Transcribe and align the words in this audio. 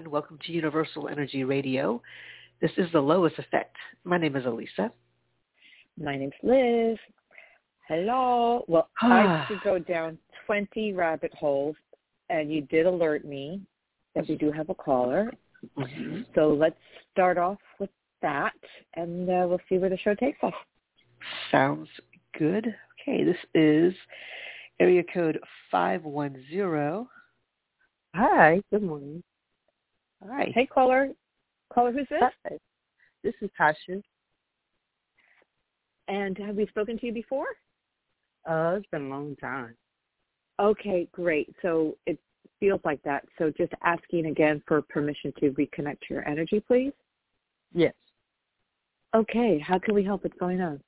Everyone. 0.00 0.12
Welcome 0.12 0.38
to 0.46 0.52
Universal 0.52 1.08
Energy 1.08 1.44
Radio. 1.44 2.00
This 2.62 2.70
is 2.78 2.90
the 2.92 3.00
Lois 3.00 3.32
Effect. 3.36 3.76
My 4.04 4.16
name 4.16 4.34
is 4.34 4.44
Alyssa. 4.44 4.90
My 6.00 6.16
name's 6.16 6.32
Liz. 6.42 6.96
Hello. 7.86 8.64
Well, 8.66 8.88
I 9.02 9.44
could 9.46 9.60
go 9.62 9.78
down 9.78 10.16
20 10.46 10.94
rabbit 10.94 11.34
holes, 11.34 11.76
and 12.30 12.50
you 12.50 12.62
did 12.62 12.86
alert 12.86 13.26
me 13.26 13.60
that 14.14 14.26
we 14.26 14.36
do 14.36 14.50
have 14.50 14.70
a 14.70 14.74
caller. 14.74 15.32
Mm-hmm. 15.76 16.22
So 16.34 16.48
let's 16.48 16.78
start 17.12 17.36
off 17.36 17.58
with 17.78 17.90
that, 18.22 18.54
and 18.94 19.28
uh, 19.28 19.46
we'll 19.48 19.60
see 19.68 19.76
where 19.76 19.90
the 19.90 19.98
show 19.98 20.14
takes 20.14 20.38
us. 20.42 20.54
Sounds 21.50 21.88
good. 22.38 22.74
Okay, 23.02 23.22
this 23.24 23.36
is 23.54 23.92
area 24.78 25.02
code 25.12 25.38
510. 25.70 27.06
Hi, 28.14 28.60
good 28.70 28.82
morning. 28.82 29.22
Hi. 30.28 30.52
Hey, 30.54 30.66
caller. 30.66 31.10
Caller, 31.72 31.92
who's 31.92 32.06
this? 32.10 32.20
Hi. 32.46 32.56
This 33.22 33.34
is 33.40 33.50
Tasha. 33.58 34.02
And 36.08 36.36
have 36.38 36.56
we 36.56 36.66
spoken 36.66 36.98
to 36.98 37.06
you 37.06 37.12
before? 37.12 37.46
Uh, 38.48 38.76
it's 38.76 38.86
been 38.90 39.06
a 39.06 39.08
long 39.08 39.36
time. 39.36 39.74
Okay, 40.58 41.08
great. 41.12 41.54
So 41.62 41.96
it 42.06 42.18
feels 42.58 42.80
like 42.84 43.02
that. 43.02 43.24
So 43.38 43.50
just 43.56 43.72
asking 43.82 44.26
again 44.26 44.62
for 44.66 44.82
permission 44.82 45.32
to 45.40 45.50
reconnect 45.52 46.00
to 46.00 46.14
your 46.14 46.28
energy, 46.28 46.60
please. 46.60 46.92
Yes. 47.72 47.94
Okay, 49.14 49.58
how 49.58 49.78
can 49.78 49.94
we 49.94 50.04
help? 50.04 50.24
What's 50.24 50.38
going 50.38 50.60
on? 50.60 50.80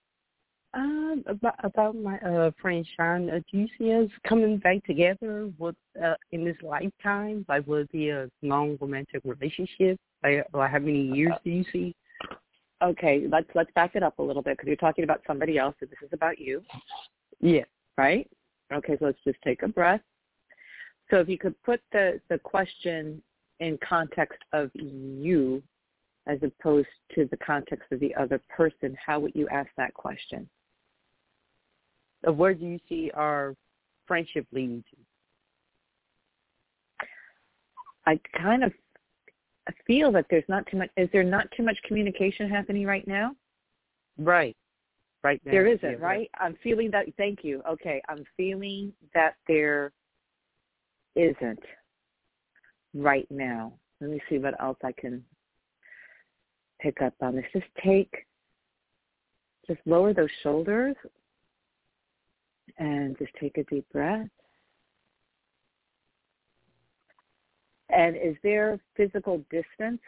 Um, 0.74 1.22
about 1.26 1.56
about 1.62 1.94
my 1.94 2.18
uh 2.20 2.50
friend 2.60 2.86
Sean, 2.96 3.28
uh, 3.28 3.40
do 3.50 3.58
you 3.58 3.68
see 3.78 3.92
us 3.92 4.08
coming 4.26 4.56
back 4.56 4.82
together 4.86 5.50
with 5.58 5.76
uh 6.02 6.14
in 6.30 6.44
this 6.44 6.56
lifetime? 6.62 7.44
Like, 7.48 7.66
will 7.66 7.78
it 7.78 7.92
be 7.92 8.08
a 8.08 8.30
long 8.40 8.78
romantic 8.80 9.20
relationship? 9.24 9.98
Like, 10.22 10.46
like 10.54 10.70
how 10.70 10.78
many 10.78 11.02
years 11.14 11.34
do 11.44 11.50
you 11.50 11.64
see? 11.72 11.94
Okay, 12.82 13.26
let's 13.30 13.48
let's 13.54 13.70
back 13.74 13.96
it 13.96 14.02
up 14.02 14.18
a 14.18 14.22
little 14.22 14.42
bit 14.42 14.56
because 14.56 14.66
you're 14.66 14.76
talking 14.76 15.04
about 15.04 15.20
somebody 15.26 15.58
else, 15.58 15.74
and 15.82 15.90
this 15.90 15.98
is 16.02 16.08
about 16.12 16.38
you, 16.38 16.62
Yeah. 17.38 17.64
right? 17.98 18.28
Okay, 18.72 18.96
so 18.98 19.04
let's 19.04 19.18
just 19.24 19.40
take 19.44 19.62
a 19.62 19.68
breath. 19.68 20.00
So 21.10 21.18
if 21.18 21.28
you 21.28 21.36
could 21.36 21.60
put 21.64 21.82
the 21.92 22.18
the 22.30 22.38
question 22.38 23.22
in 23.60 23.78
context 23.86 24.38
of 24.54 24.70
you 24.74 25.62
as 26.26 26.38
opposed 26.42 26.88
to 27.14 27.26
the 27.30 27.36
context 27.36 27.92
of 27.92 28.00
the 28.00 28.14
other 28.14 28.40
person, 28.48 28.96
how 29.04 29.20
would 29.20 29.34
you 29.34 29.48
ask 29.48 29.68
that 29.76 29.92
question? 29.92 30.48
Uh, 32.26 32.32
where 32.32 32.54
do 32.54 32.64
you 32.64 32.78
see 32.88 33.10
our 33.14 33.54
friendship 34.06 34.46
leading 34.52 34.84
to? 34.90 34.96
I 38.06 38.18
kind 38.36 38.64
of 38.64 38.72
feel 39.86 40.10
that 40.12 40.26
there's 40.28 40.44
not 40.48 40.66
too 40.66 40.76
much. 40.76 40.90
Is 40.96 41.08
there 41.12 41.22
not 41.22 41.46
too 41.56 41.62
much 41.62 41.78
communication 41.86 42.48
happening 42.48 42.86
right 42.86 43.06
now? 43.06 43.34
Right. 44.18 44.56
Right 45.22 45.40
now. 45.44 45.52
There 45.52 45.66
isn't, 45.66 45.82
yeah, 45.82 45.96
right? 46.00 46.28
I'm 46.40 46.56
feeling 46.62 46.90
that. 46.90 47.06
Thank 47.16 47.44
you. 47.44 47.62
Okay, 47.68 48.02
I'm 48.08 48.24
feeling 48.36 48.92
that 49.14 49.36
there 49.46 49.92
isn't 51.14 51.60
right 52.94 53.26
now. 53.30 53.72
Let 54.00 54.10
me 54.10 54.20
see 54.28 54.38
what 54.38 54.60
else 54.60 54.78
I 54.82 54.90
can 54.92 55.24
pick 56.80 57.00
up 57.00 57.14
on 57.20 57.36
this. 57.36 57.44
Just 57.52 57.66
take, 57.84 58.26
just 59.68 59.80
lower 59.86 60.12
those 60.12 60.28
shoulders 60.42 60.96
and 62.78 63.16
just 63.18 63.32
take 63.40 63.58
a 63.58 63.64
deep 63.64 63.86
breath. 63.92 64.28
And 67.90 68.16
is 68.16 68.36
there 68.42 68.80
physical 68.96 69.44
distance 69.50 70.00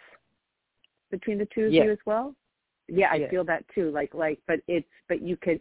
between 1.10 1.38
the 1.38 1.47
two 1.54 1.66
of 1.66 1.72
Yes. 1.72 1.84
you 1.84 1.93
as 1.93 1.98
well? 2.06 2.34
Yeah, 2.88 3.10
I 3.10 3.16
Yes. 3.16 3.31
feel 3.31 3.44
that 3.44 3.64
too. 3.75 3.91
Like, 3.91 4.14
like, 4.14 4.41
but 4.47 4.60
it's, 4.69 4.88
but 5.09 5.20
you 5.22 5.37
could, 5.37 5.60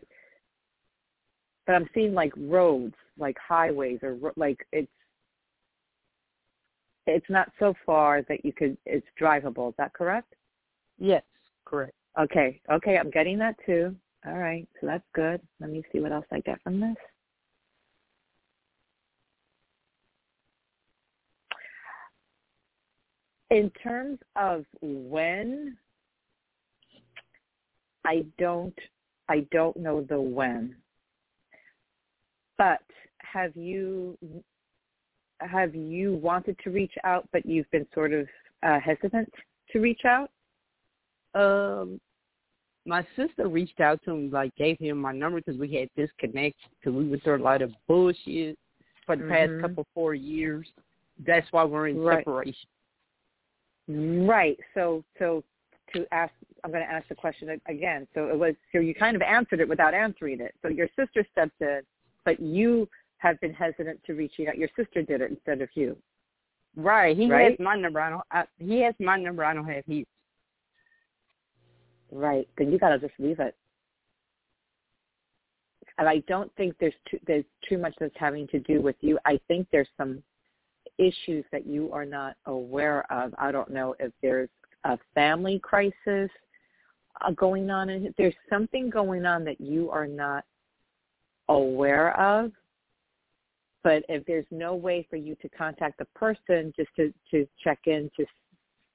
but 1.66 1.76
I'm 1.76 1.90
seeing 1.94 2.14
like 2.14 2.34
roads, 2.38 2.96
like 3.18 3.38
highways, 3.38 4.00
or 4.04 4.18
like 4.36 4.66
it's, 4.72 4.92
it's 7.06 7.30
not 7.30 7.52
so 7.60 7.74
far 7.86 8.22
that 8.24 8.46
you 8.46 8.54
could, 8.54 8.78
it's 8.86 9.08
drivable. 9.20 9.70
Is 9.70 9.76
that 9.78 9.94
correct? 9.94 10.34
Yes, 10.98 11.24
correct. 11.66 11.94
Okay, 12.18 12.62
okay, 12.72 12.98
I'm 12.98 13.10
getting 13.10 13.38
that 13.40 13.56
too. 13.66 13.96
All 14.26 14.38
right, 14.38 14.68
so 14.80 14.88
that's 14.88 15.04
good. 15.14 15.42
Let 15.60 15.70
me 15.70 15.84
see 15.92 16.00
what 16.00 16.14
else 16.14 16.26
I 16.32 16.40
get 16.40 16.62
from 16.64 16.80
this. 16.80 16.96
In 23.50 23.70
terms 23.84 24.20
of 24.36 24.66
when, 24.82 25.78
I 28.06 28.26
don't, 28.40 28.78
I 29.28 29.46
don't 29.52 29.76
know 29.78 30.02
the 30.02 30.20
when. 30.20 30.76
But 32.58 32.82
have 33.20 33.56
you, 33.58 34.18
have 35.42 35.76
you 35.76 36.14
wanted 36.16 36.58
to 36.64 36.70
reach 36.70 36.94
out, 37.04 37.28
but 37.34 37.46
you've 37.46 37.70
been 37.72 37.86
sort 37.94 38.14
of 38.14 38.28
uh, 38.64 38.80
hesitant 38.80 39.32
to 39.72 39.80
reach 39.80 40.06
out? 40.06 40.32
Um, 41.36 42.00
my 42.86 43.06
sister 43.16 43.48
reached 43.48 43.80
out 43.80 44.02
to 44.04 44.12
him, 44.12 44.30
like 44.32 44.54
gave 44.56 44.78
him 44.80 44.98
my 44.98 45.14
number 45.14 45.40
because 45.40 45.60
we 45.60 45.74
had 45.74 45.90
disconnected 45.96 46.70
because 46.80 46.94
we 46.94 47.08
went 47.08 47.24
through 47.24 47.38
a 47.38 47.44
lot 47.44 47.62
of 47.62 47.72
bullshit 47.88 48.58
for 49.06 49.16
the 49.16 49.24
Mhm. 49.24 49.30
past 49.30 49.62
couple 49.62 49.88
four 49.94 50.14
years. 50.14 50.72
That's 51.20 51.50
why 51.52 51.64
we're 51.64 51.88
in 51.88 52.00
Right. 52.00 52.20
separation. 52.20 52.68
Right. 53.88 54.60
So, 54.74 55.04
so 55.20 55.44
to 55.94 56.06
ask, 56.14 56.34
I'm 56.64 56.72
going 56.72 56.86
to 56.86 56.92
ask 56.92 57.08
the 57.08 57.16
question 57.16 57.62
again. 57.68 58.08
So 58.14 58.30
it 58.30 58.38
was, 58.38 58.56
so 58.72 58.80
you 58.80 58.96
kind 58.96 59.16
of 59.16 59.22
answered 59.22 59.60
it 59.60 59.68
without 59.68 59.94
answering 59.94 60.40
it. 60.40 60.56
So 60.62 60.70
your 60.70 60.88
sister 60.96 61.26
stepped 61.32 61.62
in, 61.62 61.82
but 62.24 62.40
you 62.40 62.90
have 63.18 63.40
been 63.42 63.54
hesitant 63.54 64.04
to 64.06 64.14
reaching 64.14 64.48
out. 64.48 64.58
Your 64.58 64.70
sister 64.76 65.02
did 65.02 65.22
it 65.22 65.32
instead 65.32 65.62
of 65.62 65.70
you. 65.76 65.98
Right. 66.76 67.16
He 67.16 67.30
Right? 67.30 67.52
has 67.52 67.60
my 67.60 67.76
number. 67.76 68.00
I 68.00 68.10
don't. 68.10 68.24
I, 68.32 68.46
he 68.58 68.80
has 68.82 68.96
my 69.00 69.18
number. 69.18 69.44
I 69.46 69.54
don't 69.54 69.68
have 69.68 69.86
his. 69.86 70.06
Right. 72.14 72.48
Then 72.58 72.72
you 72.72 72.78
got 72.78 72.90
to 72.90 73.00
just 73.00 73.14
leave 73.18 73.40
it. 73.40 73.56
And 75.98 76.08
I 76.08 76.20
don't 76.28 76.54
think 76.56 76.76
there's 76.80 76.94
too, 77.10 77.20
there's 77.26 77.46
too 77.68 77.78
much 77.78 77.94
that's 78.00 78.14
having 78.18 78.48
to 78.50 78.60
do 78.60 78.82
with 78.82 78.96
you. 79.02 79.20
I 79.26 79.40
think 79.48 79.68
there's 79.72 79.90
some 79.98 80.22
issues 80.98 81.44
that 81.52 81.66
you 81.66 81.92
are 81.92 82.06
not 82.06 82.36
aware 82.46 83.12
of. 83.12 83.34
I 83.38 83.52
don't 83.52 83.72
know 83.72 83.96
if 84.00 84.12
there's 84.22 84.50
a 84.84 84.98
family 85.16 85.60
crisis 85.60 86.30
uh, 87.22 87.32
going 87.32 87.70
on. 87.70 87.90
And 87.90 88.14
there's 88.18 88.34
something 88.50 88.90
going 88.90 89.26
on 89.26 89.44
that 89.46 89.60
you 89.60 89.90
are 89.90 90.08
not 90.08 90.46
aware 91.50 92.20
of. 92.20 92.52
But 93.84 94.04
if 94.08 94.26
there's 94.26 94.46
no 94.50 94.76
way 94.76 95.06
for 95.10 95.18
you 95.18 95.36
to 95.42 95.50
contact 95.50 95.98
the 95.98 96.06
person 96.06 96.74
just 96.76 96.90
to, 96.96 97.14
to 97.32 97.48
check 97.64 97.80
in 97.86 98.10
to, 98.18 98.26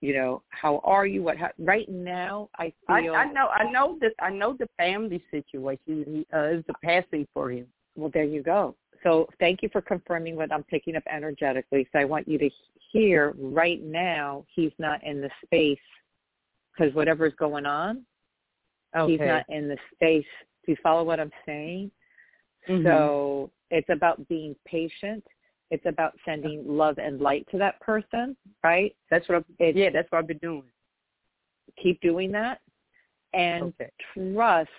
you 0.01 0.15
know, 0.15 0.43
how 0.51 0.81
are 0.85 1.07
you? 1.07 1.23
What 1.23 1.39
ha- 1.39 1.53
right 1.59 1.89
now? 1.89 2.49
I 2.59 2.73
I, 2.89 3.03
feel 3.03 3.15
I 3.15 3.25
know. 3.33 3.49
I 3.49 3.71
know 3.71 3.99
that. 4.01 4.13
I 4.21 4.31
know 4.31 4.57
the 4.59 4.69
family 4.77 5.23
situation. 5.31 6.05
He 6.07 6.27
uh, 6.33 6.45
is 6.45 6.65
the 6.67 6.75
passing 6.85 7.27
for 7.35 7.51
him. 7.51 7.67
Well, 7.97 8.11
there 8.13 8.25
you 8.25 8.43
go. 8.43 8.77
So 9.03 9.29
thank 9.39 9.63
you 9.63 9.69
for 9.73 9.81
confirming 9.81 10.37
what 10.37 10.53
I'm 10.53 10.65
picking 10.65 10.97
up 10.97 11.03
energetically. 11.13 11.89
So 11.93 11.99
I 11.99 12.05
want 12.05 12.29
you 12.29 12.39
to 12.39 12.51
hear 12.93 13.35
right 13.39 13.83
now 13.83 14.45
he's 14.55 14.73
not 14.79 15.03
in 15.05 15.21
the 15.21 15.31
space 15.45 15.79
because 16.73 16.95
whatever's 16.95 17.35
going 17.39 17.67
on, 17.67 18.05
Okay. 18.97 19.13
he's 19.13 19.21
not 19.21 19.45
in 19.49 19.69
the 19.69 19.77
space. 19.95 20.27
Do 20.65 20.73
you 20.73 20.77
follow 20.83 21.05
what 21.05 21.21
I'm 21.21 21.33
saying? 21.45 21.91
Mhm. 22.69 22.85
So 22.85 23.51
it's 23.71 23.89
about 23.89 24.27
being 24.29 24.55
patient. 24.65 25.25
It's 25.71 25.85
about 25.87 26.15
sending 26.25 26.65
love 26.67 26.99
and 26.99 27.21
light 27.21 27.47
to 27.51 27.59
that 27.59 27.81
person, 27.81 28.37
right? 28.65 28.95
That's 29.11 29.29
what. 29.29 29.37
I'm, 29.37 29.77
yeah, 29.77 29.91
that's 29.91 30.11
what 30.11 30.19
I've 30.19 30.27
been 30.27 30.39
doing. 30.39 30.65
Keep 31.83 32.01
doing 32.01 32.33
that 32.33 32.61
and 33.35 33.75
Okay. 33.81 33.91
trust, 34.15 34.71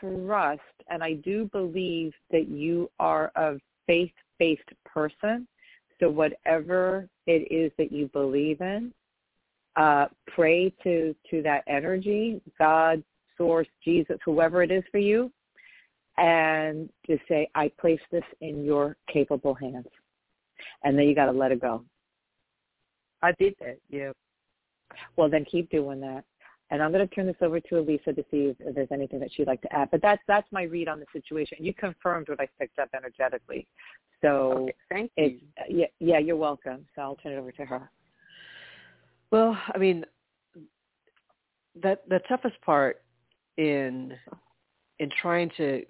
trust, 0.00 0.60
and 0.88 1.02
I 1.02 1.14
do 1.14 1.46
believe 1.46 2.12
that 2.30 2.48
you 2.48 2.90
are 2.98 3.30
a 3.36 3.58
faith-based 3.86 4.70
person. 4.84 5.46
So 6.00 6.10
whatever 6.10 7.08
it 7.26 7.50
is 7.52 7.70
that 7.78 7.92
you 7.92 8.08
believe 8.08 8.60
in, 8.60 8.92
uh, 9.76 10.08
pray 10.26 10.70
to 10.82 11.14
to 11.30 11.42
that 11.42 11.64
energy, 11.66 12.40
God, 12.58 13.02
Source, 13.36 13.68
Jesus, 13.82 14.18
whoever 14.24 14.62
it 14.62 14.70
is 14.70 14.84
for 14.90 14.98
you, 14.98 15.32
and 16.16 16.88
just 17.06 17.22
say, 17.28 17.48
"I 17.54 17.70
place 17.80 18.00
this 18.10 18.24
in 18.40 18.64
your 18.64 18.96
capable 19.12 19.54
hands," 19.54 19.88
and 20.82 20.98
then 20.98 21.06
you 21.06 21.14
got 21.14 21.26
to 21.26 21.32
let 21.32 21.52
it 21.52 21.60
go. 21.60 21.84
I 23.22 23.32
did 23.38 23.54
that. 23.60 23.78
Yeah. 23.88 24.12
Well, 25.16 25.30
then 25.30 25.44
keep 25.44 25.70
doing 25.70 26.00
that. 26.00 26.24
And 26.70 26.82
I'm 26.82 26.92
going 26.92 27.06
to 27.06 27.14
turn 27.14 27.26
this 27.26 27.36
over 27.40 27.60
to 27.60 27.74
Alyssa 27.76 28.16
to 28.16 28.24
see 28.30 28.52
if 28.58 28.74
there's 28.74 28.88
anything 28.90 29.20
that 29.20 29.30
she'd 29.32 29.46
like 29.46 29.60
to 29.62 29.72
add. 29.72 29.90
But 29.90 30.02
that's 30.02 30.22
that's 30.26 30.50
my 30.50 30.62
read 30.62 30.88
on 30.88 30.98
the 30.98 31.06
situation. 31.12 31.58
You 31.60 31.74
confirmed 31.74 32.28
what 32.28 32.40
I 32.40 32.48
picked 32.58 32.78
up 32.78 32.88
energetically. 32.94 33.66
So 34.22 34.68
okay, 34.68 34.74
thank 34.90 35.12
you. 35.16 35.40
yeah, 35.68 35.86
yeah, 36.00 36.18
you're 36.18 36.36
welcome. 36.36 36.86
So 36.94 37.02
I'll 37.02 37.16
turn 37.16 37.32
it 37.32 37.36
over 37.36 37.52
to 37.52 37.64
her. 37.64 37.90
Well, 39.30 39.58
I 39.74 39.78
mean, 39.78 40.04
that 41.82 42.08
the 42.08 42.20
toughest 42.28 42.60
part 42.62 43.02
in 43.56 44.14
in 45.04 45.10
trying 45.20 45.50
to 45.58 45.84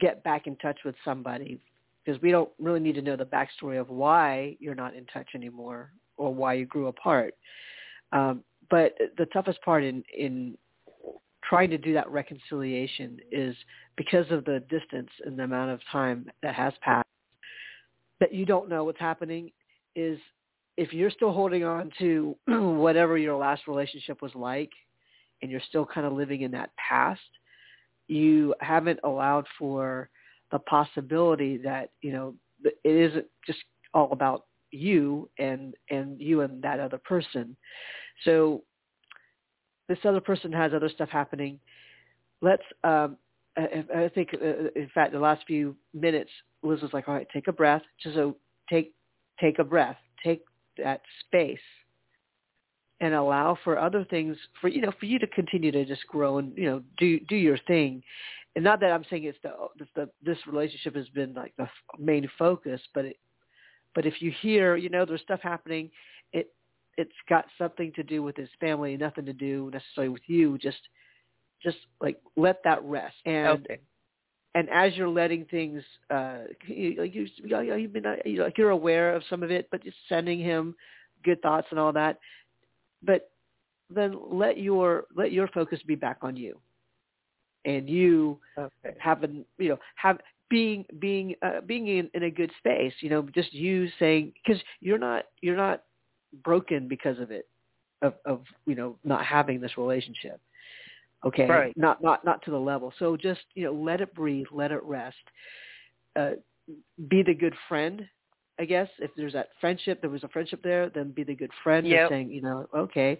get 0.00 0.24
back 0.24 0.46
in 0.46 0.56
touch 0.56 0.78
with 0.82 0.94
somebody 1.04 1.60
because 2.02 2.20
we 2.22 2.30
don't 2.30 2.48
really 2.58 2.80
need 2.80 2.94
to 2.94 3.02
know 3.02 3.14
the 3.14 3.26
backstory 3.26 3.78
of 3.78 3.90
why 3.90 4.56
you're 4.58 4.74
not 4.74 4.94
in 4.94 5.04
touch 5.06 5.28
anymore 5.34 5.90
or 6.16 6.34
why 6.34 6.54
you 6.54 6.64
grew 6.64 6.86
apart. 6.86 7.34
Um, 8.12 8.42
but 8.70 8.94
the 9.18 9.26
toughest 9.26 9.60
part 9.60 9.84
in 9.84 10.02
in 10.16 10.56
trying 11.44 11.68
to 11.68 11.78
do 11.78 11.92
that 11.92 12.10
reconciliation 12.10 13.18
is 13.30 13.54
because 13.96 14.24
of 14.30 14.44
the 14.46 14.60
distance 14.70 15.10
and 15.26 15.38
the 15.38 15.44
amount 15.44 15.70
of 15.70 15.80
time 15.92 16.28
that 16.42 16.54
has 16.54 16.72
passed 16.80 17.06
that 18.20 18.32
you 18.32 18.46
don't 18.46 18.70
know 18.70 18.84
what's 18.84 18.98
happening 18.98 19.52
is 19.94 20.18
if 20.78 20.94
you're 20.94 21.10
still 21.10 21.32
holding 21.32 21.62
on 21.62 21.92
to 21.98 22.34
whatever 22.46 23.18
your 23.18 23.36
last 23.36 23.68
relationship 23.68 24.22
was 24.22 24.34
like 24.34 24.72
and 25.42 25.50
you're 25.50 25.60
still 25.68 25.84
kind 25.84 26.06
of 26.06 26.14
living 26.14 26.40
in 26.40 26.50
that 26.50 26.70
past, 26.76 27.20
you 28.08 28.54
haven't 28.60 29.00
allowed 29.04 29.46
for 29.58 30.08
the 30.52 30.58
possibility 30.60 31.56
that, 31.58 31.90
you 32.02 32.12
know, 32.12 32.34
it 32.62 32.78
isn't 32.84 33.26
just 33.46 33.58
all 33.94 34.12
about 34.12 34.46
you 34.70 35.28
and 35.38 35.74
and 35.90 36.20
you 36.20 36.40
and 36.42 36.62
that 36.62 36.80
other 36.80 36.98
person. 36.98 37.56
So 38.24 38.62
this 39.88 39.98
other 40.04 40.20
person 40.20 40.52
has 40.52 40.72
other 40.74 40.88
stuff 40.88 41.08
happening. 41.08 41.58
Let's 42.42 42.62
um 42.84 43.16
I, 43.58 44.10
think 44.14 44.34
uh, 44.34 44.68
in 44.76 44.90
fact 44.94 45.12
the 45.12 45.18
last 45.18 45.44
few 45.46 45.76
minutes 45.94 46.30
Liz 46.62 46.82
was 46.82 46.92
like, 46.92 47.08
"All 47.08 47.14
right, 47.14 47.26
take 47.32 47.48
a 47.48 47.52
breath." 47.52 47.82
Just 48.02 48.16
so 48.16 48.36
take 48.68 48.94
take 49.40 49.58
a 49.58 49.64
breath. 49.64 49.96
Take 50.22 50.44
that 50.76 51.00
space 51.20 51.58
and 53.00 53.14
allow 53.14 53.58
for 53.62 53.78
other 53.78 54.04
things 54.08 54.36
for 54.60 54.68
you 54.68 54.80
know 54.80 54.92
for 54.98 55.06
you 55.06 55.18
to 55.18 55.26
continue 55.28 55.70
to 55.70 55.84
just 55.84 56.06
grow 56.06 56.38
and 56.38 56.56
you 56.56 56.64
know 56.64 56.82
do 56.98 57.20
do 57.28 57.36
your 57.36 57.58
thing 57.66 58.02
and 58.54 58.64
not 58.64 58.80
that 58.80 58.90
i'm 58.90 59.04
saying 59.10 59.24
it's 59.24 59.38
the, 59.42 59.50
it's 59.78 59.90
the 59.94 60.08
this 60.24 60.38
relationship 60.46 60.94
has 60.94 61.08
been 61.10 61.34
like 61.34 61.52
the 61.58 61.68
main 61.98 62.28
focus 62.38 62.80
but 62.94 63.04
it 63.04 63.18
but 63.94 64.06
if 64.06 64.20
you 64.20 64.32
hear 64.40 64.76
you 64.76 64.88
know 64.88 65.04
there's 65.04 65.20
stuff 65.22 65.40
happening 65.42 65.90
it 66.32 66.50
it's 66.96 67.12
got 67.28 67.44
something 67.58 67.92
to 67.94 68.02
do 68.02 68.22
with 68.22 68.36
his 68.36 68.48
family 68.60 68.96
nothing 68.96 69.26
to 69.26 69.32
do 69.32 69.70
necessarily 69.72 70.08
with 70.08 70.22
you 70.26 70.56
just 70.58 70.80
just 71.62 71.78
like 72.00 72.18
let 72.36 72.62
that 72.64 72.82
rest 72.82 73.16
and 73.26 73.64
okay. 73.64 73.78
and 74.54 74.70
as 74.70 74.94
you're 74.94 75.08
letting 75.08 75.44
things 75.46 75.82
uh 76.10 76.38
you, 76.66 76.94
like 76.98 77.14
you 77.14 77.26
you've 77.44 77.92
been 77.92 78.04
you 78.24 78.42
like 78.42 78.56
you're 78.56 78.70
aware 78.70 79.14
of 79.14 79.22
some 79.28 79.42
of 79.42 79.50
it 79.50 79.68
but 79.70 79.84
just 79.84 79.96
sending 80.08 80.40
him 80.40 80.74
good 81.24 81.40
thoughts 81.42 81.66
and 81.70 81.78
all 81.78 81.92
that 81.92 82.18
but 83.06 83.30
then 83.88 84.16
let 84.30 84.58
your 84.58 85.04
let 85.14 85.32
your 85.32 85.48
focus 85.48 85.80
be 85.86 85.94
back 85.94 86.18
on 86.22 86.36
you 86.36 86.58
and 87.64 87.88
you 87.88 88.38
okay. 88.58 88.96
having 88.98 89.44
you 89.58 89.70
know 89.70 89.78
have 89.94 90.18
being 90.48 90.84
being 90.98 91.34
uh, 91.42 91.60
being 91.66 91.88
in, 91.88 92.10
in 92.14 92.24
a 92.24 92.30
good 92.30 92.50
space 92.58 92.92
you 93.00 93.10
know 93.10 93.22
just 93.34 93.52
you 93.52 93.88
saying 93.98 94.32
because 94.34 94.60
you're 94.80 94.98
not 94.98 95.24
you're 95.40 95.56
not 95.56 95.82
broken 96.44 96.88
because 96.88 97.18
of 97.18 97.30
it 97.30 97.48
of 98.02 98.14
of 98.24 98.42
you 98.66 98.74
know 98.74 98.96
not 99.04 99.24
having 99.24 99.60
this 99.60 99.76
relationship 99.78 100.40
okay 101.24 101.46
right. 101.46 101.76
not 101.76 102.02
not 102.02 102.24
not 102.24 102.42
to 102.44 102.50
the 102.50 102.58
level 102.58 102.92
so 102.98 103.16
just 103.16 103.40
you 103.54 103.64
know 103.64 103.72
let 103.72 104.00
it 104.00 104.14
breathe 104.14 104.46
let 104.52 104.70
it 104.70 104.82
rest 104.82 105.16
uh 106.16 106.30
be 107.08 107.22
the 107.22 107.34
good 107.34 107.54
friend 107.68 108.06
I 108.58 108.64
guess 108.64 108.88
if 108.98 109.10
there's 109.16 109.34
that 109.34 109.50
friendship, 109.60 110.00
there 110.00 110.10
was 110.10 110.24
a 110.24 110.28
friendship 110.28 110.62
there, 110.62 110.88
then 110.88 111.10
be 111.10 111.24
the 111.24 111.34
good 111.34 111.50
friend 111.62 111.86
yep. 111.86 112.02
and 112.02 112.10
saying, 112.10 112.30
you 112.30 112.40
know, 112.40 112.66
okay, 112.74 113.18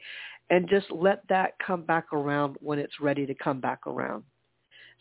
and 0.50 0.68
just 0.68 0.86
let 0.90 1.26
that 1.28 1.52
come 1.64 1.82
back 1.82 2.12
around 2.12 2.56
when 2.60 2.78
it's 2.78 3.00
ready 3.00 3.26
to 3.26 3.34
come 3.34 3.60
back 3.60 3.86
around, 3.86 4.24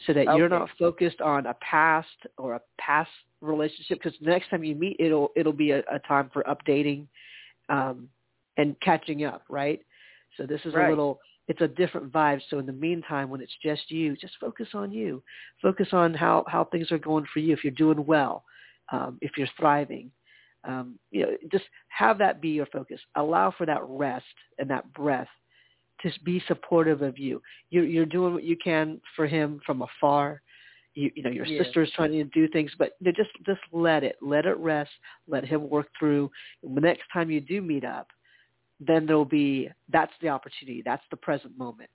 so 0.06 0.14
that 0.14 0.28
okay. 0.28 0.38
you're 0.38 0.50
not 0.50 0.70
focused 0.78 1.22
on 1.22 1.46
a 1.46 1.54
past 1.56 2.08
or 2.38 2.56
a 2.56 2.62
past 2.78 3.10
relationship. 3.42 4.00
Because 4.02 4.18
the 4.20 4.30
next 4.30 4.50
time 4.50 4.64
you 4.64 4.76
meet, 4.76 4.98
it'll 5.00 5.30
it'll 5.36 5.54
be 5.54 5.72
a, 5.72 5.80
a 5.92 6.00
time 6.08 6.30
for 6.34 6.44
updating, 6.44 7.08
um, 7.70 8.10
and 8.58 8.76
catching 8.82 9.24
up, 9.24 9.44
right? 9.50 9.80
So 10.38 10.46
this 10.46 10.62
is 10.66 10.74
right. 10.74 10.88
a 10.88 10.90
little 10.90 11.20
it's 11.48 11.62
a 11.62 11.68
different 11.68 12.12
vibe. 12.12 12.42
So 12.50 12.60
in 12.60 12.66
the 12.66 12.74
meantime, 12.74 13.30
when 13.30 13.42
it's 13.42 13.56
just 13.62 13.92
you, 13.92 14.16
just 14.16 14.34
focus 14.42 14.70
on 14.74 14.92
you. 14.92 15.22
Focus 15.62 15.90
on 15.92 16.14
how, 16.14 16.44
how 16.48 16.66
things 16.66 16.92
are 16.92 16.98
going 16.98 17.26
for 17.32 17.40
you. 17.40 17.54
If 17.54 17.64
you're 17.64 17.72
doing 17.72 18.06
well, 18.06 18.44
um, 18.92 19.18
if 19.22 19.32
you're 19.38 19.48
thriving, 19.60 20.12
um, 20.68 21.00
you 21.12 21.22
know, 21.22 21.38
just 21.52 21.66
have 21.90 22.18
that 22.18 22.42
be 22.42 22.50
your 22.50 22.66
focus. 22.68 23.00
Allow 23.16 23.54
for 23.58 23.66
that 23.66 23.82
rest 23.84 24.26
and 24.58 24.70
that 24.70 24.92
breath 24.94 25.28
to 26.02 26.12
be 26.24 26.42
supportive 26.48 27.02
of 27.02 27.18
you. 27.18 27.42
You're, 27.70 27.86
you're 27.86 28.06
doing 28.06 28.34
what 28.34 28.44
you 28.44 28.58
can 28.58 29.00
for 29.16 29.28
him 29.28 29.62
from 29.66 29.82
afar. 29.82 30.42
You, 30.94 31.12
you 31.16 31.24
know, 31.24 31.30
your 31.30 31.46
yeah. 31.46 31.64
sister 31.64 31.84
is 31.84 31.92
trying 31.96 32.12
to 32.12 32.24
do 32.26 32.48
things, 32.48 32.72
but 32.78 32.92
you 33.00 33.06
know, 33.06 33.12
just 33.12 33.32
just 33.46 33.60
let 33.74 34.04
it, 34.04 34.16
let 34.22 34.46
it 34.46 34.58
rest, 34.58 34.92
let 35.28 35.44
him 35.44 35.70
work 35.70 35.88
through. 36.00 36.32
The 36.64 36.80
next 36.80 37.04
time 37.12 37.30
you 37.30 37.42
do 37.42 37.62
meet 37.62 37.84
up, 37.84 38.08
then 38.80 39.06
there'll 39.06 39.26
be 39.26 39.70
that's 39.92 40.14
the 40.22 40.30
opportunity, 40.30 40.82
that's 40.86 41.04
the 41.12 41.18
present 41.18 41.58
moment. 41.58 41.90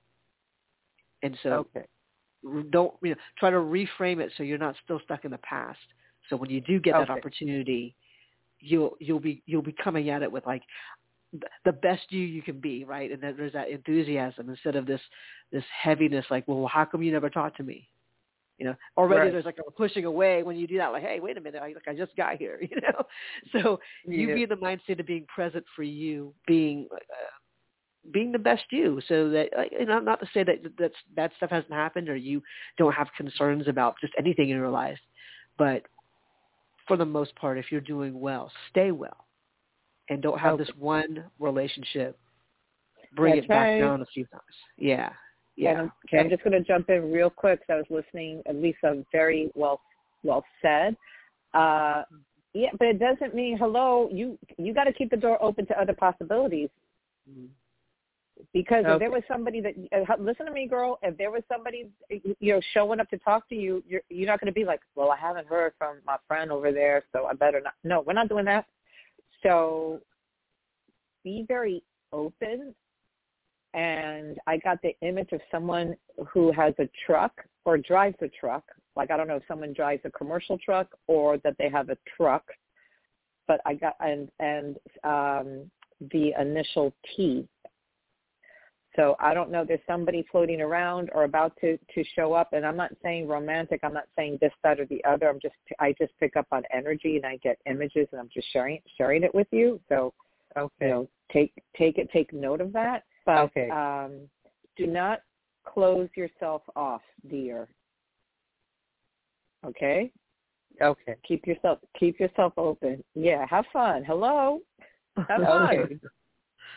And 1.22 1.36
so, 1.42 1.66
okay. 1.76 1.86
don't 2.70 2.92
you 3.02 3.10
know, 3.10 3.16
try 3.38 3.50
to 3.50 3.56
reframe 3.56 4.20
it 4.20 4.32
so 4.36 4.42
you're 4.42 4.58
not 4.58 4.74
still 4.84 5.00
stuck 5.04 5.24
in 5.24 5.30
the 5.30 5.38
past. 5.38 5.78
So 6.28 6.36
when 6.36 6.50
you 6.50 6.60
do 6.60 6.78
get 6.78 6.94
okay. 6.94 7.06
that 7.06 7.10
opportunity, 7.10 7.94
you'll 8.60 8.96
you'll 9.00 9.20
be 9.20 9.42
you'll 9.46 9.62
be 9.62 9.74
coming 9.82 10.10
at 10.10 10.22
it 10.22 10.30
with 10.30 10.46
like 10.46 10.62
the 11.64 11.72
best 11.72 12.02
you 12.10 12.20
you 12.20 12.42
can 12.42 12.60
be, 12.60 12.84
right? 12.84 13.10
And 13.10 13.22
then 13.22 13.34
there's 13.36 13.52
that 13.52 13.70
enthusiasm 13.70 14.48
instead 14.48 14.76
of 14.76 14.86
this 14.86 15.00
this 15.52 15.64
heaviness, 15.82 16.24
like, 16.30 16.46
well, 16.46 16.66
how 16.66 16.84
come 16.84 17.02
you 17.02 17.12
never 17.12 17.30
talked 17.30 17.56
to 17.58 17.62
me? 17.62 17.88
You 18.58 18.66
know, 18.66 18.74
already 18.96 19.22
right. 19.22 19.32
there's 19.32 19.46
like 19.46 19.58
a 19.66 19.70
pushing 19.70 20.04
away 20.04 20.42
when 20.42 20.56
you 20.56 20.66
do 20.66 20.76
that, 20.76 20.92
like, 20.92 21.02
hey, 21.02 21.18
wait 21.18 21.38
a 21.38 21.40
minute, 21.40 21.62
I, 21.62 21.68
like 21.68 21.88
I 21.88 21.94
just 21.94 22.14
got 22.16 22.36
here, 22.36 22.58
you 22.70 22.80
know. 22.80 23.04
So 23.52 23.80
you 24.04 24.28
yeah. 24.28 24.34
be 24.34 24.42
in 24.42 24.48
the 24.48 24.56
mindset 24.56 25.00
of 25.00 25.06
being 25.06 25.26
present 25.34 25.64
for 25.74 25.82
you, 25.82 26.34
being 26.46 26.86
uh, 26.92 28.10
being 28.12 28.32
the 28.32 28.38
best 28.38 28.64
you, 28.70 29.00
so 29.08 29.30
that 29.30 29.48
like, 29.56 29.72
you 29.72 29.86
know, 29.86 29.98
not 30.00 30.20
to 30.20 30.26
say 30.34 30.44
that 30.44 30.56
that's 30.78 30.94
bad 31.14 31.30
stuff 31.36 31.50
hasn't 31.50 31.72
happened 31.72 32.08
or 32.08 32.16
you 32.16 32.42
don't 32.76 32.92
have 32.92 33.08
concerns 33.16 33.68
about 33.68 33.94
just 34.00 34.12
anything 34.18 34.50
in 34.50 34.56
your 34.56 34.70
life, 34.70 34.98
but 35.56 35.84
for 36.90 36.96
the 36.96 37.06
most 37.06 37.32
part, 37.36 37.56
if 37.56 37.70
you're 37.70 37.80
doing 37.80 38.18
well, 38.18 38.50
stay 38.68 38.90
well, 38.90 39.26
and 40.08 40.20
don't 40.20 40.40
have 40.40 40.54
Okay. 40.54 40.64
this 40.64 40.74
one 40.76 41.22
relationship. 41.38 42.18
Bring 43.14 43.36
That's 43.36 43.44
it 43.44 43.48
back 43.48 43.68
right. 43.68 43.78
down 43.78 44.02
a 44.02 44.06
few 44.06 44.24
times. 44.26 44.42
Yeah, 44.76 45.10
yeah. 45.54 45.82
I'm, 45.82 45.92
okay. 46.08 46.18
I'm 46.18 46.28
just 46.28 46.42
going 46.42 46.52
to 46.52 46.60
jump 46.66 46.90
in 46.90 47.12
real 47.12 47.30
quick. 47.30 47.60
'cause 47.60 47.74
I 47.74 47.76
was 47.76 47.86
listening. 47.90 48.42
At 48.46 48.56
least 48.56 48.78
very 49.12 49.52
well 49.54 49.80
well 50.24 50.44
said. 50.60 50.96
Uh, 51.54 52.02
yeah, 52.54 52.70
but 52.76 52.88
it 52.88 52.98
doesn't 52.98 53.36
mean 53.36 53.56
hello. 53.56 54.08
You 54.10 54.36
you 54.58 54.74
got 54.74 54.84
to 54.84 54.92
keep 54.92 55.10
the 55.10 55.16
door 55.16 55.40
open 55.40 55.64
to 55.66 55.80
other 55.80 55.94
possibilities. 55.94 56.70
Because 58.52 58.84
if 58.86 58.98
there 58.98 59.10
was 59.10 59.22
somebody 59.28 59.60
that 59.60 59.74
uh, 59.92 60.14
listen 60.18 60.46
to 60.46 60.52
me, 60.52 60.66
girl. 60.66 60.98
If 61.02 61.16
there 61.16 61.30
was 61.30 61.42
somebody 61.50 61.88
you 62.08 62.34
know 62.40 62.60
showing 62.74 63.00
up 63.00 63.08
to 63.10 63.18
talk 63.18 63.48
to 63.48 63.54
you, 63.54 63.82
you're 63.86 64.02
you're 64.08 64.26
not 64.26 64.40
going 64.40 64.52
to 64.52 64.58
be 64.58 64.64
like, 64.64 64.80
well, 64.94 65.10
I 65.10 65.16
haven't 65.16 65.46
heard 65.46 65.72
from 65.78 65.96
my 66.06 66.16
friend 66.28 66.50
over 66.52 66.72
there, 66.72 67.04
so 67.12 67.26
I 67.26 67.34
better 67.34 67.60
not. 67.60 67.74
No, 67.84 68.02
we're 68.06 68.12
not 68.12 68.28
doing 68.28 68.44
that. 68.46 68.66
So 69.42 70.00
be 71.24 71.44
very 71.48 71.82
open. 72.12 72.74
And 73.72 74.38
I 74.46 74.56
got 74.56 74.82
the 74.82 74.96
image 75.02 75.28
of 75.32 75.40
someone 75.50 75.94
who 76.28 76.50
has 76.52 76.74
a 76.80 76.88
truck 77.06 77.32
or 77.64 77.78
drives 77.78 78.16
a 78.20 78.28
truck. 78.28 78.64
Like 78.96 79.10
I 79.10 79.16
don't 79.16 79.28
know 79.28 79.36
if 79.36 79.44
someone 79.46 79.72
drives 79.72 80.02
a 80.04 80.10
commercial 80.10 80.58
truck 80.58 80.88
or 81.06 81.38
that 81.38 81.56
they 81.58 81.68
have 81.68 81.88
a 81.88 81.96
truck. 82.16 82.44
But 83.46 83.60
I 83.64 83.74
got 83.74 83.94
and 84.00 84.28
and 84.40 84.76
um, 85.04 85.70
the 86.12 86.32
initial 86.40 86.92
T 87.16 87.48
so 88.96 89.14
I 89.20 89.34
don't 89.34 89.50
know. 89.50 89.64
There's 89.64 89.80
somebody 89.86 90.24
floating 90.30 90.60
around 90.60 91.10
or 91.14 91.24
about 91.24 91.56
to 91.60 91.76
to 91.76 92.04
show 92.16 92.32
up, 92.32 92.52
and 92.52 92.66
I'm 92.66 92.76
not 92.76 92.90
saying 93.02 93.28
romantic. 93.28 93.80
I'm 93.82 93.94
not 93.94 94.08
saying 94.16 94.38
this, 94.40 94.52
that, 94.64 94.80
or 94.80 94.86
the 94.86 95.04
other. 95.04 95.28
I'm 95.28 95.40
just 95.40 95.54
I 95.78 95.94
just 95.98 96.12
pick 96.18 96.36
up 96.36 96.46
on 96.50 96.62
energy 96.72 97.16
and 97.16 97.24
I 97.24 97.36
get 97.36 97.58
images, 97.66 98.08
and 98.12 98.20
I'm 98.20 98.30
just 98.32 98.48
sharing 98.52 98.80
sharing 98.98 99.22
it 99.22 99.34
with 99.34 99.48
you. 99.52 99.80
So 99.88 100.12
Okay. 100.56 100.86
you 100.86 100.88
know, 100.88 101.08
take 101.32 101.52
take 101.76 101.98
it, 101.98 102.10
take 102.12 102.32
note 102.32 102.60
of 102.60 102.72
that. 102.72 103.04
But 103.24 103.38
Okay. 103.44 103.70
um, 103.70 104.28
do 104.76 104.86
not 104.86 105.20
close 105.64 106.08
yourself 106.16 106.62
off, 106.74 107.02
dear. 107.28 107.68
Okay. 109.64 110.10
Okay. 110.80 111.14
Keep 111.26 111.46
yourself 111.46 111.78
keep 111.98 112.18
yourself 112.18 112.52
open. 112.56 113.04
Yeah. 113.14 113.46
Have 113.48 113.66
fun. 113.72 114.02
Hello. 114.04 114.60
Have 115.28 115.42
fun. 115.46 116.00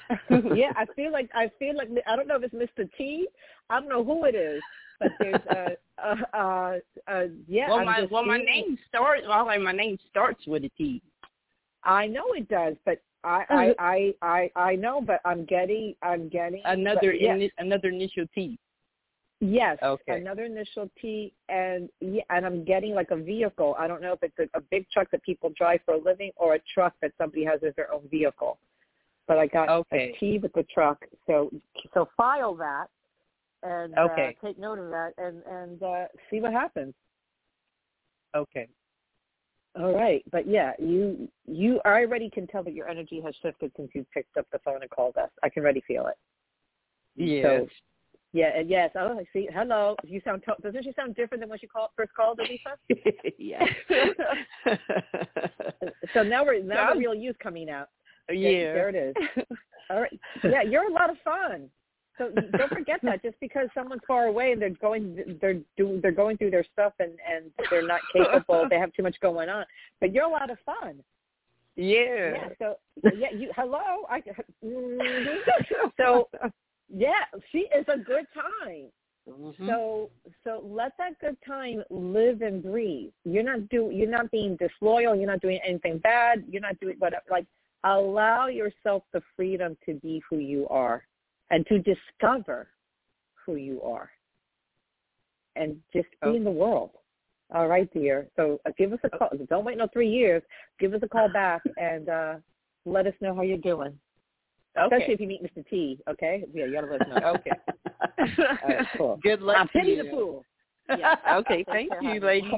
Yeah, 0.55 0.71
I 0.75 0.85
feel 0.95 1.11
like 1.11 1.29
I 1.33 1.51
feel 1.59 1.75
like 1.75 1.89
I 2.07 2.15
don't 2.15 2.27
know 2.27 2.35
if 2.35 2.43
it's 2.43 2.53
Mr. 2.53 2.89
T. 2.97 3.27
I 3.69 3.79
don't 3.79 3.89
know 3.89 4.03
who 4.03 4.25
it 4.25 4.35
is, 4.35 4.61
but 4.99 5.11
there's 5.19 5.41
a 5.49 5.75
uh 6.03 6.15
uh, 6.33 6.77
uh 7.07 7.23
yeah. 7.47 7.69
Well, 7.69 7.79
I'm 7.79 7.85
my 7.85 8.07
well, 8.09 8.25
my 8.25 8.37
name 8.37 8.77
starts. 8.89 9.23
Well, 9.27 9.45
like, 9.45 9.61
my 9.61 9.71
name 9.71 9.97
starts 10.09 10.45
with 10.47 10.63
a 10.65 10.69
T. 10.77 11.01
I 11.83 12.07
know 12.07 12.25
it 12.33 12.47
does, 12.49 12.75
but 12.85 13.01
I 13.23 13.45
I 13.49 13.75
I 13.79 14.51
I, 14.55 14.61
I 14.61 14.75
know, 14.75 15.01
but 15.01 15.21
I'm 15.25 15.45
getting 15.45 15.95
I'm 16.01 16.29
getting 16.29 16.61
Another 16.65 17.11
but 17.11 17.21
yeah, 17.21 17.35
ini- 17.35 17.51
another 17.57 17.89
initial 17.89 18.25
T. 18.33 18.59
yes, 19.39 19.77
Okay. 19.81 20.17
another 20.19 20.43
initial 20.43 20.89
T, 21.01 21.33
and 21.49 21.89
yeah, 21.99 22.23
and 22.29 22.45
I'm 22.45 22.63
getting 22.63 22.93
like 22.93 23.11
a 23.11 23.17
vehicle. 23.17 23.75
I 23.79 23.87
don't 23.87 24.01
know 24.01 24.13
if 24.13 24.23
it's 24.23 24.51
a, 24.53 24.57
a 24.57 24.61
big 24.61 24.89
truck 24.89 25.09
that 25.11 25.23
people 25.23 25.51
drive 25.57 25.81
for 25.85 25.95
a 25.95 25.97
living 25.99 26.31
or 26.35 26.55
a 26.55 26.59
truck 26.73 26.93
that 27.01 27.11
somebody 27.17 27.43
has 27.45 27.61
as 27.67 27.73
their 27.75 27.93
own 27.93 28.07
vehicle. 28.09 28.57
But 29.27 29.37
I 29.37 29.47
got 29.47 29.69
Okay. 29.69 30.13
a 30.15 30.19
T 30.19 30.37
with 30.39 30.51
the 30.53 30.63
truck, 30.73 31.03
so 31.27 31.49
so 31.93 32.09
file 32.17 32.53
that 32.55 32.87
and 33.63 33.97
Okay. 33.97 34.35
uh, 34.41 34.45
take 34.47 34.59
note 34.59 34.79
of 34.79 34.89
that 34.89 35.13
and 35.17 35.41
and 35.43 35.81
uh, 35.81 36.07
see 36.29 36.41
what 36.41 36.51
happens. 36.51 36.93
Okay. 38.35 38.67
All 39.79 39.95
right, 39.95 40.23
but 40.31 40.47
yeah, 40.47 40.73
you 40.77 41.27
you 41.47 41.79
I 41.85 42.01
already 42.03 42.29
can 42.29 42.45
tell 42.47 42.63
that 42.63 42.73
your 42.73 42.87
energy 42.89 43.21
has 43.21 43.33
shifted 43.41 43.71
since 43.75 43.89
you 43.95 44.05
picked 44.13 44.37
up 44.37 44.45
the 44.51 44.59
phone 44.59 44.81
and 44.81 44.89
called 44.91 45.17
us. 45.17 45.29
I 45.41 45.49
can 45.49 45.63
already 45.63 45.81
feel 45.87 46.05
it. 46.07 46.17
Yes. 47.15 47.45
So, 47.45 47.67
yeah, 48.33 48.51
and 48.57 48.69
yes. 48.69 48.91
Oh, 48.95 49.17
I 49.19 49.25
see. 49.33 49.47
Hello. 49.53 49.95
You 50.03 50.21
sound. 50.25 50.43
To- 50.45 50.61
doesn't 50.61 50.83
she 50.83 50.91
sound 50.93 51.15
different 51.15 51.41
than 51.41 51.49
when 51.49 51.59
she 51.59 51.67
called 51.67 51.89
first 51.95 52.13
called, 52.13 52.39
Alyssa? 52.39 52.77
yes. 53.37 53.67
so 56.13 56.23
now 56.23 56.43
we're 56.43 56.61
now 56.61 56.75
Sounds- 56.87 56.93
the 56.95 56.99
real 56.99 57.15
you's 57.15 57.35
coming 57.41 57.69
out. 57.69 57.87
There- 58.27 58.35
yeah. 58.35 58.73
there 58.73 58.89
it 58.89 58.95
is. 58.95 59.45
All 59.89 60.01
right. 60.01 60.19
Yeah, 60.43 60.61
you're 60.61 60.89
a 60.89 60.93
lot 60.93 61.09
of 61.09 61.17
fun. 61.23 61.69
So 62.17 62.29
don't 62.57 62.69
forget 62.71 62.99
that. 63.03 63.23
Just 63.23 63.39
because 63.39 63.67
someone's 63.73 64.01
far 64.07 64.25
away 64.25 64.51
and 64.51 64.61
they're 64.61 64.69
going, 64.69 65.37
they're 65.41 65.59
doing, 65.77 65.99
they're 66.01 66.11
going 66.11 66.37
through 66.37 66.51
their 66.51 66.65
stuff 66.71 66.93
and 66.99 67.11
and 67.29 67.51
they're 67.69 67.85
not 67.87 68.01
capable. 68.15 68.67
they 68.69 68.77
have 68.77 68.93
too 68.93 69.03
much 69.03 69.19
going 69.19 69.49
on. 69.49 69.65
But 69.99 70.13
you're 70.13 70.25
a 70.25 70.29
lot 70.29 70.49
of 70.51 70.57
fun. 70.65 71.03
Yeah. 71.75 72.33
Yeah. 72.35 72.49
So 72.59 72.75
yeah, 73.17 73.31
you 73.35 73.51
hello. 73.55 74.05
I 74.09 74.21
so 75.97 76.29
yeah, 76.87 77.11
she 77.51 77.59
is 77.75 77.85
a 77.87 77.97
good 77.97 78.25
time. 78.33 78.89
Mhm. 79.27 79.67
So 79.67 80.09
so 80.43 80.63
let 80.65 80.91
that 80.97 81.19
good 81.19 81.37
time 81.47 81.83
live 81.89 82.41
and 82.41 82.61
breathe. 82.61 83.11
You're 83.25 83.43
not 83.43 83.69
do 83.69 83.89
you're 83.91 84.09
not 84.09 84.29
being 84.31 84.55
disloyal. 84.57 85.15
You're 85.15 85.27
not 85.27 85.41
doing 85.41 85.59
anything 85.65 85.97
bad. 85.99 86.43
You're 86.49 86.61
not 86.61 86.79
doing 86.79 86.97
whatever. 86.99 87.23
Like 87.31 87.47
allow 87.83 88.47
yourself 88.47 89.03
the 89.13 89.21
freedom 89.35 89.77
to 89.85 89.93
be 89.95 90.21
who 90.29 90.37
you 90.37 90.67
are, 90.69 91.05
and 91.49 91.65
to 91.67 91.79
discover 91.79 92.67
who 93.45 93.55
you 93.55 93.81
are, 93.81 94.09
and 95.55 95.81
just 95.93 96.09
be 96.21 96.29
Oh. 96.29 96.35
in 96.35 96.43
the 96.43 96.51
world. 96.51 96.91
All 97.53 97.67
right, 97.67 97.91
dear. 97.93 98.27
So 98.35 98.59
uh, 98.65 98.71
give 98.77 98.93
us 98.93 98.99
a 99.03 99.09
call. 99.09 99.29
Don't 99.49 99.65
wait 99.65 99.77
no 99.77 99.87
three 99.93 100.09
years. 100.09 100.41
Give 100.79 100.93
us 100.93 101.01
a 101.03 101.07
call 101.07 101.29
back 101.29 101.61
and 101.77 102.09
uh 102.09 102.35
let 102.85 103.05
us 103.07 103.13
know 103.21 103.35
how 103.35 103.41
you're 103.43 103.57
doing. 103.57 103.97
Okay. 104.75 104.95
Especially 104.95 105.13
if 105.13 105.19
you 105.19 105.27
meet 105.27 105.43
Mr. 105.43 105.63
T. 105.69 105.99
Okay. 106.09 106.43
Yeah, 106.53 106.65
you 106.65 106.73
gotta 106.73 106.87
let 106.87 107.01
us 107.01 107.07
know. 107.09 107.33
Okay. 107.35 107.51
Right, 108.63 108.87
cool. 108.97 109.19
Good 109.21 109.41
luck. 109.41 109.57
I 109.59 109.63
to 109.63 109.69
pity 109.69 109.91
you. 109.91 110.03
the 110.03 110.09
fool. 110.09 110.45
Yeah. 110.97 111.15
Okay. 111.35 111.63
Thank 111.67 111.91
you, 112.01 112.19
lady. 112.19 112.51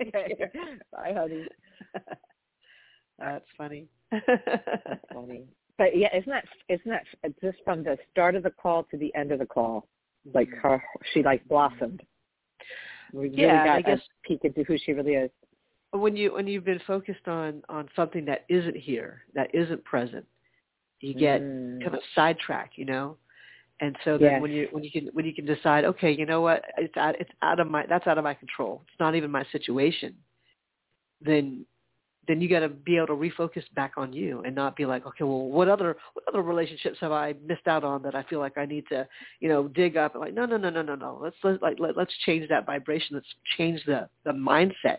okay. 0.00 0.50
Bye, 0.92 1.14
honey. 1.16 1.46
That's 3.18 3.44
funny. 3.56 3.86
Funny. 5.12 5.44
But 5.78 5.96
yeah, 5.96 6.14
isn't 6.16 6.30
that 6.30 6.44
isn't 6.68 6.88
that 6.90 7.04
just 7.40 7.58
from 7.64 7.82
the 7.82 7.96
start 8.10 8.34
of 8.34 8.42
the 8.42 8.50
call 8.50 8.84
to 8.90 8.96
the 8.96 9.14
end 9.14 9.32
of 9.32 9.38
the 9.38 9.46
call, 9.46 9.88
like 10.34 10.48
her 10.62 10.82
she 11.12 11.22
like 11.22 11.46
blossomed. 11.48 12.02
We 13.12 13.28
really 13.28 13.42
Yeah, 13.42 13.64
got 13.64 13.76
I 13.78 13.82
guess- 13.82 13.98
a 14.00 14.28
peek 14.28 14.44
into 14.44 14.64
who 14.64 14.76
she 14.78 14.92
really 14.92 15.14
is. 15.14 15.30
when 15.92 16.16
you 16.16 16.32
when 16.32 16.46
you've 16.46 16.64
been 16.64 16.80
focused 16.86 17.26
on 17.26 17.62
on 17.68 17.88
something 17.96 18.24
that 18.26 18.44
isn't 18.48 18.76
here, 18.76 19.24
that 19.34 19.54
isn't 19.54 19.82
present, 19.84 20.26
you 21.00 21.14
get 21.14 21.40
Mm. 21.40 21.82
kind 21.82 21.94
of 21.94 22.02
sidetracked, 22.14 22.78
you 22.78 22.84
know. 22.84 23.16
And 23.80 23.96
so 24.04 24.16
then 24.16 24.32
Yes. 24.32 24.42
when 24.42 24.52
you 24.52 24.68
when 24.70 24.84
you 24.84 24.90
can 24.92 25.06
when 25.08 25.24
you 25.24 25.34
can 25.34 25.44
decide, 25.46 25.84
okay, 25.84 26.12
you 26.12 26.24
know 26.26 26.40
what, 26.42 26.64
it's 26.78 26.96
out 26.96 27.18
it's 27.20 27.30
out 27.42 27.58
of 27.60 27.68
my 27.70 27.84
that's 27.86 28.06
out 28.06 28.18
of 28.18 28.24
my 28.24 28.34
control. 28.34 28.84
It's 28.88 29.00
not 29.00 29.14
even 29.14 29.30
my 29.30 29.44
situation. 29.50 30.14
Then 31.20 31.66
then 32.28 32.40
you 32.40 32.48
got 32.48 32.60
to 32.60 32.68
be 32.68 32.96
able 32.96 33.08
to 33.08 33.12
refocus 33.14 33.64
back 33.74 33.92
on 33.96 34.12
you 34.12 34.42
and 34.44 34.54
not 34.54 34.76
be 34.76 34.86
like, 34.86 35.04
okay, 35.06 35.24
well, 35.24 35.48
what 35.48 35.68
other 35.68 35.96
what 36.12 36.24
other 36.28 36.42
relationships 36.42 36.98
have 37.00 37.12
I 37.12 37.34
missed 37.46 37.66
out 37.66 37.84
on 37.84 38.02
that 38.02 38.14
I 38.14 38.22
feel 38.24 38.38
like 38.38 38.56
I 38.56 38.64
need 38.64 38.84
to, 38.90 39.06
you 39.40 39.48
know, 39.48 39.68
dig 39.68 39.96
up? 39.96 40.14
Like, 40.14 40.34
no, 40.34 40.46
no, 40.46 40.56
no, 40.56 40.70
no, 40.70 40.82
no, 40.82 40.94
no. 40.94 41.18
Let's 41.20 41.36
let 41.42 41.62
like 41.62 41.78
let, 41.80 41.96
let's 41.96 42.12
change 42.24 42.48
that 42.48 42.66
vibration. 42.66 43.16
Let's 43.16 43.26
change 43.56 43.82
the 43.86 44.08
the 44.24 44.32
mindset. 44.32 44.98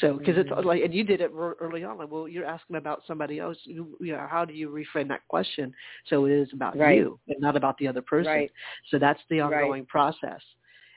So, 0.00 0.18
because 0.18 0.36
Mhm. 0.36 0.52
it's 0.52 0.66
like, 0.66 0.82
and 0.82 0.92
you 0.92 1.02
did 1.02 1.20
it 1.22 1.32
early 1.34 1.82
on. 1.82 1.96
Like, 1.98 2.10
well, 2.10 2.28
you're 2.28 2.44
asking 2.44 2.76
about 2.76 3.02
somebody 3.06 3.38
else. 3.38 3.56
You, 3.64 3.96
you 4.00 4.12
know, 4.12 4.26
how 4.30 4.44
do 4.44 4.52
you 4.52 4.68
reframe 4.68 5.08
that 5.08 5.26
question 5.28 5.72
so 6.06 6.26
it 6.26 6.32
is 6.32 6.52
about 6.52 6.76
Right. 6.76 6.98
you 6.98 7.18
and 7.28 7.40
not 7.40 7.56
about 7.56 7.78
the 7.78 7.88
other 7.88 8.02
person? 8.02 8.30
Right. 8.30 8.52
So 8.90 8.98
that's 8.98 9.20
the 9.30 9.40
Right. 9.40 9.62
ongoing 9.62 9.86
process. 9.86 10.42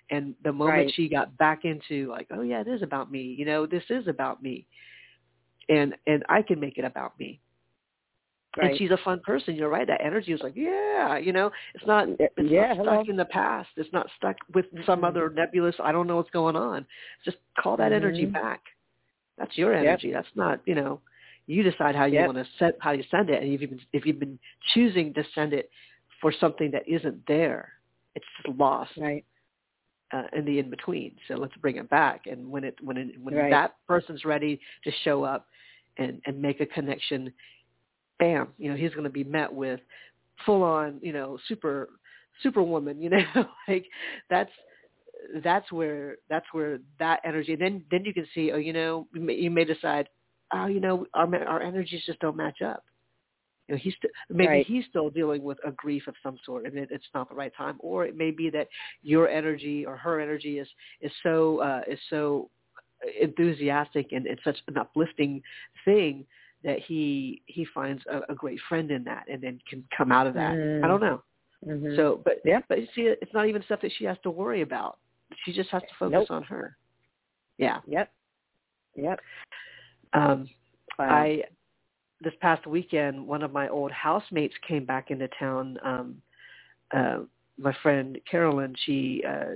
And 0.09 0.35
the 0.43 0.51
moment 0.51 0.87
Right. 0.87 0.93
she 0.93 1.07
got 1.07 1.35
back 1.37 1.63
into 1.63 2.07
like, 2.09 2.27
oh 2.31 2.41
yeah, 2.41 2.59
it 2.59 2.67
is 2.67 2.81
about 2.81 3.09
me. 3.09 3.21
You 3.21 3.45
know, 3.45 3.65
this 3.65 3.83
is 3.89 4.07
about 4.07 4.43
me, 4.43 4.67
and 5.69 5.95
and 6.07 6.23
I 6.29 6.41
can 6.41 6.59
make 6.59 6.77
it 6.77 6.85
about 6.85 7.17
me. 7.19 7.39
Right. 8.57 8.71
And 8.71 8.77
she's 8.77 8.91
a 8.91 8.97
fun 8.97 9.21
person. 9.21 9.55
You're 9.55 9.69
right. 9.69 9.87
That 9.87 10.01
energy 10.03 10.33
is 10.33 10.41
like, 10.41 10.55
yeah, 10.55 11.17
you 11.17 11.31
know, 11.31 11.51
it's 11.73 11.85
not 11.85 12.07
it's 12.19 12.31
yeah, 12.37 12.67
not 12.67 12.77
hello. 12.77 12.97
stuck 12.97 13.09
in 13.09 13.15
the 13.15 13.25
past. 13.25 13.69
It's 13.77 13.91
not 13.93 14.07
stuck 14.17 14.35
with 14.53 14.65
some 14.85 15.01
Mm-mm. 15.01 15.07
other 15.07 15.29
nebulous. 15.29 15.75
I 15.81 15.91
don't 15.93 16.05
know 16.07 16.17
what's 16.17 16.31
going 16.31 16.55
on. 16.57 16.85
Just 17.23 17.37
call 17.57 17.77
that 17.77 17.93
energy 17.93 18.25
Mhm. 18.25 18.33
back. 18.33 18.61
That's 19.37 19.57
your 19.57 19.73
Yep. 19.73 19.85
energy. 19.85 20.11
That's 20.11 20.35
not 20.35 20.59
you 20.65 20.75
know. 20.75 21.01
You 21.47 21.63
decide 21.63 21.95
how 21.95 22.05
you 22.05 22.15
Yep. 22.15 22.25
want 22.27 22.37
to 22.37 22.45
set 22.59 22.77
how 22.79 22.91
you 22.91 23.03
send 23.09 23.29
it, 23.29 23.41
and 23.41 23.51
if 23.51 23.61
you've 23.61 23.69
been 23.69 23.81
if 23.93 24.05
you've 24.05 24.19
been 24.19 24.39
choosing 24.73 25.13
to 25.13 25.23
send 25.33 25.53
it 25.53 25.69
for 26.19 26.31
something 26.31 26.71
that 26.71 26.87
isn't 26.87 27.25
there, 27.25 27.73
it's 28.15 28.25
just 28.43 28.57
lost 28.59 28.91
Right. 28.97 29.25
Uh, 30.13 30.23
in 30.33 30.45
the 30.45 30.59
in 30.59 30.69
between. 30.69 31.15
So 31.27 31.35
let's 31.35 31.55
bring 31.57 31.77
it 31.77 31.89
back. 31.89 32.23
And 32.29 32.49
when 32.49 32.63
it 32.63 32.75
when 32.81 32.97
it, 32.97 33.21
when 33.21 33.35
Right. 33.35 33.49
that 33.49 33.75
person's 33.87 34.25
ready 34.25 34.59
to 34.83 34.91
show 35.03 35.23
up 35.23 35.47
and 35.97 36.21
and 36.25 36.41
make 36.41 36.61
a 36.61 36.65
connection, 36.65 37.31
bam, 38.19 38.49
you 38.57 38.69
know 38.69 38.75
he's 38.77 38.91
going 38.91 39.03
to 39.03 39.09
be 39.09 39.23
met 39.23 39.51
with 39.51 39.79
full 40.45 40.63
on 40.63 40.99
you 41.01 41.13
know 41.13 41.37
super 41.47 41.89
superwoman. 42.43 43.01
You 43.01 43.09
know 43.11 43.45
like 43.67 43.85
that's 44.29 44.51
that's 45.43 45.71
where 45.71 46.17
that's 46.29 46.47
where 46.51 46.79
that 46.99 47.21
energy. 47.23 47.53
And 47.53 47.61
then 47.61 47.83
then 47.91 48.05
you 48.05 48.13
can 48.13 48.27
see 48.33 48.51
oh 48.51 48.57
you 48.57 48.73
know 48.73 49.07
you 49.13 49.21
may, 49.21 49.35
you 49.35 49.51
may 49.51 49.65
decide 49.65 50.09
oh 50.53 50.65
you 50.65 50.79
know 50.79 51.05
our 51.13 51.33
our 51.45 51.61
energies 51.61 52.03
just 52.05 52.19
don't 52.19 52.35
match 52.37 52.61
up. 52.61 52.83
You 53.67 53.75
know, 53.75 53.79
he's 53.79 53.93
st- 53.95 54.11
maybe 54.29 54.47
Right. 54.47 54.65
he's 54.65 54.85
still 54.85 55.09
dealing 55.09 55.43
with 55.43 55.57
a 55.63 55.71
grief 55.71 56.07
of 56.07 56.15
some 56.23 56.37
sort, 56.43 56.65
and 56.65 56.77
it, 56.77 56.89
it's 56.91 57.07
not 57.13 57.29
the 57.29 57.35
right 57.35 57.53
time. 57.55 57.77
Or 57.79 58.05
it 58.05 58.17
may 58.17 58.31
be 58.31 58.49
that 58.49 58.67
your 59.01 59.29
energy 59.29 59.85
or 59.85 59.95
her 59.97 60.19
energy 60.19 60.59
is 60.59 60.67
is 61.01 61.11
so 61.23 61.59
uh, 61.59 61.81
is 61.87 61.99
so 62.09 62.49
enthusiastic 63.19 64.11
and 64.11 64.27
it's 64.27 64.43
such 64.43 64.57
an 64.67 64.77
uplifting 64.77 65.41
thing 65.85 66.25
that 66.63 66.79
he 66.79 67.41
he 67.47 67.65
finds 67.73 68.03
a, 68.05 68.21
a 68.31 68.35
great 68.35 68.59
friend 68.69 68.91
in 68.91 69.03
that, 69.05 69.25
and 69.31 69.41
then 69.41 69.59
can 69.69 69.83
come 69.95 70.11
out 70.11 70.27
of 70.27 70.33
that. 70.35 70.53
Mm. 70.53 70.83
I 70.83 70.87
don't 70.87 71.01
know. 71.01 71.23
Mhm. 71.65 71.95
So, 71.95 72.21
but 72.23 72.41
Yeah. 72.43 72.61
but 72.67 72.79
you 72.81 72.87
see, 72.95 73.01
it's 73.03 73.33
not 73.33 73.47
even 73.47 73.63
stuff 73.63 73.81
that 73.81 73.91
she 73.97 74.05
has 74.05 74.17
to 74.23 74.31
worry 74.31 74.61
about. 74.61 74.99
She 75.45 75.53
just 75.53 75.69
has 75.69 75.81
to 75.83 75.95
focus 75.97 76.11
Nope. 76.13 76.31
on 76.31 76.43
her. 76.43 76.77
Yeah. 77.57 77.79
Yep. 77.87 78.11
Yep. 78.95 79.21
Um, 80.13 80.49
Wow. 80.99 81.09
I 81.09 81.43
this 82.21 82.33
past 82.41 82.65
weekend, 82.67 83.25
one 83.25 83.41
of 83.43 83.51
my 83.51 83.67
old 83.67 83.91
housemates 83.91 84.53
came 84.67 84.85
back 84.85 85.11
into 85.11 85.27
town. 85.39 85.77
Um, 85.83 86.21
uh, 86.95 87.19
my 87.57 87.75
friend 87.81 88.17
Carolyn, 88.29 88.75
she 88.85 89.23
uh, 89.27 89.55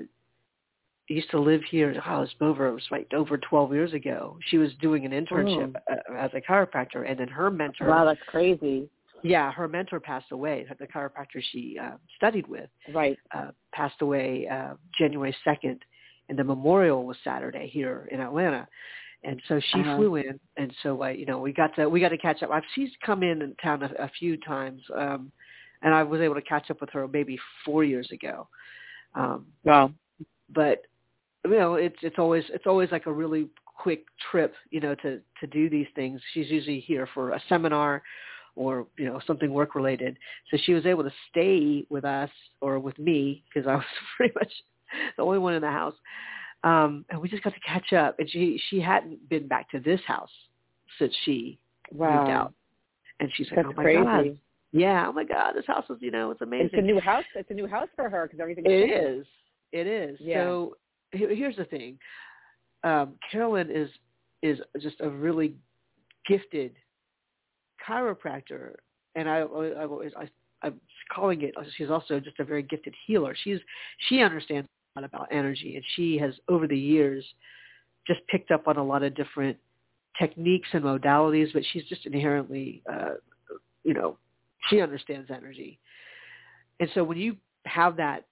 used 1.07 1.29
to 1.31 1.39
live 1.39 1.61
here. 1.69 1.93
Oh, 2.07 2.17
it 2.17 2.19
was 2.19 2.29
over. 2.41 2.67
It 2.67 2.73
was 2.73 2.87
like 2.91 3.07
over 3.13 3.37
twelve 3.37 3.73
years 3.73 3.93
ago. 3.93 4.37
She 4.47 4.57
was 4.57 4.71
doing 4.81 5.05
an 5.05 5.11
internship 5.11 5.75
uh, 5.91 6.13
as 6.17 6.31
a 6.33 6.41
chiropractor, 6.41 7.09
and 7.09 7.19
then 7.19 7.27
her 7.27 7.51
mentor. 7.51 7.87
wow, 7.87 8.05
that's 8.05 8.19
crazy. 8.27 8.89
Yeah, 9.23 9.51
her 9.51 9.67
mentor 9.67 9.99
passed 9.99 10.31
away. 10.31 10.67
The 10.77 10.85
chiropractor 10.85 11.41
she 11.51 11.77
uh, 11.81 11.93
studied 12.15 12.45
with 12.47 12.69
Right. 12.93 13.17
uh, 13.35 13.51
passed 13.73 14.01
away 14.01 14.47
uh, 14.47 14.75
January 14.97 15.35
2nd, 15.47 15.79
and 16.29 16.37
the 16.37 16.43
memorial 16.43 17.05
was 17.05 17.17
Saturday 17.23 17.67
here 17.67 18.07
in 18.11 18.19
Atlanta. 18.19 18.67
And 19.25 19.41
so 19.47 19.59
she 19.71 19.79
Uh-huh. 19.79 19.95
flew 19.95 20.15
in, 20.15 20.39
and 20.57 20.73
so 20.83 21.01
I, 21.01 21.11
you 21.11 21.25
know 21.25 21.39
we 21.39 21.51
got 21.51 21.75
to 21.75 21.89
we 21.89 21.99
got 21.99 22.09
to 22.09 22.17
catch 22.17 22.43
up. 22.43 22.51
I've 22.51 22.63
she's 22.75 22.91
come 23.05 23.23
in 23.23 23.41
in 23.41 23.55
town 23.55 23.81
a, 23.83 23.91
a 24.03 24.09
few 24.19 24.37
times, 24.37 24.81
um, 24.95 25.31
and 25.81 25.93
I 25.93 26.03
was 26.03 26.21
able 26.21 26.35
to 26.35 26.41
catch 26.41 26.69
up 26.69 26.79
with 26.79 26.91
her 26.91 27.07
maybe 27.07 27.37
four 27.65 27.83
years 27.83 28.09
ago. 28.11 28.47
Um, 29.15 29.47
Wow. 29.63 29.91
but 30.53 30.83
you 31.43 31.57
know 31.57 31.75
it's 31.75 31.97
it's 32.03 32.19
always 32.19 32.43
it's 32.49 32.67
always 32.67 32.91
like 32.91 33.07
a 33.07 33.11
really 33.11 33.47
quick 33.65 34.05
trip, 34.31 34.53
you 34.69 34.79
know, 34.79 34.95
to 34.95 35.19
to 35.39 35.47
do 35.47 35.69
these 35.69 35.87
things. 35.95 36.21
She's 36.33 36.49
usually 36.49 36.79
here 36.79 37.07
for 37.13 37.31
a 37.31 37.41
seminar 37.49 38.03
or 38.55 38.87
you 38.97 39.05
know 39.05 39.19
something 39.27 39.51
work 39.51 39.75
related. 39.75 40.17
So 40.51 40.57
she 40.63 40.73
was 40.73 40.85
able 40.85 41.03
to 41.03 41.13
stay 41.29 41.85
with 41.89 42.05
us 42.05 42.29
or 42.61 42.79
with 42.79 42.97
me 42.99 43.43
because 43.47 43.67
I 43.67 43.75
was 43.75 43.85
pretty 44.17 44.33
much 44.35 44.51
the 45.17 45.23
only 45.23 45.39
one 45.39 45.53
in 45.55 45.61
the 45.61 45.69
house. 45.71 45.95
Um, 46.65 47.05
and 47.09 47.21
we 47.21 47.29
just 47.29 47.43
got 47.43 47.53
to 47.53 47.59
catch 47.59 47.93
up. 47.93 48.19
And 48.19 48.29
she 48.29 48.59
she 48.69 48.81
hadn't 48.81 49.29
been 49.29 49.47
back 49.47 49.69
to 49.71 49.79
this 49.79 50.01
house 50.05 50.31
since 50.99 51.13
she 51.23 51.59
wow. 51.91 52.17
moved 52.17 52.31
out. 52.31 52.53
And 53.19 53.31
she's 53.35 53.47
like, 53.47 53.57
That's 53.57 53.67
"Oh 53.69 53.73
my 53.77 53.83
crazy. 53.83 54.03
god, 54.03 54.37
yeah, 54.73 55.05
oh 55.07 55.13
my 55.13 55.23
god, 55.23 55.53
this 55.55 55.65
house 55.67 55.85
is 55.89 55.97
you 56.01 56.11
know 56.11 56.31
it's 56.31 56.41
amazing." 56.41 56.71
It's 56.73 56.79
a 56.79 56.81
new 56.81 56.99
house. 56.99 57.23
It's 57.35 57.49
a 57.51 57.53
new 57.53 57.67
house 57.67 57.87
for 57.95 58.09
her 58.09 58.25
because 58.25 58.39
everything's 58.41 58.67
It 58.67 58.89
changed. 58.89 59.19
is. 59.21 59.25
It 59.71 59.87
is. 59.87 60.17
Yeah. 60.19 60.43
So 60.43 60.77
here's 61.11 61.55
the 61.55 61.65
thing. 61.65 61.97
Um, 62.83 63.13
Carolyn 63.31 63.69
is 63.69 63.89
is 64.41 64.59
just 64.81 64.97
a 65.01 65.09
really 65.09 65.55
gifted 66.27 66.73
chiropractor, 67.87 68.73
and 69.15 69.29
I, 69.29 69.37
I, 69.37 69.85
always 69.85 70.11
I, 70.17 70.27
I'm 70.61 70.81
calling 71.13 71.41
it. 71.43 71.53
She's 71.77 71.89
also 71.89 72.19
just 72.19 72.39
a 72.39 72.43
very 72.43 72.63
gifted 72.63 72.95
healer. 73.05 73.35
She's 73.43 73.59
she 74.09 74.21
understands 74.21 74.67
about 75.03 75.27
energy, 75.31 75.75
and 75.75 75.83
she 75.95 76.17
has 76.17 76.33
over 76.47 76.67
the 76.67 76.77
years 76.77 77.25
just 78.07 78.21
picked 78.27 78.51
up 78.51 78.67
on 78.67 78.77
a 78.77 78.83
lot 78.83 79.03
of 79.03 79.15
different 79.15 79.57
techniques 80.19 80.69
and 80.73 80.83
modalities. 80.83 81.51
But 81.53 81.63
she's 81.71 81.85
just 81.85 82.05
inherently, 82.05 82.81
uh, 82.91 83.15
you 83.83 83.93
know, 83.93 84.17
she 84.69 84.81
understands 84.81 85.29
energy, 85.29 85.79
and 86.79 86.89
so 86.93 87.03
when 87.03 87.17
you 87.17 87.35
have 87.65 87.97
that 87.97 88.25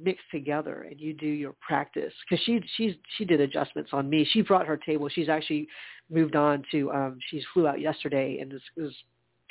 mixed 0.00 0.24
together 0.30 0.86
and 0.88 1.00
you 1.00 1.12
do 1.12 1.26
your 1.26 1.54
practice 1.60 2.12
because 2.28 2.42
she 2.44 2.60
she's 2.76 2.94
she 3.16 3.24
did 3.24 3.40
adjustments 3.40 3.90
on 3.92 4.08
me. 4.08 4.26
She 4.32 4.42
brought 4.42 4.66
her 4.66 4.76
table. 4.76 5.08
She's 5.08 5.28
actually 5.28 5.66
moved 6.10 6.36
on 6.36 6.62
to 6.70 6.90
um 6.92 7.18
she 7.30 7.42
flew 7.52 7.66
out 7.66 7.80
yesterday 7.80 8.38
and 8.40 8.52
is, 8.52 8.62
is 8.76 8.94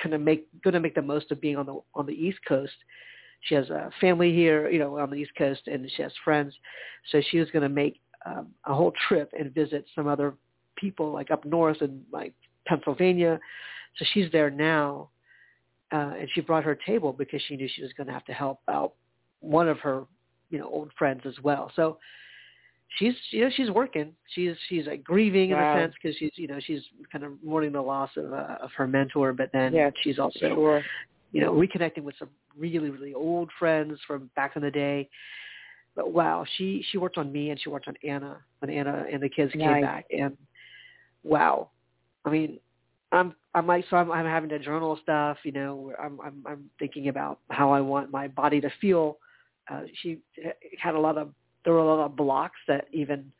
kind 0.01 0.15
of 0.15 0.21
make 0.21 0.47
going 0.63 0.73
to 0.73 0.79
make 0.79 0.95
the 0.95 1.01
most 1.01 1.31
of 1.31 1.41
being 1.41 1.57
on 1.57 1.65
the 1.65 1.79
on 1.95 2.05
the 2.05 2.13
east 2.13 2.39
coast 2.47 2.73
she 3.41 3.55
has 3.55 3.69
a 3.69 3.89
family 3.99 4.33
here 4.33 4.69
you 4.69 4.79
know 4.79 4.97
on 4.97 5.09
the 5.09 5.15
east 5.15 5.31
coast 5.37 5.61
and 5.67 5.89
she 5.95 6.01
has 6.03 6.11
friends 6.23 6.53
so 7.11 7.21
she 7.29 7.39
was 7.39 7.49
going 7.51 7.63
to 7.63 7.69
make 7.69 7.99
um, 8.25 8.47
a 8.65 8.73
whole 8.73 8.93
trip 9.07 9.31
and 9.37 9.53
visit 9.53 9.85
some 9.95 10.07
other 10.07 10.33
people 10.75 11.11
like 11.11 11.31
up 11.31 11.43
north 11.45 11.81
and 11.81 12.01
like 12.11 12.33
pennsylvania 12.67 13.39
so 13.97 14.05
she's 14.13 14.31
there 14.31 14.49
now 14.49 15.09
uh 15.91 16.13
and 16.19 16.29
she 16.33 16.41
brought 16.41 16.63
her 16.63 16.77
table 16.85 17.13
because 17.13 17.41
she 17.47 17.55
knew 17.55 17.67
she 17.75 17.81
was 17.81 17.91
going 17.93 18.07
to 18.07 18.13
have 18.13 18.25
to 18.25 18.33
help 18.33 18.59
out 18.69 18.93
one 19.39 19.67
of 19.67 19.79
her 19.79 20.05
you 20.49 20.59
know 20.59 20.69
old 20.69 20.91
friends 20.97 21.21
as 21.25 21.35
well 21.43 21.71
so 21.75 21.97
she's 22.97 23.13
you 23.31 23.43
know 23.43 23.49
she's 23.55 23.69
working 23.71 24.13
she's 24.35 24.53
she's 24.69 24.85
like 24.85 25.03
grieving 25.03 25.51
in 25.51 25.57
Wow. 25.57 25.73
a 25.73 25.81
sense 25.81 25.93
because 26.01 26.15
she's 26.17 26.31
you 26.35 26.47
know 26.47 26.59
she's 26.59 26.81
kind 27.11 27.23
of 27.23 27.31
mourning 27.43 27.71
the 27.71 27.81
loss 27.81 28.09
of 28.17 28.31
uh, 28.33 28.57
of 28.61 28.69
her 28.75 28.87
mentor 28.87 29.33
but 29.33 29.49
then 29.53 29.73
yeah, 29.73 29.89
she's 30.01 30.19
also 30.19 30.39
Sure. 30.39 30.83
you 31.31 31.41
know 31.41 31.53
reconnecting 31.53 32.03
with 32.03 32.15
some 32.19 32.29
really 32.57 32.89
really 32.89 33.13
old 33.13 33.49
friends 33.59 33.99
from 34.07 34.29
back 34.35 34.55
in 34.55 34.61
the 34.61 34.71
day. 34.71 35.09
But 35.95 36.11
wow 36.11 36.45
she 36.57 36.85
she 36.91 36.97
worked 36.97 37.17
on 37.17 37.31
me 37.31 37.49
and 37.49 37.59
she 37.59 37.69
worked 37.69 37.87
on 37.87 37.95
anna 38.07 38.37
when 38.59 38.69
anna 38.71 39.05
and 39.11 39.21
the 39.21 39.29
kids 39.29 39.51
came 39.53 39.81
back. 39.81 40.05
And 40.17 40.37
wow. 41.23 41.69
I 42.25 42.29
mean 42.29 42.59
i'm 43.13 43.35
i'm 43.53 43.67
like 43.67 43.83
so 43.89 43.97
i'm 43.97 44.09
i'm 44.11 44.25
having 44.25 44.49
to 44.49 44.57
journal 44.57 44.97
stuff 45.03 45.37
you 45.43 45.51
know 45.51 45.75
where 45.75 46.01
i'm 46.01 46.17
i'm 46.21 46.41
i'm 46.47 46.69
thinking 46.79 47.09
about 47.09 47.39
how 47.49 47.69
i 47.71 47.81
want 47.81 48.09
my 48.11 48.27
body 48.27 48.61
to 48.61 48.69
feel. 48.79 49.17
Uh 49.69 49.81
she 50.01 50.19
had 50.79 50.95
a 50.95 50.99
lot 50.99 51.17
of 51.17 51.33
there 51.63 51.73
were 51.73 51.79
a 51.79 51.85
lot 51.85 52.05
of 52.05 52.15
blocks 52.15 52.59
that 52.67 52.85
even 52.93 53.31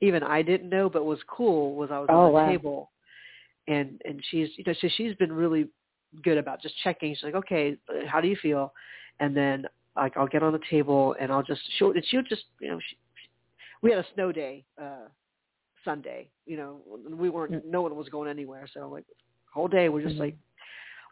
even 0.00 0.22
i 0.22 0.42
didn't 0.42 0.68
know 0.68 0.90
but 0.90 1.04
was 1.04 1.18
cool 1.26 1.74
was 1.74 1.90
i 1.90 1.98
was 1.98 2.08
Oh, 2.10 2.18
on 2.18 2.26
the 2.26 2.32
wow. 2.32 2.46
table. 2.46 2.90
And 3.66 4.00
and 4.04 4.22
she's 4.30 4.48
you 4.56 4.64
know 4.66 4.74
so 4.80 4.88
she's 4.96 5.14
been 5.16 5.32
really 5.32 5.68
good 6.22 6.38
about 6.38 6.62
just 6.62 6.74
checking. 6.82 7.14
She's 7.14 7.24
like 7.24 7.34
okay 7.34 7.76
how 8.06 8.20
do 8.20 8.28
you 8.28 8.36
feel? 8.40 8.72
And 9.20 9.36
then 9.36 9.66
like 9.96 10.16
i'll 10.16 10.26
get 10.26 10.42
on 10.42 10.52
the 10.52 10.60
table 10.70 11.14
and 11.20 11.30
i'll 11.32 11.42
just 11.42 11.60
she'll 11.78 11.92
and 11.92 12.04
she'll 12.08 12.22
just 12.22 12.44
you 12.60 12.68
know 12.68 12.80
she, 12.88 12.96
we 13.80 13.90
had 13.90 14.00
a 14.00 14.06
snow 14.14 14.32
day 14.32 14.64
uh 14.80 15.06
sunday 15.84 16.28
you 16.46 16.56
know 16.56 16.80
we 17.16 17.30
weren't 17.30 17.64
no 17.64 17.82
one 17.82 17.94
was 17.96 18.08
going 18.08 18.28
anywhere. 18.28 18.66
So 18.72 18.88
like 18.88 19.04
whole 19.52 19.68
day 19.68 19.88
we're 19.88 20.02
just 20.02 20.16
Mhm. 20.16 20.20
like 20.20 20.36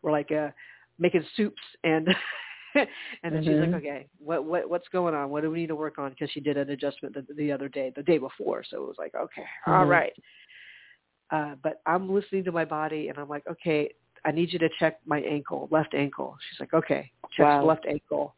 we're 0.03 0.11
like 0.13 0.33
uh 0.33 0.51
making 0.99 1.25
soups 1.37 1.63
and 1.85 2.09
and 2.75 3.35
then 3.35 3.43
she's 3.45 3.53
Mhm. 3.53 3.61
like 3.73 3.75
okay 3.75 4.09
what 4.19 4.45
what 4.45 4.69
what's 4.69 4.89
going 4.89 5.15
on? 5.15 5.31
What 5.31 5.43
do 5.43 5.51
we 5.51 5.61
need 5.61 5.69
to 5.69 5.77
work 5.77 5.99
on? 5.99 6.11
Because 6.11 6.31
she 6.31 6.41
did 6.41 6.57
an 6.57 6.71
adjustment 6.71 7.15
the, 7.15 7.35
the 7.35 7.53
other 7.53 7.69
day 7.69 7.93
the 7.95 8.03
day 8.03 8.19
before. 8.19 8.65
So 8.69 8.83
it 8.83 8.87
was 8.89 8.97
like 8.99 9.15
okay 9.15 9.45
all 9.67 9.85
Mhm. 9.85 9.89
right. 9.91 10.13
Uh 11.31 11.55
but 11.63 11.81
i'm 11.87 12.13
listening 12.13 12.45
to 12.45 12.53
my 12.53 12.65
body 12.65 13.09
and 13.09 13.19
i'm 13.19 13.29
like 13.29 13.47
okay 13.47 13.91
i 14.25 14.31
need 14.31 14.53
you 14.53 14.59
to 14.59 14.69
check 14.79 14.99
my 15.07 15.21
ankle 15.21 15.69
left 15.71 15.95
ankle. 15.95 16.37
She's 16.49 16.61
like 16.61 16.75
okay 16.75 17.11
check 17.37 17.47
Wow. 17.47 17.65
left 17.65 17.87
ankle. 17.87 18.35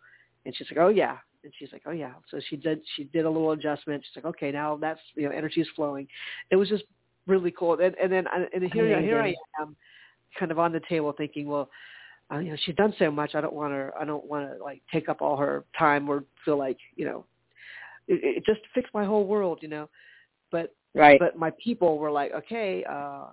And 0.46 0.54
she's 0.56 0.66
like 0.70 0.78
oh 0.80 0.88
yeah. 0.88 1.16
And 1.42 1.52
she's 1.58 1.72
like 1.72 1.82
oh 1.86 1.90
yeah. 1.92 2.12
So 2.30 2.40
she 2.48 2.56
did 2.56 2.80
she 2.96 3.04
did 3.04 3.24
a 3.24 3.30
little 3.30 3.52
adjustment. 3.52 4.04
She's 4.04 4.16
like 4.22 4.34
okay 4.34 4.50
now 4.50 4.76
that's 4.76 5.00
you 5.14 5.24
know 5.28 5.34
energy 5.34 5.60
is 5.60 5.68
flowing. 5.76 6.06
It 6.50 6.56
was 6.56 6.68
just 6.68 6.84
really 7.26 7.50
cool. 7.50 7.74
And 7.80 7.94
and 8.02 8.10
then 8.12 8.26
I- 8.28 8.48
and 8.54 8.62
here 8.72 9.00
here 9.00 9.20
i 9.20 9.34
am 9.60 9.76
kind 10.38 10.50
of 10.50 10.58
on 10.58 10.72
the 10.72 10.80
table 10.88 11.12
thinking 11.16 11.46
well 11.46 11.68
uh, 12.32 12.38
you 12.38 12.50
know 12.50 12.56
she's 12.64 12.74
done 12.76 12.94
so 12.98 13.10
much. 13.10 13.34
I 13.34 13.40
don't 13.40 13.54
want 13.54 13.72
her 13.72 13.92
i 14.00 14.04
don't 14.04 14.24
want 14.24 14.50
to 14.50 14.62
like 14.62 14.82
take 14.92 15.08
up 15.08 15.20
all 15.22 15.36
her 15.36 15.64
time 15.78 16.08
or 16.08 16.24
feel 16.44 16.58
like 16.58 16.78
you 16.96 17.04
know 17.04 17.24
it, 18.08 18.38
it 18.38 18.46
just 18.46 18.60
fixed 18.74 18.92
my 18.94 19.04
whole 19.04 19.26
world 19.26 19.58
you 19.62 19.68
know? 19.68 19.88
But 20.50 20.74
Right. 20.94 21.18
but 21.18 21.36
my 21.36 21.50
people 21.62 21.98
were 21.98 22.10
like, 22.10 22.32
okay, 22.32 22.84
uh, 22.88 23.26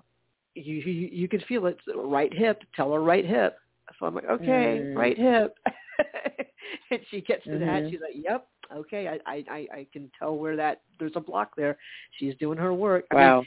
you, 0.56 0.76
you 0.76 1.10
you 1.12 1.28
can 1.28 1.42
feel 1.42 1.66
it, 1.68 1.78
right 1.96 2.34
hip. 2.34 2.62
Tell 2.76 2.94
her 2.94 3.02
right 3.02 3.26
hip. 3.26 3.58
So 4.00 4.06
I'm 4.06 4.16
like, 4.16 4.26
okay, 4.26 4.82
Mm. 4.84 4.96
right 4.96 5.18
hip. 5.18 5.58
and 6.92 7.00
she 7.10 7.22
gets 7.22 7.44
to 7.46 7.58
that. 7.60 7.84
Mhm. 7.84 7.90
She's 7.92 8.02
like, 8.02 8.16
yep, 8.16 8.48
okay, 8.74 9.08
I, 9.08 9.44
I 9.50 9.68
I 9.74 9.88
can 9.92 10.10
tell 10.18 10.36
where 10.38 10.56
that 10.56 10.82
there's 11.00 11.16
a 11.16 11.20
block 11.22 11.56
there. 11.56 11.78
She's 12.18 12.36
doing 12.36 12.58
her 12.58 12.74
work. 12.74 13.06
I 13.12 13.16
mean, 13.16 13.24
Wow. 13.24 13.46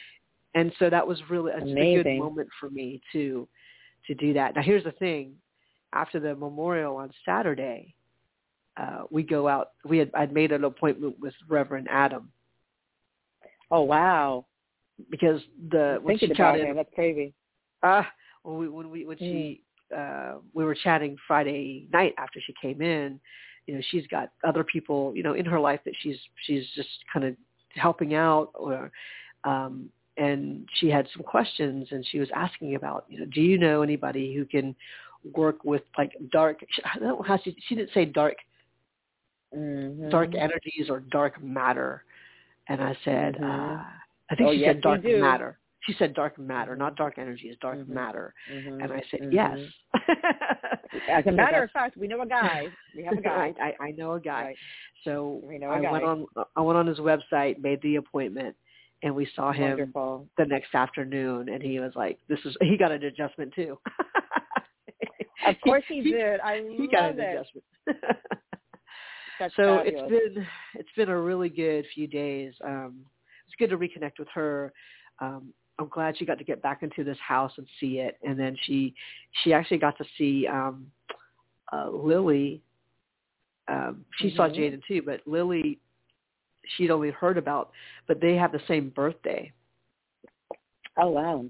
and 0.55 0.73
so 0.79 0.91
that 0.91 1.07
was 1.07 1.21
really 1.31 1.53
just 1.53 1.67
a 1.73 1.95
good 2.03 2.19
moment 2.19 2.49
for 2.61 2.71
me 2.71 3.01
to 3.13 3.49
to 4.07 4.15
do 4.15 4.33
that. 4.35 4.55
Now 4.55 4.63
here's 4.63 4.85
the 4.85 4.93
thing: 4.93 5.35
after 5.93 6.21
the 6.21 6.35
memorial 6.35 6.97
on 6.97 7.11
Saturday, 7.25 7.95
uh, 8.77 9.05
we 9.11 9.23
go 9.23 9.49
out. 9.49 9.71
We 9.85 9.99
had 9.99 10.11
I'd 10.15 10.33
made 10.33 10.53
an 10.53 10.65
appointment 10.65 11.19
with 11.21 11.35
Reverend 11.49 11.89
Adam 11.91 12.31
Oh 13.71 13.83
wow. 13.83 14.47
Because 15.11 15.41
the 15.71 15.99
when 16.03 16.17
she 16.19 16.31
about 16.33 16.55
chatted, 16.55 16.69
him, 16.69 16.77
that's 16.77 16.91
crazy. 16.95 17.33
uh, 17.83 18.03
when 18.43 18.59
we 18.59 18.69
when 18.69 18.91
we 18.91 19.05
when 19.05 19.19
she 19.19 19.63
Mm. 19.93 19.97
uh, 19.97 20.39
we 20.53 20.65
were 20.65 20.75
chatting 20.75 21.17
Friday 21.27 21.87
night 21.93 22.15
after 22.19 22.41
she 22.45 22.55
came 22.61 22.81
in, 22.83 23.21
you 23.67 23.75
know, 23.75 23.81
she's 23.91 24.07
got 24.09 24.31
other 24.47 24.65
people, 24.65 25.13
you 25.15 25.23
know, 25.23 25.35
in 25.35 25.45
her 25.45 25.61
life 25.61 25.81
that 25.85 25.95
she's 26.01 26.17
she's 26.47 26.65
just 26.75 26.89
kind 27.13 27.25
of 27.27 27.35
helping 27.75 28.15
out 28.15 28.51
or 28.55 28.91
um 29.45 29.89
and 30.17 30.69
she 30.75 30.89
had 30.89 31.09
some 31.13 31.23
questions 31.25 31.89
and 31.91 32.07
she 32.11 32.19
was 32.21 32.29
asking 32.35 32.77
about, 32.77 33.05
you 33.09 33.19
know, 33.19 33.27
do 33.27 33.41
you 33.41 33.59
know 33.59 33.83
anybody 33.83 34.35
who 34.35 34.45
can 34.45 34.75
work 35.35 35.65
with 35.65 35.83
like 35.99 36.13
dark 36.33 36.61
I 36.85 36.99
don't 36.99 37.09
know 37.09 37.23
how 37.27 37.39
she 37.43 37.57
she 37.69 37.75
didn't 37.75 37.91
say 37.95 38.05
dark 38.05 38.37
Mhm. 39.55 40.11
dark 40.11 40.35
energies 40.35 40.89
or 40.89 41.01
dark 41.01 41.43
matter. 41.43 42.05
And 42.69 42.83
I 42.83 42.97
said, 43.05 43.37
Mhm. 43.39 43.81
uh, 43.81 43.83
I 44.31 44.35
think 44.37 44.49
Oh, 44.49 44.53
she 44.53 44.59
yes, 44.61 44.75
said 44.75 44.81
dark 44.83 45.05
matter. 45.05 45.59
She 45.87 45.93
said 45.99 46.15
dark 46.15 46.39
matter, 46.39 46.75
not 46.77 46.97
dark 46.97 47.19
energies, 47.19 47.57
dark 47.61 47.79
Mhm. 47.79 47.89
matter. 47.89 48.33
Mhm. 48.51 48.83
And 48.83 48.93
I 48.93 49.03
said, 49.11 49.21
Mhm. 49.21 49.33
yes. 49.33 49.59
As 51.09 51.27
a 51.27 51.33
matter 51.33 51.63
of 51.63 51.71
fact, 51.73 51.97
we 51.99 52.09
know 52.09 52.23
a 52.23 52.27
guy. 52.27 52.69
We 52.97 53.05
have 53.05 53.19
a 53.19 53.21
guy. 53.33 53.55
I, 53.61 53.75
I, 53.81 53.85
I 53.89 53.91
know 53.93 54.13
a 54.13 54.21
guy. 54.21 54.45
Right. 54.45 54.57
So 55.05 55.41
We 55.45 55.59
know 55.59 55.71
a 55.71 55.75
I 55.75 55.83
guy. 55.83 55.93
went 55.93 56.05
on 56.05 56.27
I 56.57 56.61
went 56.63 56.79
on 56.79 56.87
his 56.87 56.99
website, 57.01 57.59
made 57.59 57.83
the 57.83 57.97
appointment, 57.97 58.57
and 59.03 59.15
we 59.15 59.27
saw 59.37 59.53
him 59.53 59.69
Wonderful. 59.77 60.27
the 60.39 60.47
next 60.47 60.75
afternoon. 60.75 61.51
And 61.51 61.63
he 61.63 61.79
was 61.81 61.95
like, 61.95 62.19
"This 62.29 62.41
is." 62.47 62.57
He 62.63 62.79
got 62.79 62.91
an 62.93 63.03
adjustment 63.05 63.53
too. 63.55 63.79
Of 65.47 65.61
course 65.61 65.85
he 65.89 66.01
did. 66.01 66.41
I 66.41 66.63
He 66.75 66.87
got 66.89 67.11
an 67.11 67.21
it. 67.21 67.37
adjustment. 67.37 67.65
So 69.57 69.77
fabulous. 69.85 69.85
it's 69.87 70.09
been 70.35 70.47
it's 70.77 70.89
been 70.97 71.09
a 71.11 71.21
really 71.21 71.51
good 71.51 71.85
few 71.95 72.07
days. 72.07 72.55
Um, 72.65 73.05
it's 73.55 73.71
good 73.71 73.71
to 73.71 73.79
reconnect 73.79 74.19
with 74.19 74.29
her. 74.35 74.73
Um, 75.21 75.53
I'm 75.79 75.89
glad 75.89 76.17
she 76.17 76.25
got 76.25 76.39
to 76.39 76.45
get 76.45 76.63
back 76.63 76.83
into 76.83 77.05
this 77.05 77.19
house 77.27 77.53
and 77.57 77.67
see 77.81 77.99
it, 77.99 78.19
and 78.23 78.39
then 78.39 78.57
she 78.63 78.95
she 79.43 79.53
actually 79.53 79.79
got 79.79 79.99
to 79.99 80.05
see 80.17 80.47
um, 80.47 80.87
uh, 81.73 81.89
Lily. 81.91 82.63
Um, 83.67 84.05
she 84.19 84.35
saw 84.37 84.49
Mhm. 84.49 84.57
Jaden 84.57 84.85
too, 84.87 85.03
but 85.03 85.27
Lily 85.27 85.81
she'd 86.77 86.91
only 86.91 87.11
heard 87.11 87.39
about, 87.39 87.73
but 88.07 88.21
they 88.21 88.37
have 88.37 88.53
the 88.53 88.61
same 88.67 88.91
birthday, 88.91 89.53
Oh 90.97 91.11
wow. 91.11 91.45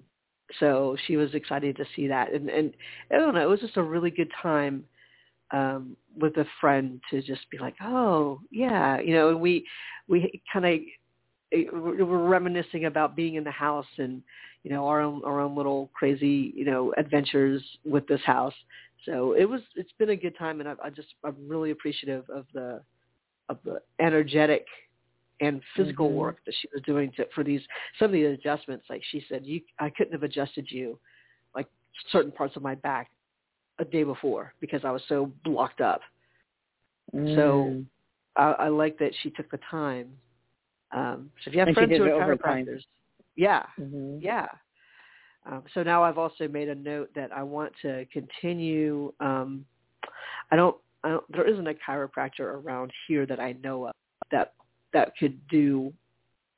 so 0.59 0.97
she 1.07 1.17
was 1.17 1.35
excited 1.35 1.77
to 1.77 1.85
see 1.95 2.07
that. 2.09 2.33
And 2.33 2.49
and 2.49 2.75
I 3.11 3.17
don't 3.17 3.35
know, 3.35 3.43
it 3.43 3.49
was 3.49 3.61
just 3.61 3.77
a 3.77 3.83
really 3.83 4.11
good 4.11 4.31
time 4.43 4.85
um 5.51 5.97
with 6.17 6.37
a 6.39 6.47
friend 6.61 7.01
to 7.11 7.21
just 7.23 7.49
be 7.51 7.59
like, 7.59 7.75
oh 7.83 8.41
yeah, 8.51 9.01
you 9.01 9.15
know, 9.15 9.29
and 9.31 9.41
we 9.41 9.67
we 10.09 10.41
kind 10.53 10.65
of 10.65 10.81
we're 11.73 12.29
reminiscing 12.29 12.87
about 12.87 13.17
being 13.17 13.35
in 13.35 13.45
the 13.45 13.51
house 13.51 13.87
and 13.99 14.23
you 14.63 14.71
know 14.71 14.87
our 14.87 15.01
own 15.01 15.23
our 15.25 15.41
own 15.41 15.57
little 15.57 15.91
crazy 15.95 16.53
you 16.57 16.65
know 16.65 16.93
adventures 16.97 17.63
with 17.85 18.07
this 18.07 18.21
house. 18.25 18.55
So 19.05 19.33
it 19.33 19.45
was 19.45 19.61
it's 19.77 19.93
been 19.99 20.11
a 20.11 20.17
good 20.17 20.37
time, 20.39 20.61
and 20.61 20.69
I, 20.69 20.75
I 20.85 20.91
just 20.91 21.09
I'm 21.25 21.37
really 21.47 21.71
appreciative 21.71 22.25
of 22.31 22.47
the 22.55 22.81
of 23.49 23.59
the 23.65 23.81
energetic 24.01 24.67
and 25.41 25.61
physical 25.77 26.09
mm-hmm. 26.09 26.17
work 26.17 26.39
that 26.47 26.55
she 26.61 26.69
was 26.73 26.83
doing 26.83 27.13
to, 27.17 27.27
for 27.35 27.45
these 27.45 27.61
some 27.99 28.07
of 28.07 28.13
the 28.13 28.25
adjustments. 28.25 28.87
Like 28.89 29.03
she 29.11 29.25
said, 29.29 29.45
you 29.45 29.61
I 29.79 29.91
couldn't 29.91 30.13
have 30.13 30.23
adjusted 30.23 30.67
you 30.71 30.99
like 31.55 31.67
certain 32.11 32.33
parts 32.33 32.57
of 32.57 32.63
my 32.63 32.75
back 32.77 33.11
a 33.79 33.85
day 33.85 34.05
before 34.05 34.55
because 34.61 34.85
I 34.85 34.91
was 34.91 35.03
so 35.09 35.33
blocked 35.45 35.81
up. 35.81 36.01
Mm. 37.15 37.37
So 37.37 37.85
I, 38.37 38.53
I 38.53 38.69
like 38.69 38.99
that 38.99 39.13
she 39.23 39.31
took 39.31 39.51
the 39.51 39.61
time. 39.71 40.09
Um, 40.95 41.31
so 41.43 41.49
if 41.49 41.55
you 41.55 41.59
have 41.61 41.69
and 41.69 41.77
friends 41.77 41.93
who 41.97 42.05
are 42.05 42.37
chiropractors, 42.37 42.83
yeah, 43.37 43.65
mm-hmm. 43.79 44.19
yeah. 44.21 44.47
Um, 45.51 45.65
so 45.75 45.83
now 45.83 46.03
I've 46.03 46.19
also 46.19 46.49
made 46.49 46.69
a 46.69 46.75
note 46.75 47.11
that 47.15 47.31
I 47.33 47.43
want 47.43 47.73
to 47.83 48.07
continue. 48.13 49.13
Um, 49.21 49.65
I 50.51 50.57
don't, 50.57 50.77
I 51.03 51.11
don't. 51.11 51.33
There 51.33 51.47
isn't 51.47 51.67
a 51.67 51.75
chiropractor 51.75 52.41
around 52.41 52.93
here 53.09 53.27
that 53.27 53.41
I 53.41 53.53
know 53.63 53.87
of 53.89 53.95
that 54.31 54.55
that 54.93 55.13
could 55.19 55.39
do 55.49 55.93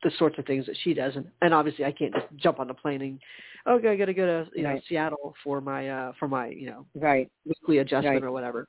the 0.03 0.11
sorts 0.19 0.39
of 0.39 0.45
things 0.45 0.67
that 0.67 0.77
she 0.85 0.95
does, 0.95 1.17
and, 1.17 1.27
and 1.43 1.55
obviously 1.55 1.85
I 1.85 1.93
can't 1.93 2.15
just 2.15 2.27
jump 2.37 2.61
on 2.61 2.69
the 2.69 2.75
plane 2.75 3.03
and 3.03 3.19
okay, 3.67 3.89
I 3.89 3.97
got 3.97 4.07
to 4.07 4.15
go 4.15 4.27
to 4.27 4.51
you 4.55 4.65
right. 4.65 4.77
know 4.77 4.81
Seattle 4.89 5.35
for 5.43 5.61
my 5.61 5.89
uh 5.89 6.13
for 6.19 6.29
my 6.29 6.49
you 6.49 6.67
know 6.67 6.87
right 6.95 7.31
weekly 7.45 7.79
adjustment 7.79 8.17
right. 8.17 8.23
or 8.23 8.33
whatever. 8.33 8.69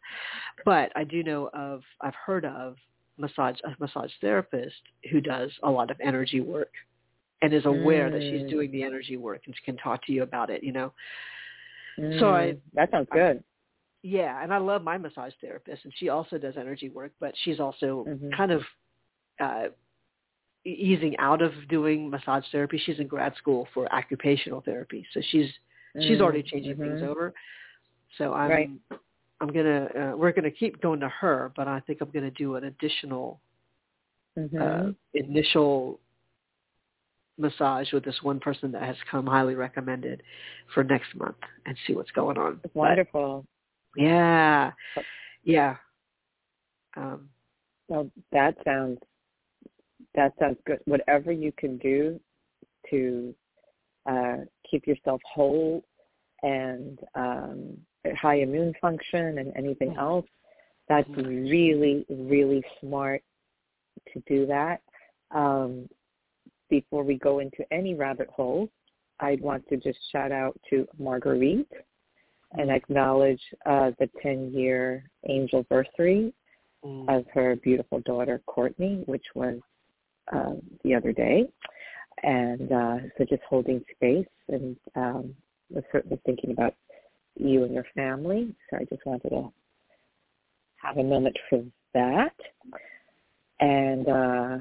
But 0.65 0.91
I 0.95 1.03
do 1.03 1.23
know 1.23 1.49
of 1.53 1.81
I've 2.01 2.15
heard 2.15 2.45
of 2.45 2.75
massage 3.17 3.57
a 3.63 3.75
massage 3.79 4.11
therapist 4.21 4.75
who 5.11 5.21
does 5.21 5.51
a 5.63 5.69
lot 5.69 5.91
of 5.91 5.97
energy 6.03 6.39
work 6.39 6.71
and 7.41 7.53
is 7.53 7.65
aware 7.65 8.09
mm. 8.09 8.13
that 8.13 8.21
she's 8.21 8.49
doing 8.49 8.71
the 8.71 8.83
energy 8.83 9.17
work 9.17 9.41
and 9.45 9.55
she 9.55 9.63
can 9.63 9.77
talk 9.77 10.05
to 10.05 10.11
you 10.11 10.23
about 10.23 10.49
it, 10.49 10.63
you 10.63 10.71
know. 10.71 10.91
Mm. 11.99 12.19
So 12.19 12.29
I 12.29 12.57
that 12.73 12.91
sounds 12.91 13.07
good. 13.11 13.37
I, 13.37 13.43
yeah, 14.03 14.41
and 14.41 14.53
I 14.53 14.57
love 14.57 14.83
my 14.83 14.97
massage 14.97 15.33
therapist 15.41 15.83
and 15.83 15.93
she 15.97 16.09
also 16.09 16.37
does 16.37 16.55
energy 16.57 16.89
work, 16.89 17.11
but 17.19 17.33
she's 17.43 17.59
also 17.59 18.05
mm-hmm. 18.07 18.29
kind 18.35 18.51
of 18.51 18.61
uh 19.39 19.67
easing 20.65 21.15
out 21.17 21.41
of 21.41 21.53
doing 21.69 22.09
massage 22.09 22.43
therapy. 22.51 22.81
She's 22.83 22.99
in 22.99 23.07
grad 23.07 23.33
school 23.37 23.67
for 23.73 23.91
occupational 23.93 24.61
therapy. 24.61 25.05
So 25.13 25.21
she's 25.29 25.49
mm. 25.95 26.07
she's 26.07 26.21
already 26.21 26.43
changing 26.43 26.73
mm-hmm. 26.73 26.97
things 26.97 27.01
over. 27.03 27.33
So 28.17 28.33
I'm 28.33 28.49
right. 28.49 28.69
I'm 29.39 29.49
gonna 29.49 29.87
uh, 29.97 30.17
we're 30.17 30.31
gonna 30.31 30.51
keep 30.51 30.81
going 30.81 30.99
to 31.01 31.09
her, 31.09 31.51
but 31.55 31.67
I 31.67 31.79
think 31.81 32.01
I'm 32.01 32.09
gonna 32.09 32.31
do 32.31 32.55
an 32.55 32.65
additional 32.65 33.39
mm-hmm. 34.37 34.61
uh, 34.61 34.91
initial 35.13 35.99
massage 37.37 37.91
with 37.93 38.03
this 38.03 38.17
one 38.23 38.39
person 38.39 38.71
that 38.71 38.81
has 38.81 38.95
come 39.09 39.27
highly 39.27 39.55
recommended 39.55 40.23
for 40.73 40.83
next 40.83 41.15
month 41.15 41.37
and 41.65 41.77
see 41.85 41.93
what's 41.93 42.11
going 42.11 42.37
on. 42.37 42.59
Wonderful. 42.73 43.45
But, 43.95 44.01
yeah, 44.03 44.71
yeah. 45.43 45.75
Um, 46.95 47.29
well, 47.87 48.09
that 48.31 48.55
sounds 48.65 48.99
that 50.15 50.33
sounds 50.39 50.57
good. 50.65 50.79
Whatever 50.85 51.31
you 51.31 51.51
can 51.51 51.77
do 51.77 52.19
to 52.89 53.35
uh, 54.09 54.37
keep 54.69 54.87
yourself 54.87 55.21
whole 55.31 55.83
and 56.43 56.99
um, 57.15 57.77
high 58.15 58.39
immune 58.39 58.73
function 58.81 59.39
and 59.39 59.51
anything 59.55 59.95
else, 59.97 60.25
that's 60.87 61.09
really, 61.09 62.05
really 62.09 62.63
smart 62.79 63.21
to 64.13 64.21
do 64.27 64.45
that. 64.45 64.81
Um, 65.31 65.89
before 66.69 67.03
we 67.03 67.17
go 67.17 67.39
into 67.39 67.63
any 67.71 67.93
rabbit 67.93 68.29
holes, 68.29 68.69
I'd 69.19 69.41
want 69.41 69.67
to 69.69 69.77
just 69.77 69.99
shout 70.11 70.31
out 70.31 70.59
to 70.69 70.87
Marguerite 70.99 71.67
and 72.53 72.69
mm-hmm. 72.69 72.71
acknowledge 72.71 73.41
uh, 73.65 73.91
the 73.99 74.09
10-year 74.23 75.03
angel 75.27 75.65
anniversary 75.71 76.33
mm. 76.85 77.09
of 77.09 77.25
her 77.33 77.55
beautiful 77.57 77.99
daughter 78.01 78.41
Courtney, 78.45 79.03
which 79.05 79.25
was 79.35 79.59
uh, 80.33 80.53
the 80.83 80.93
other 80.93 81.11
day. 81.11 81.45
And 82.23 82.71
uh, 82.71 82.97
so 83.17 83.25
just 83.29 83.43
holding 83.47 83.83
space 83.95 84.27
and 84.49 84.75
um, 84.95 85.35
was 85.69 85.83
certainly 85.91 86.19
thinking 86.25 86.51
about 86.51 86.73
you 87.39 87.63
and 87.63 87.73
your 87.73 87.85
family. 87.95 88.55
So 88.69 88.77
I 88.77 88.85
just 88.85 89.05
wanted 89.05 89.29
to 89.29 89.51
have 90.77 90.97
a 90.97 91.03
moment 91.03 91.37
for 91.49 91.63
that. 91.93 92.35
And 93.59 94.07
uh, 94.07 94.57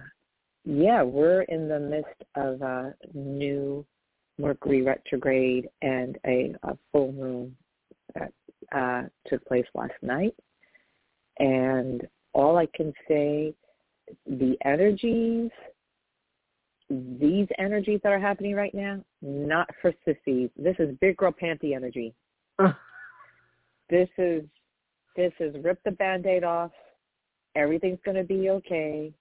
yeah, 0.64 1.02
we're 1.02 1.42
in 1.42 1.68
the 1.68 1.78
midst 1.78 2.22
of 2.34 2.62
a 2.62 2.94
new 3.14 3.84
Mercury 4.38 4.82
retrograde 4.82 5.68
and 5.82 6.18
a, 6.26 6.54
a 6.62 6.76
full 6.92 7.12
moon 7.12 7.56
that 8.14 8.32
uh, 8.74 9.02
took 9.28 9.44
place 9.46 9.66
last 9.74 9.94
night. 10.02 10.34
And 11.38 12.06
all 12.32 12.56
I 12.56 12.66
can 12.74 12.92
say, 13.08 13.54
the 14.26 14.56
energies, 14.64 15.50
these 16.88 17.48
energies 17.58 18.00
that 18.02 18.12
are 18.12 18.20
happening 18.20 18.54
right 18.54 18.74
now, 18.74 19.02
not 19.22 19.68
for 19.80 19.92
sissies. 20.04 20.50
This 20.56 20.76
is 20.78 20.96
big 21.00 21.16
girl 21.16 21.32
panty 21.32 21.74
energy. 21.74 22.14
this 23.90 24.08
is 24.18 24.42
this 25.16 25.32
is 25.40 25.54
rip 25.62 25.78
the 25.84 25.90
band-aid 25.92 26.44
off. 26.44 26.72
Everything's 27.54 27.98
going 28.04 28.16
to 28.16 28.24
be 28.24 28.50
okay. 28.50 29.12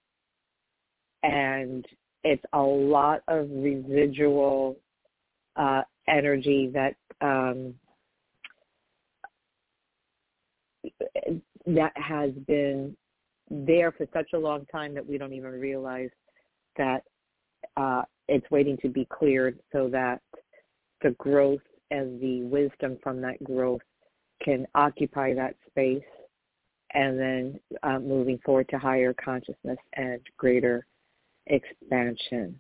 And 1.23 1.85
it's 2.23 2.43
a 2.53 2.61
lot 2.61 3.21
of 3.27 3.47
residual 3.49 4.77
uh, 5.55 5.81
energy 6.07 6.71
that 6.73 6.95
um, 7.21 7.73
that 11.65 11.93
has 11.95 12.31
been 12.47 12.95
there 13.49 13.91
for 13.91 14.05
such 14.13 14.29
a 14.33 14.37
long 14.37 14.65
time 14.71 14.93
that 14.93 15.07
we 15.07 15.17
don't 15.17 15.33
even 15.33 15.51
realize 15.51 16.09
that 16.77 17.03
uh, 17.77 18.03
it's 18.27 18.49
waiting 18.51 18.77
to 18.81 18.89
be 18.89 19.05
cleared 19.05 19.59
so 19.71 19.87
that 19.89 20.19
the 21.01 21.11
growth 21.11 21.61
and 21.95 22.19
the 22.19 22.43
wisdom 22.43 22.97
from 23.01 23.21
that 23.21 23.41
growth 23.43 23.81
can 24.43 24.67
occupy 24.75 25.33
that 25.33 25.55
space 25.67 26.03
and 26.93 27.19
then 27.19 27.59
uh, 27.83 27.99
moving 27.99 28.39
forward 28.45 28.67
to 28.69 28.77
higher 28.77 29.13
consciousness 29.13 29.77
and 29.93 30.19
greater 30.37 30.85
expansion. 31.47 32.59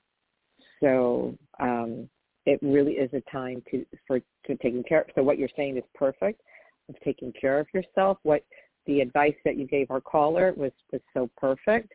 So 0.81 1.35
um, 1.59 2.09
it 2.45 2.59
really 2.61 2.93
is 2.93 3.09
a 3.13 3.21
time 3.31 3.61
to 3.71 3.85
for 4.07 4.19
to 4.19 4.55
taking 4.61 4.83
care. 4.83 5.01
Of, 5.01 5.07
so 5.15 5.23
what 5.23 5.37
you're 5.37 5.49
saying 5.55 5.77
is 5.77 5.83
perfect 5.93 6.41
of 6.89 6.95
taking 7.03 7.33
care 7.39 7.59
of 7.59 7.67
yourself. 7.73 8.17
What 8.23 8.43
the 8.85 9.01
advice 9.01 9.35
that 9.45 9.57
you 9.57 9.67
gave 9.67 9.89
our 9.89 10.01
caller 10.01 10.53
was 10.55 10.71
was 10.91 11.01
so 11.13 11.29
perfect. 11.37 11.93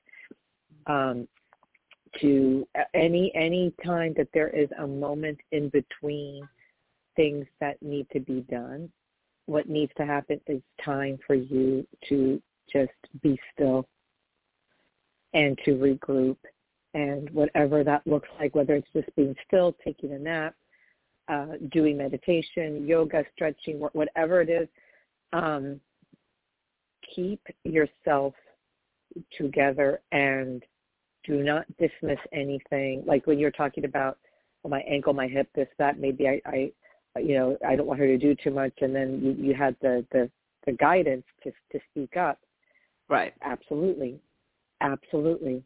Um, 0.86 1.28
to 2.20 2.66
any 2.94 3.30
any 3.34 3.72
time 3.84 4.14
that 4.16 4.28
there 4.34 4.48
is 4.48 4.68
a 4.78 4.86
moment 4.86 5.38
in 5.52 5.68
between 5.68 6.48
things 7.16 7.46
that 7.60 7.80
need 7.82 8.06
to 8.12 8.20
be 8.20 8.40
done, 8.50 8.90
what 9.46 9.68
needs 9.68 9.92
to 9.96 10.06
happen 10.06 10.40
is 10.46 10.62
time 10.84 11.18
for 11.26 11.34
you 11.34 11.86
to 12.08 12.40
just 12.72 12.92
be 13.22 13.38
still 13.52 13.88
and 15.32 15.58
to 15.64 15.72
regroup 15.72 16.36
and 16.94 17.30
whatever 17.30 17.84
that 17.84 18.04
looks 18.06 18.28
like, 18.38 18.54
whether 18.54 18.74
it's 18.74 18.88
just 18.92 19.14
being 19.16 19.34
still, 19.46 19.76
taking 19.84 20.12
a 20.12 20.18
nap, 20.18 20.54
uh, 21.28 21.46
doing 21.70 21.96
meditation, 21.96 22.86
yoga, 22.86 23.24
stretching, 23.34 23.80
whatever 23.92 24.40
it 24.40 24.48
is, 24.48 24.68
um, 25.32 25.80
keep 27.14 27.40
yourself 27.64 28.34
together 29.38 30.00
and 30.12 30.62
do 31.24 31.42
not 31.42 31.64
dismiss 31.78 32.18
anything. 32.32 33.04
Like 33.06 33.26
when 33.26 33.38
you're 33.38 33.50
talking 33.50 33.84
about 33.84 34.18
oh, 34.64 34.68
my 34.68 34.80
ankle, 34.80 35.12
my 35.12 35.28
hip, 35.28 35.48
this, 35.54 35.68
that, 35.78 35.98
maybe 35.98 36.28
I, 36.28 36.40
I, 36.46 36.72
you 37.16 37.34
know, 37.34 37.56
I 37.66 37.76
don't 37.76 37.86
want 37.86 38.00
her 38.00 38.06
to 38.06 38.18
do 38.18 38.34
too 38.34 38.50
much, 38.50 38.72
and 38.80 38.94
then 38.94 39.20
you, 39.22 39.48
you 39.48 39.54
had 39.54 39.76
the, 39.80 40.04
the, 40.12 40.30
the 40.66 40.72
guidance 40.72 41.24
to, 41.42 41.50
to 41.72 41.80
speak 41.90 42.16
up. 42.16 42.38
Right. 43.08 43.34
Absolutely. 43.42 44.20
Absolutely. 44.80 45.62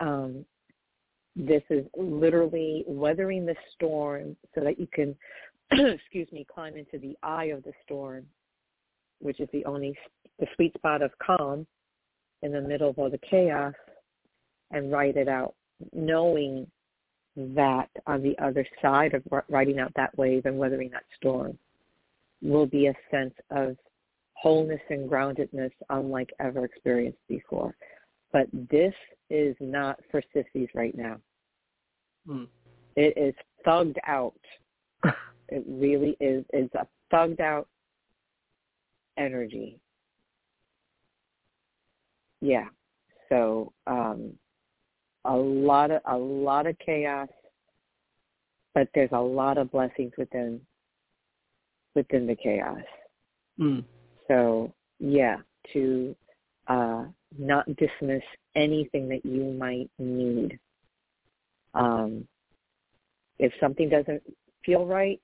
Um, 0.00 0.44
this 1.36 1.62
is 1.70 1.84
literally 1.96 2.84
weathering 2.88 3.46
the 3.46 3.54
storm 3.74 4.36
so 4.54 4.60
that 4.62 4.78
you 4.78 4.88
can, 4.92 5.14
excuse 5.70 6.26
me, 6.32 6.44
climb 6.52 6.76
into 6.76 6.98
the 6.98 7.16
eye 7.22 7.46
of 7.46 7.62
the 7.62 7.72
storm, 7.84 8.24
which 9.20 9.38
is 9.38 9.48
the 9.52 9.64
only 9.64 9.96
the 10.40 10.46
sweet 10.56 10.74
spot 10.74 11.02
of 11.02 11.12
calm 11.24 11.66
in 12.42 12.52
the 12.52 12.60
middle 12.60 12.90
of 12.90 12.98
all 12.98 13.10
the 13.10 13.18
chaos, 13.18 13.74
and 14.72 14.92
write 14.92 15.16
it 15.16 15.28
out, 15.28 15.54
knowing 15.92 16.66
that 17.38 17.88
on 18.06 18.20
the 18.20 18.36
other 18.38 18.66
side 18.82 19.14
of 19.14 19.22
riding 19.48 19.78
out 19.78 19.92
that 19.94 20.16
wave 20.18 20.44
and 20.46 20.58
weathering 20.58 20.90
that 20.90 21.04
storm 21.16 21.56
will 22.42 22.66
be 22.66 22.88
a 22.88 22.94
sense 23.12 23.34
of 23.50 23.76
wholeness 24.32 24.80
and 24.90 25.08
groundedness 25.08 25.70
unlike 25.90 26.30
ever 26.40 26.64
experienced 26.64 27.20
before. 27.28 27.76
But 28.32 28.48
this 28.52 28.94
is 29.30 29.54
not 29.60 30.00
for 30.10 30.20
sissies 30.34 30.68
right 30.74 30.96
now. 30.96 31.16
Mm. 32.28 32.48
It 32.96 33.16
is 33.16 33.34
thugged 33.64 33.96
out. 34.04 34.34
it 35.48 35.64
really 35.66 36.16
is. 36.20 36.44
It's 36.52 36.74
a 36.74 36.86
thugged 37.12 37.40
out 37.40 37.68
energy. 39.16 39.78
Yeah. 42.40 42.66
So 43.28 43.72
um, 43.86 44.32
a 45.24 45.36
lot 45.36 45.90
of 45.90 46.00
a 46.06 46.16
lot 46.16 46.66
of 46.66 46.78
chaos, 46.78 47.28
but 48.74 48.88
there's 48.94 49.10
a 49.12 49.20
lot 49.20 49.58
of 49.58 49.70
blessings 49.70 50.12
within 50.16 50.60
within 51.94 52.26
the 52.26 52.36
chaos. 52.36 52.84
Mm. 53.58 53.84
So 54.28 54.72
yeah, 54.98 55.38
to 55.72 56.14
uh, 56.68 57.04
not 57.38 57.66
dismiss 57.76 58.22
anything 58.54 59.08
that 59.08 59.24
you 59.24 59.44
might 59.44 59.90
need. 59.98 60.58
Um, 61.74 62.26
if 63.38 63.52
something 63.60 63.88
doesn't 63.88 64.22
feel 64.64 64.84
right, 64.84 65.20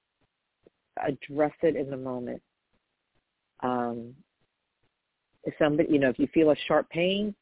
address 1.02 1.52
it 1.62 1.76
in 1.76 1.90
the 1.90 1.96
moment. 1.96 2.40
Um, 3.60 4.14
if 5.44 5.54
somebody, 5.58 5.92
you 5.92 5.98
know, 5.98 6.10
if 6.10 6.18
you 6.18 6.28
feel 6.32 6.50
a 6.50 6.56
sharp 6.66 6.88
pain, 6.90 7.34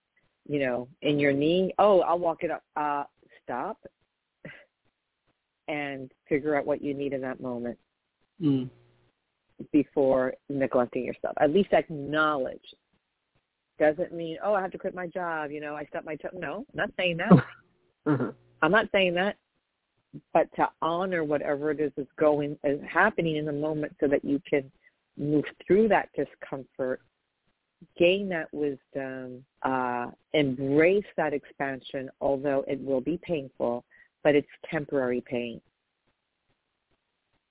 you 0.49 0.59
know, 0.59 0.89
in 1.03 1.19
your 1.19 1.33
knee, 1.33 1.73
oh, 1.79 2.01
I'll 2.01 2.19
walk 2.19 2.43
it 2.43 2.51
up. 2.51 2.63
Uh, 2.77 3.05
stop 3.43 3.79
and 5.69 6.11
figure 6.29 6.57
out 6.57 6.67
what 6.67 6.83
you 6.83 6.95
need 6.95 7.13
in 7.13 7.21
that 7.21 7.41
moment 7.41 7.79
mm. 8.41 8.69
before 9.73 10.35
neglecting 10.49 11.05
yourself. 11.05 11.35
At 11.41 11.53
least 11.53 11.73
acknowledge. 11.73 12.61
Doesn't 13.79 14.13
mean, 14.13 14.37
oh, 14.45 14.55
I 14.55 14.61
have 14.61 14.71
to 14.73 14.79
quit 14.79 14.95
my 14.95 15.07
job. 15.07 15.51
You 15.51 15.61
know, 15.61 15.75
I 15.75 15.85
stop 15.87 16.05
my 16.05 16.17
toe. 16.17 16.29
No, 16.33 16.67
I'm 16.73 16.77
not 16.77 16.91
saying 16.97 17.17
that. 17.19 17.33
Mm-hmm. 18.07 18.31
I'm 18.63 18.71
not 18.71 18.89
saying 18.93 19.15
that. 19.15 19.37
But 20.35 20.47
to 20.57 20.69
honor 20.83 21.25
whatever 21.25 21.71
it 21.71 21.81
is 21.81 21.91
that's 21.97 22.09
going 22.19 22.59
is 22.65 22.79
happening 22.87 23.37
in 23.37 23.47
the 23.47 23.53
moment, 23.53 23.97
so 23.99 24.07
that 24.09 24.25
you 24.25 24.41
can 24.49 24.71
move 25.17 25.45
through 25.67 25.89
that 25.89 26.11
discomfort 26.15 27.01
gain 27.99 28.29
that 28.29 28.49
wisdom, 28.53 29.45
uh, 29.63 30.07
embrace 30.33 31.05
that 31.17 31.33
expansion, 31.33 32.11
although 32.21 32.65
it 32.69 32.83
will 32.83 33.01
be 33.01 33.19
painful, 33.23 33.85
but 34.23 34.35
it's 34.35 34.49
temporary 34.71 35.23
pain. 35.27 35.61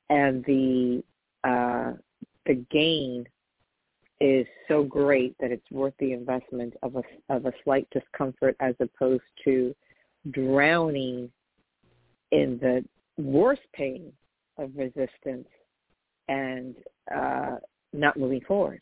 And 0.10 0.44
the 0.46 1.04
uh, 1.44 1.94
the 2.46 2.56
gain 2.70 3.26
is 4.20 4.46
so 4.68 4.84
great 4.84 5.36
that 5.40 5.52
it's 5.52 5.70
worth 5.72 5.94
the 6.00 6.14
investment 6.14 6.76
of 6.84 6.96
a 6.96 7.04
of 7.30 7.46
a 7.46 7.54
slight 7.64 7.88
discomfort 7.92 8.56
as 8.60 8.76
opposed 8.80 9.24
to 9.44 9.74
drowning 10.30 11.32
in 12.32 12.60
the 12.62 12.84
worst 13.18 13.62
pain 13.74 14.12
of 14.58 14.70
resistance 14.76 15.48
and 16.28 16.76
uh, 17.14 17.56
not 17.94 18.18
moving 18.18 18.42
forward. 18.42 18.82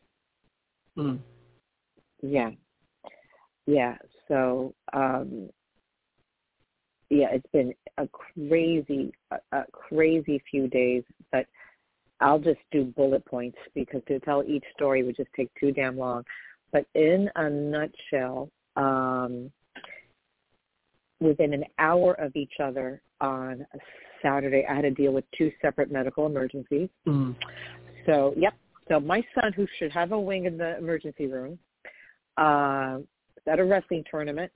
Mm. 0.97 1.19
Yeah. 2.21 2.51
Yeah. 3.65 3.97
So 4.27 4.73
um 4.93 5.49
yeah, 7.10 7.27
it's 7.32 7.49
been 7.51 7.73
a 7.97 8.08
crazy 8.08 9.12
a, 9.32 9.38
a 9.51 9.65
crazy 9.71 10.41
few 10.49 10.67
days, 10.67 11.03
but 11.32 11.45
I'll 12.21 12.39
just 12.39 12.60
do 12.71 12.84
bullet 12.84 13.25
points 13.25 13.58
because 13.73 14.01
to 14.08 14.19
tell 14.19 14.43
each 14.43 14.65
story 14.75 15.03
would 15.03 15.15
just 15.15 15.29
take 15.36 15.49
too 15.60 15.71
damn 15.71 15.97
long. 15.97 16.23
But 16.71 16.86
in 16.93 17.29
a 17.36 17.49
nutshell, 17.49 18.49
um 18.75 19.51
within 21.19 21.53
an 21.53 21.65
hour 21.79 22.13
of 22.13 22.36
each 22.36 22.53
other 22.63 23.01
on 23.21 23.65
a 23.73 23.77
Saturday, 24.21 24.65
I 24.69 24.75
had 24.75 24.82
to 24.82 24.91
deal 24.91 25.12
with 25.12 25.25
two 25.38 25.51
separate 25.62 25.91
medical 25.91 26.25
emergencies. 26.25 26.89
Mm. 27.08 27.36
So, 28.05 28.34
yep. 28.38 28.53
So 28.88 28.99
my 28.99 29.23
son, 29.36 29.53
who 29.53 29.67
should 29.77 29.91
have 29.91 30.12
a 30.13 30.19
wing 30.19 30.45
in 30.45 30.58
the 30.58 30.77
emergency 30.77 31.27
room, 31.27 31.60
uh, 32.38 33.00
at 33.48 33.60
a 33.60 33.63
wrestling 33.63 34.04
tournament, 34.10 34.52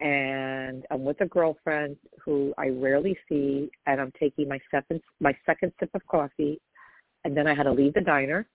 and 0.00 0.84
I'm 0.90 1.04
with 1.04 1.20
a 1.20 1.26
girlfriend 1.26 1.96
who 2.24 2.52
I 2.58 2.68
rarely 2.68 3.16
see, 3.28 3.70
and 3.86 4.00
I'm 4.00 4.12
taking 4.18 4.48
my 4.48 4.58
second 4.70 5.00
my 5.20 5.36
second 5.46 5.72
sip 5.78 5.90
of 5.94 6.06
coffee, 6.06 6.60
and 7.24 7.36
then 7.36 7.46
I 7.46 7.54
had 7.54 7.64
to 7.64 7.72
leave 7.72 7.94
the 7.94 8.00
diner, 8.00 8.46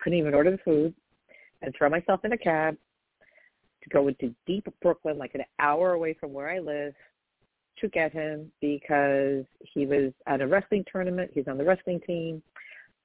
couldn't 0.00 0.18
even 0.18 0.34
order 0.34 0.50
the 0.50 0.58
food, 0.58 0.94
and 1.62 1.74
throw 1.76 1.88
myself 1.88 2.24
in 2.24 2.32
a 2.32 2.38
cab 2.38 2.76
to 3.82 3.90
go 3.90 4.08
into 4.08 4.34
deep 4.46 4.66
Brooklyn, 4.80 5.18
like 5.18 5.34
an 5.34 5.42
hour 5.58 5.92
away 5.92 6.14
from 6.18 6.32
where 6.32 6.48
I 6.48 6.58
live, 6.58 6.94
to 7.80 7.88
get 7.88 8.12
him 8.12 8.50
because 8.60 9.44
he 9.60 9.86
was 9.86 10.12
at 10.26 10.40
a 10.40 10.46
wrestling 10.46 10.84
tournament. 10.90 11.30
He's 11.34 11.48
on 11.48 11.58
the 11.58 11.64
wrestling 11.64 12.00
team, 12.06 12.42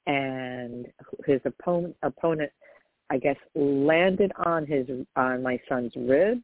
and 0.06 0.88
his 1.26 1.42
opponent 1.46 1.96
opponent 2.04 2.52
I 3.10 3.18
guess 3.18 3.38
landed 3.56 4.32
on 4.46 4.66
his 4.66 4.88
on 5.16 5.42
my 5.42 5.60
son's 5.70 5.94
ribs, 5.96 6.44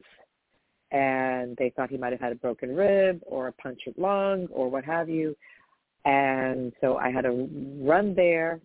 and 0.90 1.56
they 1.58 1.70
thought 1.70 1.90
he 1.90 1.98
might 1.98 2.12
have 2.12 2.20
had 2.20 2.32
a 2.32 2.36
broken 2.36 2.74
rib 2.74 3.20
or 3.26 3.48
a 3.48 3.52
punctured 3.52 3.94
lung 3.98 4.46
or 4.50 4.70
what 4.70 4.84
have 4.84 5.08
you, 5.08 5.36
and 6.04 6.72
so 6.80 6.96
I 6.96 7.10
had 7.10 7.22
to 7.22 7.48
run 7.80 8.14
there, 8.14 8.60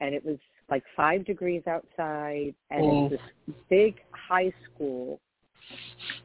and 0.00 0.14
it 0.14 0.24
was 0.24 0.38
like 0.68 0.82
five 0.96 1.24
degrees 1.24 1.62
outside, 1.68 2.54
and 2.70 2.84
Oh. 2.84 3.06
it's 3.06 3.22
this 3.46 3.54
big 3.68 4.00
high 4.10 4.52
school, 4.64 5.20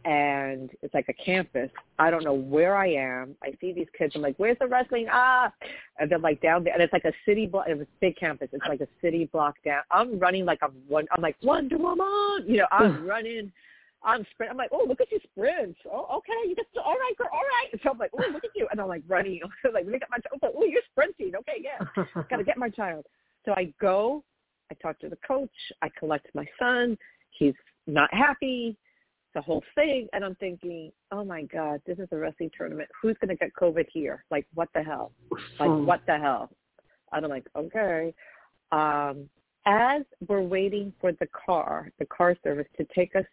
and 0.05 0.69
it's 0.81 0.93
like 0.93 1.07
a 1.09 1.13
campus. 1.13 1.69
I 1.99 2.09
don't 2.09 2.23
know 2.23 2.33
where 2.33 2.75
I 2.75 2.87
am. 2.87 3.35
I 3.43 3.53
see 3.61 3.73
these 3.73 3.87
kids. 3.97 4.13
I'm 4.15 4.21
like, 4.21 4.35
"Where's 4.37 4.57
the 4.59 4.67
wrestling?" 4.67 5.07
Ah, 5.11 5.51
and 5.99 6.11
then 6.11 6.21
like 6.21 6.41
down 6.41 6.63
there, 6.63 6.73
and 6.73 6.81
it's 6.81 6.93
like 6.93 7.05
a 7.05 7.13
city 7.25 7.45
block. 7.45 7.65
It 7.67 7.77
was 7.77 7.87
a 7.87 7.99
big 7.99 8.17
campus. 8.17 8.49
It's 8.51 8.63
like 8.67 8.81
a 8.81 8.87
city 9.01 9.29
block 9.31 9.55
down. 9.63 9.81
I'm 9.91 10.19
running 10.19 10.45
like 10.45 10.59
I'm 10.61 10.73
one. 10.87 11.05
I'm 11.11 11.21
like 11.21 11.35
Wonder 11.43 11.77
Woman. 11.77 12.45
You 12.47 12.57
know, 12.57 12.67
I'm 12.71 13.05
running. 13.05 13.51
I'm 14.03 14.25
sprint. 14.31 14.51
I'm 14.51 14.57
like, 14.57 14.71
oh, 14.71 14.85
look 14.87 14.99
at 14.99 15.11
you 15.11 15.19
sprint. 15.31 15.77
Oh, 15.91 16.17
okay, 16.17 16.49
you 16.49 16.55
just 16.55 16.69
all 16.83 16.95
right, 16.95 17.13
girl, 17.17 17.29
all 17.31 17.39
right. 17.39 17.79
So 17.83 17.91
I'm 17.91 17.99
like, 17.99 18.11
oh, 18.13 18.31
look 18.31 18.43
at 18.43 18.51
you, 18.55 18.67
and 18.71 18.81
I'm 18.81 18.87
like 18.87 19.03
running. 19.07 19.41
like, 19.73 19.85
look 19.85 20.01
at 20.01 20.09
my 20.09 20.17
child. 20.17 20.55
Oh, 20.57 20.63
you're 20.63 20.81
sprinting. 20.91 21.33
Okay, 21.35 21.61
yeah, 21.61 22.03
gotta 22.29 22.43
get 22.43 22.57
my 22.57 22.69
child. 22.69 23.05
So 23.45 23.53
I 23.53 23.73
go. 23.79 24.23
I 24.71 24.73
talk 24.75 24.99
to 24.99 25.09
the 25.09 25.17
coach. 25.27 25.49
I 25.81 25.89
collect 25.99 26.27
my 26.33 26.45
son. 26.57 26.97
He's 27.31 27.53
not 27.87 28.11
happy. 28.13 28.77
The 29.33 29.41
whole 29.41 29.63
thing, 29.75 30.07
and 30.13 30.25
I'm 30.25 30.35
thinking, 30.35 30.91
oh 31.11 31.23
my 31.23 31.43
God, 31.43 31.81
this 31.85 31.99
is 31.99 32.07
a 32.11 32.17
wrestling 32.17 32.51
tournament. 32.57 32.89
Who's 33.01 33.15
gonna 33.21 33.35
get 33.35 33.51
COVID 33.59 33.85
here? 33.91 34.25
Like, 34.29 34.45
what 34.53 34.69
the 34.73 34.83
hell? 34.83 35.13
Like, 35.59 35.69
Mm. 35.69 35.85
what 35.85 36.05
the 36.05 36.17
hell? 36.17 36.49
And 37.11 37.25
I'm 37.25 37.31
like, 37.31 37.47
okay. 37.55 38.13
Um, 38.71 39.29
as 39.65 40.03
we're 40.27 40.41
waiting 40.41 40.93
for 40.99 41.11
the 41.13 41.27
car, 41.27 41.91
the 41.99 42.05
car 42.05 42.35
service 42.43 42.67
to 42.77 42.85
take 42.95 43.15
us 43.15 43.25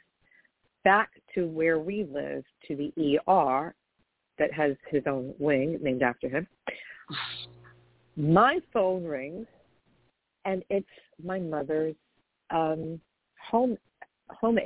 back 0.85 1.11
to 1.35 1.47
where 1.47 1.79
we 1.79 2.05
live, 2.05 2.45
to 2.67 2.77
the 2.77 2.93
ER 3.27 3.75
that 4.39 4.53
has 4.53 4.77
his 4.89 5.03
own 5.07 5.35
wing 5.39 5.79
named 5.83 6.03
after 6.03 6.29
him, 6.29 6.47
my 8.17 8.61
phone 8.73 9.05
rings, 9.05 9.47
and 10.45 10.63
it's 10.71 10.87
my 11.23 11.39
mother's 11.39 11.97
um, 12.51 13.01
home 13.41 13.77
home 14.31 14.59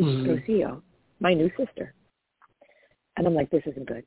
aide, 0.00 0.26
Mhm. 0.26 0.26
Rocio, 0.26 0.82
my 1.20 1.34
new 1.34 1.50
sister. 1.56 1.94
And 3.16 3.26
I'm 3.26 3.34
like, 3.34 3.50
this 3.50 3.66
isn't 3.66 3.86
good. 3.86 4.06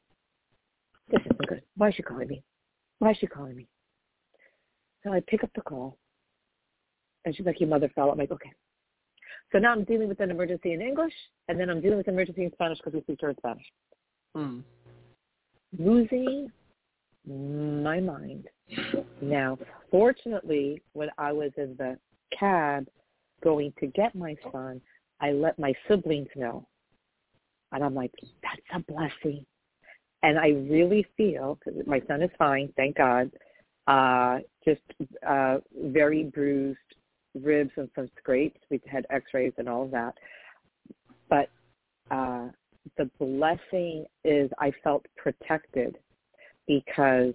This 1.09 1.21
isn't 1.21 1.47
good. 1.47 1.63
Why 1.75 1.89
is 1.89 1.95
she 1.95 2.03
calling 2.03 2.27
me? 2.27 2.43
Why 2.99 3.11
is 3.11 3.17
she 3.17 3.27
calling 3.27 3.55
me? 3.55 3.67
So 5.03 5.11
I 5.11 5.19
pick 5.21 5.43
up 5.43 5.51
the 5.53 5.61
call, 5.61 5.97
and 7.25 7.35
she's 7.35 7.45
like, 7.45 7.59
your 7.59 7.69
mother 7.69 7.89
fell. 7.89 8.09
I'm 8.09 8.17
like, 8.17 8.31
okay. 8.31 8.51
So 9.51 9.59
now 9.59 9.71
I'm 9.71 9.83
dealing 9.83 10.07
with 10.07 10.19
an 10.19 10.31
emergency 10.31 10.73
in 10.73 10.81
English, 10.81 11.13
and 11.47 11.59
then 11.59 11.69
I'm 11.69 11.81
dealing 11.81 11.97
with 11.97 12.07
an 12.07 12.13
emergency 12.13 12.43
in 12.45 12.51
Spanish 12.53 12.79
because 12.79 12.93
we 12.93 13.01
speak 13.01 13.19
to 13.19 13.25
her 13.25 13.29
in 13.31 13.37
Spanish. 13.37 13.65
Mm. 14.35 14.63
Losing 15.77 16.51
my 17.25 17.99
mind. 17.99 18.47
Now, 19.21 19.57
fortunately, 19.91 20.81
when 20.93 21.09
I 21.17 21.31
was 21.31 21.51
in 21.57 21.75
the 21.77 21.97
cab 22.37 22.87
going 23.43 23.73
to 23.79 23.87
get 23.87 24.15
my 24.15 24.35
son, 24.51 24.81
I 25.19 25.31
let 25.31 25.57
my 25.57 25.73
siblings 25.87 26.29
know. 26.35 26.67
And 27.71 27.83
I'm 27.83 27.95
like, 27.95 28.11
that's 28.41 28.61
a 28.73 28.91
blessing. 28.91 29.45
And 30.21 30.39
I 30.39 30.49
really 30.49 31.05
feel, 31.17 31.59
because 31.63 31.81
my 31.85 32.01
son 32.07 32.21
is 32.21 32.29
fine, 32.37 32.71
thank 32.77 32.97
God, 32.97 33.31
uh, 33.87 34.39
just 34.63 34.81
uh, 35.27 35.57
very 35.75 36.23
bruised 36.23 36.77
ribs 37.35 37.71
and 37.77 37.89
some 37.95 38.09
scrapes. 38.17 38.59
We 38.69 38.79
had 38.87 39.05
x-rays 39.09 39.53
and 39.57 39.67
all 39.67 39.83
of 39.83 39.91
that. 39.91 40.13
But 41.29 41.49
uh, 42.11 42.49
the 42.97 43.09
blessing 43.19 44.05
is 44.23 44.49
I 44.59 44.71
felt 44.83 45.05
protected 45.17 45.97
because 46.67 47.33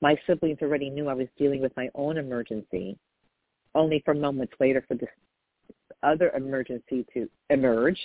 my 0.00 0.16
siblings 0.26 0.58
already 0.62 0.90
knew 0.90 1.08
I 1.08 1.14
was 1.14 1.28
dealing 1.38 1.60
with 1.60 1.76
my 1.76 1.88
own 1.94 2.16
emergency, 2.18 2.96
only 3.74 4.02
for 4.04 4.14
moments 4.14 4.54
later 4.58 4.84
for 4.86 4.94
this 4.94 5.08
other 6.02 6.30
emergency 6.30 7.06
to 7.14 7.28
emerge. 7.50 7.98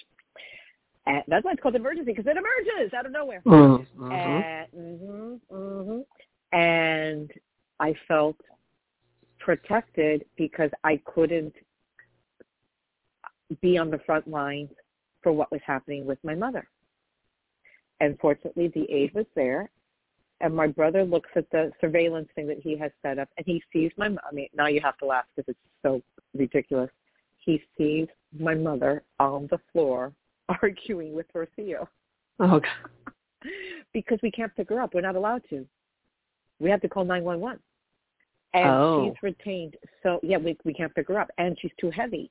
And 1.06 1.24
that's 1.28 1.46
why 1.46 1.54
it's 1.54 1.62
called 1.62 1.76
emergency 1.76 2.12
because 2.12 2.26
it 2.28 2.38
emerges 2.38 2.94
out 2.94 3.06
of 3.06 3.12
nowhere. 3.12 3.42
Mm-hmm. 3.46 4.12
And, 4.12 4.68
mm-hmm, 4.76 5.56
mm-hmm. 5.56 6.58
and 6.58 7.32
I 7.80 7.94
felt 8.08 8.38
protected 9.40 10.26
because 10.38 10.70
I 10.84 11.00
couldn't 11.06 11.54
be 13.62 13.78
on 13.78 13.90
the 13.90 14.00
front 14.00 14.28
lines 14.28 14.70
for 15.24 15.32
what 15.32 15.52
was 15.52 15.62
happening 15.66 16.06
with 16.06 16.20
my 16.24 16.36
mother. 16.36 16.68
And 18.00 18.18
fortunately, 18.20 18.68
the 18.68 18.92
aide 18.92 19.14
was 19.14 19.26
there. 19.36 19.70
And 20.40 20.56
my 20.56 20.68
brother 20.68 21.04
looks 21.04 21.30
at 21.36 21.50
the 21.50 21.72
surveillance 21.82 22.30
thing 22.36 22.48
that 22.48 22.60
he 22.60 22.78
has 22.78 22.92
set 23.02 23.18
up, 23.18 23.28
and 23.38 23.46
he 23.48 23.64
sees 23.74 23.92
my. 23.98 24.06
I 24.06 24.34
mean, 24.34 24.50
now 24.54 24.68
you 24.68 24.80
have 24.82 24.96
to 25.00 25.06
laugh 25.08 25.26
because 25.36 25.50
it's 25.50 25.60
so 25.82 26.02
ridiculous. 26.38 26.92
He 27.48 27.64
sees 27.78 28.08
my 28.38 28.54
mother 28.54 29.04
on 29.22 29.48
the 29.50 29.58
floor 29.72 30.12
arguing 30.62 31.16
with 31.16 31.26
her 31.34 31.48
Theo. 31.56 31.88
Oh 32.42 32.60
God. 32.60 33.12
because 33.94 34.20
we 34.22 34.30
can't 34.30 34.54
pick 34.56 34.70
her 34.70 34.82
up. 34.82 34.94
We're 34.94 35.02
not 35.02 35.16
allowed 35.16 35.44
to. 35.50 35.66
We 36.60 36.70
have 36.70 36.82
to 36.82 36.90
call 36.90 37.06
nine 37.06 37.24
one 37.24 37.40
one. 37.40 37.60
And 38.54 38.70
Oh. 38.70 39.06
she's 39.06 39.24
retained 39.24 39.78
so 40.04 40.20
yeah, 40.24 40.38
we 40.38 40.58
we 40.66 40.74
can't 40.74 40.94
pick 40.94 41.08
her 41.08 41.18
up. 41.18 41.32
And 41.38 41.58
she's 41.62 41.72
too 41.80 41.90
heavy. 41.90 42.30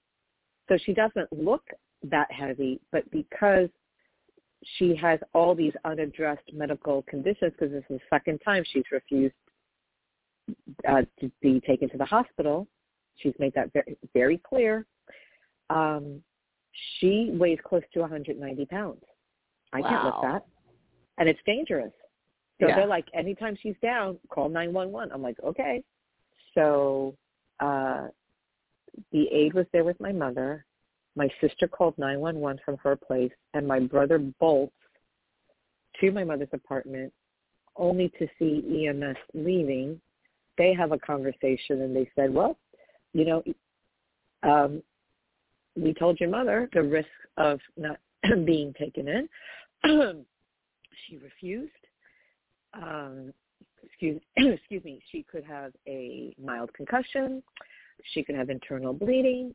So 0.69 0.77
she 0.85 0.93
doesn't 0.93 1.33
look 1.33 1.65
that 2.03 2.31
heavy, 2.31 2.79
but 2.93 3.11
because 3.11 3.71
she 4.79 4.95
has 4.97 5.19
all 5.33 5.55
these 5.55 5.73
unaddressed 5.87 6.53
medical 6.53 7.03
conditions, 7.03 7.53
because 7.53 7.73
this 7.73 7.85
is 7.89 8.01
the 8.01 8.01
second 8.11 8.39
time 8.45 8.65
she's 8.71 8.85
refused 8.93 9.35
uh, 10.87 11.03
to 11.21 11.31
be 11.41 11.61
taken 11.61 11.89
to 11.91 11.97
the 11.97 12.05
hospital. 12.05 12.67
She's 13.17 13.35
made 13.39 13.55
that 13.55 13.73
very, 13.73 13.97
very 14.13 14.39
clear. 14.39 14.85
Um, 15.71 16.23
she 16.99 17.31
weighs 17.33 17.59
close 17.65 17.83
to 17.95 18.01
190 18.01 18.67
pounds. 18.67 19.03
I 19.73 19.83
can't 19.83 20.05
lift 20.05 20.19
that, 20.23 20.47
and 21.19 21.29
it's 21.29 21.41
dangerous. 21.47 21.93
So 22.61 22.69
Yeah. 22.69 22.77
they're 22.77 22.87
like, 22.87 23.07
anytime 23.13 23.57
she's 23.57 23.77
down, 23.83 24.19
call 24.29 24.49
911. 24.49 25.13
I'm 25.13 25.23
like, 25.23 25.39
okay. 25.41 25.83
So 26.55 27.15
uh, 27.61 28.09
the 29.13 29.29
aide 29.33 29.55
was 29.55 29.67
there 29.73 29.85
with 29.85 30.01
my 30.01 30.13
mother. 30.13 30.65
My 31.17 31.29
sister 31.41 31.69
called 31.69 31.97
911 31.99 32.63
from 32.65 32.77
her 32.79 32.97
place, 32.97 33.33
and 33.55 33.67
my 33.67 33.81
brother 33.81 34.19
bolts 34.19 34.75
to 36.01 36.11
my 36.13 36.25
mother's 36.25 36.49
apartment 36.53 37.13
only 37.77 38.09
to 38.19 38.27
see 38.39 38.87
EMS 38.89 39.17
leaving. 39.35 40.01
They 40.57 40.73
have 40.75 40.93
a 40.93 40.99
conversation, 40.99 41.83
and 41.83 41.95
they 41.95 42.11
said, 42.15 42.33
well, 42.33 42.57
you 43.13 43.25
know, 43.25 43.45
um, 44.43 44.83
we 45.77 45.95
told 45.95 46.19
your 46.21 46.31
mother 46.31 46.69
the 46.73 46.83
risk 46.83 47.09
of 47.37 47.61
not 47.77 47.99
being 48.45 48.75
taken 48.79 49.09
in. 49.09 49.29
she 51.07 51.19
refused. 51.19 51.73
Um, 52.75 53.33
excuse, 53.83 54.21
excuse 54.37 54.85
me. 54.85 55.01
She 55.11 55.25
could 55.31 55.45
have 55.45 55.73
a 55.87 56.35
mild 56.43 56.73
concussion. 56.75 57.43
She 58.13 58.23
could 58.23 58.35
have 58.35 58.51
internal 58.51 58.93
bleeding. 58.93 59.55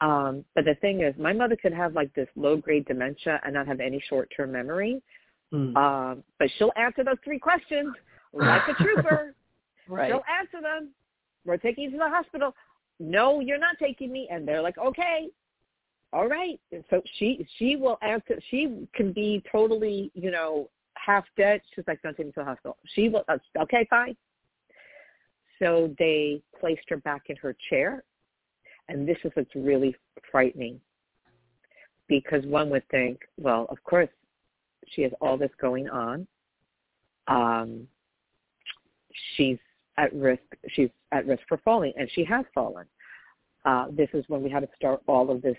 Um, 0.00 0.44
but 0.54 0.64
the 0.64 0.74
thing 0.76 1.02
is, 1.02 1.14
my 1.18 1.32
mother 1.32 1.56
could 1.60 1.74
have 1.74 1.94
like 1.94 2.12
this 2.14 2.28
low-grade 2.34 2.86
dementia 2.86 3.40
and 3.44 3.54
not 3.54 3.66
have 3.66 3.80
any 3.80 4.02
short-term 4.08 4.52
memory. 4.52 5.02
Mm. 5.52 5.76
Um, 5.76 6.24
but 6.38 6.48
she'll 6.56 6.72
answer 6.76 7.04
those 7.04 7.18
three 7.24 7.38
questions 7.38 7.94
like 8.32 8.62
a 8.68 8.74
trooper. 8.74 9.34
right. 9.88 10.08
She'll 10.08 10.24
answer 10.38 10.62
them. 10.62 10.90
We're 11.44 11.58
taking 11.58 11.84
you 11.84 11.90
to 11.92 11.98
the 11.98 12.08
hospital. 12.08 12.54
No, 12.98 13.40
you're 13.40 13.58
not 13.58 13.76
taking 13.78 14.12
me. 14.12 14.28
And 14.30 14.46
they're 14.46 14.62
like, 14.62 14.78
okay, 14.78 15.28
all 16.12 16.28
right. 16.28 16.60
And 16.72 16.84
so 16.90 17.02
she 17.18 17.46
she 17.58 17.76
will 17.76 17.98
answer. 18.02 18.38
She 18.50 18.86
can 18.94 19.12
be 19.12 19.42
totally, 19.50 20.10
you 20.14 20.30
know, 20.30 20.68
half 20.94 21.24
dead. 21.36 21.60
She's 21.74 21.84
like, 21.86 22.02
don't 22.02 22.16
take 22.16 22.26
me 22.26 22.32
to 22.32 22.40
the 22.40 22.44
hospital. 22.44 22.76
She 22.94 23.08
will. 23.08 23.24
Uh, 23.28 23.38
okay, 23.60 23.86
fine. 23.88 24.16
So 25.58 25.94
they 25.98 26.42
placed 26.58 26.82
her 26.88 26.96
back 26.98 27.24
in 27.28 27.36
her 27.36 27.54
chair, 27.68 28.02
and 28.88 29.06
this 29.06 29.18
is 29.24 29.30
what's 29.34 29.54
really 29.54 29.94
frightening, 30.32 30.80
because 32.08 32.44
one 32.46 32.70
would 32.70 32.88
think, 32.88 33.20
well, 33.36 33.66
of 33.68 33.82
course, 33.84 34.08
she 34.88 35.02
has 35.02 35.12
all 35.20 35.36
this 35.36 35.50
going 35.60 35.88
on. 35.88 36.26
Um, 37.28 37.86
she's 39.36 39.58
at 39.98 40.12
risk. 40.14 40.42
She's 40.70 40.88
at 41.12 41.26
risk 41.26 41.42
for 41.46 41.58
falling, 41.58 41.92
and 41.96 42.10
she 42.14 42.24
has 42.24 42.44
fallen. 42.54 42.86
Uh, 43.66 43.86
this 43.92 44.08
is 44.14 44.24
when 44.28 44.42
we 44.42 44.48
had 44.48 44.60
to 44.60 44.68
start 44.74 45.02
all 45.06 45.30
of 45.30 45.42
this, 45.42 45.56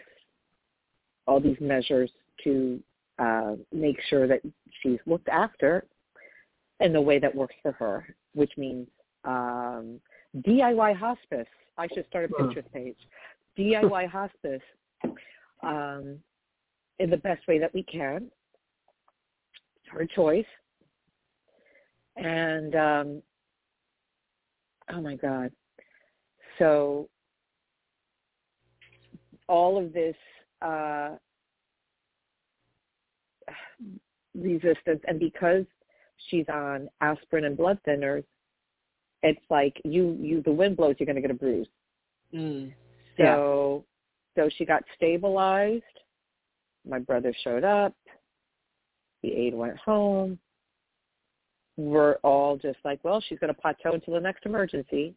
all 1.28 1.40
these 1.40 1.58
measures 1.60 2.12
to 2.44 2.82
uh, 3.20 3.56
make 3.72 4.00
sure 4.10 4.28
that 4.28 4.42
she's 4.82 5.00
looked 5.06 5.30
after 5.30 5.86
in 6.80 6.94
the 6.94 7.02
way 7.02 7.20
that 7.20 7.34
works 7.34 7.56
for 7.62 7.72
her, 7.74 8.16
which 8.34 8.52
means 8.58 8.88
um, 9.24 10.00
DIY 10.38 10.96
hospice. 10.96 11.48
I 11.78 11.88
should 11.94 12.06
start 12.08 12.26
a 12.26 12.28
Hmm. 12.34 12.50
Pinterest 12.50 12.72
page. 12.74 12.98
DIY 13.58 14.08
hospice 14.12 14.62
um, 15.62 16.18
in 17.00 17.10
the 17.10 17.18
best 17.18 17.48
way 17.48 17.60
that 17.60 17.74
we 17.74 17.84
can. 17.84 18.30
It's 19.78 19.92
her 19.92 20.06
choice. 20.06 20.46
And 22.18 22.76
um, 22.76 23.22
oh 24.92 25.02
my 25.02 25.16
God. 25.16 25.52
So 26.60 27.10
all 29.48 29.78
of 29.84 29.94
this 29.94 30.16
uh, 30.62 31.10
resistance, 34.36 35.02
and 35.08 35.20
because 35.20 35.66
she's 36.30 36.46
on 36.50 36.90
aspirin 37.02 37.46
and 37.46 37.58
blood 37.58 37.80
thinners, 37.88 38.24
it's 39.24 39.42
like 39.50 39.80
you 39.84 40.18
you 40.20 40.42
the 40.44 40.52
wind 40.52 40.78
blows, 40.78 40.96
you're 41.00 41.06
going 41.06 41.16
to 41.16 41.22
get 41.22 41.32
a 41.32 41.36
bruise. 41.36 41.68
Mm. 42.34 42.74
Yeah. 43.18 43.36
So 43.36 43.86
so 44.36 44.50
she 44.58 44.66
got 44.66 44.84
stabilized. 44.96 45.84
My 46.88 47.00
brother 47.00 47.34
showed 47.44 47.64
up. 47.64 47.94
The 49.22 49.32
aide 49.32 49.54
went 49.54 49.78
home. 49.78 50.40
We're 51.78 52.16
all 52.24 52.58
just 52.58 52.80
like, 52.84 53.00
well, 53.04 53.22
she's 53.28 53.40
going 53.40 53.54
to 53.54 53.60
plateau 53.60 53.94
until 53.94 54.16
the 54.16 54.20
next 54.20 54.46
emergency. 54.46 55.14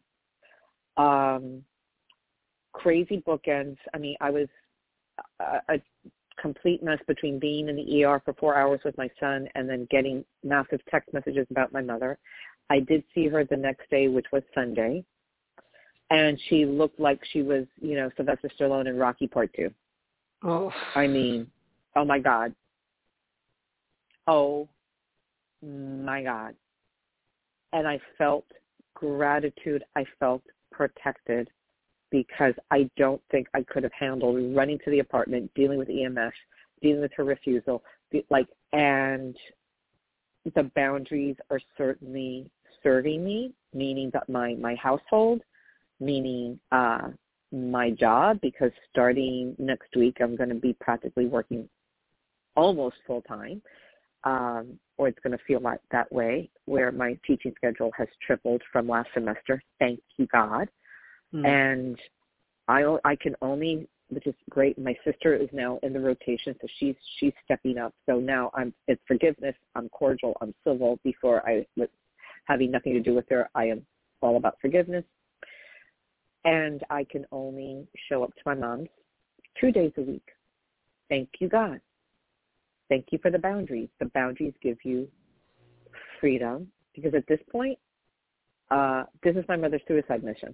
Um, 0.97 1.63
crazy 2.73 3.23
bookends. 3.27 3.77
I 3.93 3.97
mean, 3.97 4.15
I 4.21 4.29
was 4.29 4.47
a, 5.39 5.75
a 5.75 5.81
complete 6.39 6.83
mess 6.83 6.99
between 7.07 7.39
being 7.39 7.69
in 7.69 7.75
the 7.75 8.03
ER 8.03 8.21
for 8.23 8.33
four 8.33 8.55
hours 8.55 8.79
with 8.83 8.97
my 8.97 9.09
son 9.19 9.47
and 9.55 9.69
then 9.69 9.87
getting 9.89 10.23
massive 10.43 10.79
text 10.89 11.13
messages 11.13 11.47
about 11.49 11.71
my 11.73 11.81
mother. 11.81 12.17
I 12.69 12.79
did 12.79 13.03
see 13.13 13.27
her 13.27 13.43
the 13.43 13.57
next 13.57 13.89
day, 13.89 14.07
which 14.07 14.25
was 14.31 14.43
Sunday, 14.53 15.03
and 16.09 16.39
she 16.49 16.65
looked 16.65 16.99
like 16.99 17.19
she 17.31 17.41
was, 17.41 17.65
you 17.79 17.95
know, 17.95 18.09
Sylvester 18.17 18.49
Stallone 18.59 18.87
in 18.87 18.97
Rocky 18.97 19.27
Part 19.27 19.51
Two. 19.55 19.71
Oh. 20.43 20.71
I 20.95 21.07
mean, 21.07 21.47
oh 21.95 22.05
my 22.05 22.19
God. 22.19 22.53
Oh 24.27 24.67
my 25.63 26.23
God. 26.23 26.55
And 27.73 27.87
I 27.87 27.99
felt 28.17 28.45
gratitude. 28.93 29.83
I 29.95 30.05
felt 30.19 30.43
protected 30.71 31.49
because 32.23 32.53
I 32.71 32.89
don't 32.95 33.21
think 33.29 33.47
I 33.53 33.61
could 33.63 33.83
have 33.83 33.91
handled 33.91 34.55
running 34.55 34.79
to 34.85 34.91
the 34.91 34.99
apartment, 34.99 35.51
dealing 35.53 35.77
with 35.77 35.89
EMS, 35.89 36.33
dealing 36.81 37.01
with 37.01 37.11
her 37.17 37.25
refusal, 37.25 37.83
like, 38.29 38.47
and 38.71 39.35
the 40.55 40.71
boundaries 40.75 41.35
are 41.49 41.59
certainly 41.77 42.49
serving 42.81 43.21
me, 43.21 43.51
meaning 43.73 44.11
that 44.13 44.29
my, 44.29 44.53
my 44.53 44.75
household, 44.75 45.41
meaning 45.99 46.57
uh, 46.71 47.09
my 47.51 47.89
job, 47.89 48.39
because 48.41 48.71
starting 48.89 49.53
next 49.59 49.93
week 49.93 50.17
I'm 50.21 50.37
going 50.37 50.49
to 50.49 50.55
be 50.55 50.73
practically 50.79 51.25
working 51.25 51.67
almost 52.55 52.95
full 53.05 53.23
time, 53.23 53.61
um, 54.23 54.79
or 54.97 55.09
it's 55.09 55.19
going 55.21 55.37
to 55.37 55.43
feel 55.45 55.59
like 55.59 55.81
that 55.91 56.09
way, 56.13 56.49
where 56.63 56.93
my 56.93 57.19
teaching 57.27 57.53
schedule 57.57 57.91
has 57.97 58.07
tripled 58.25 58.61
from 58.71 58.87
last 58.87 59.09
semester. 59.13 59.61
Thank 59.79 59.99
you, 60.15 60.27
God. 60.27 60.69
Mm. 61.33 61.45
And 61.45 61.99
I 62.67 62.97
I 63.03 63.15
can 63.15 63.35
only, 63.41 63.87
which 64.09 64.27
is 64.27 64.35
great. 64.49 64.77
My 64.77 64.95
sister 65.03 65.35
is 65.35 65.49
now 65.51 65.79
in 65.83 65.93
the 65.93 65.99
rotation, 65.99 66.55
so 66.61 66.67
she's 66.79 66.95
she's 67.19 67.33
stepping 67.43 67.77
up. 67.77 67.93
So 68.05 68.19
now 68.19 68.51
I'm 68.53 68.73
it's 68.87 69.01
forgiveness. 69.07 69.55
I'm 69.75 69.89
cordial. 69.89 70.37
I'm 70.41 70.53
civil. 70.65 70.99
Before 71.03 71.47
I 71.47 71.65
was 71.75 71.89
having 72.45 72.71
nothing 72.71 72.93
to 72.93 72.99
do 72.99 73.13
with 73.13 73.25
her, 73.29 73.49
I 73.55 73.65
am 73.65 73.85
all 74.21 74.37
about 74.37 74.57
forgiveness. 74.61 75.03
And 76.43 76.83
I 76.91 77.05
can 77.05 77.25
only 77.31 77.87
show 78.07 78.23
up 78.23 78.29
to 78.35 78.41
my 78.45 78.53
mom's 78.53 78.89
two 79.59 79.71
days 79.71 79.91
a 79.97 80.01
week. 80.01 80.27
Thank 81.09 81.29
you, 81.39 81.49
God. 81.49 81.81
Thank 82.89 83.07
you 83.11 83.19
for 83.19 83.31
the 83.31 83.39
boundaries. 83.39 83.89
The 83.99 84.05
boundaries 84.13 84.53
give 84.61 84.77
you 84.83 85.07
freedom 86.19 86.67
because 86.93 87.13
at 87.13 87.27
this 87.27 87.39
point, 87.51 87.77
uh, 88.69 89.03
this 89.23 89.35
is 89.35 89.43
my 89.47 89.55
mother's 89.55 89.81
suicide 89.87 90.23
mission. 90.23 90.53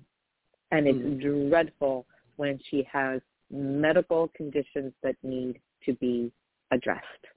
And 0.71 0.87
it's 0.87 0.97
Mm. 0.97 1.49
dreadful 1.49 2.05
when 2.37 2.57
she 2.59 2.83
has 2.83 3.21
medical 3.49 4.29
conditions 4.29 4.93
that 5.01 5.15
need 5.23 5.59
to 5.85 5.93
be 5.93 6.31
addressed. 6.71 7.27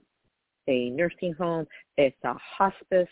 A 0.68 0.90
nursing 0.90 1.34
home, 1.34 1.66
it's 1.98 2.22
a 2.24 2.34
hospice, 2.34 3.10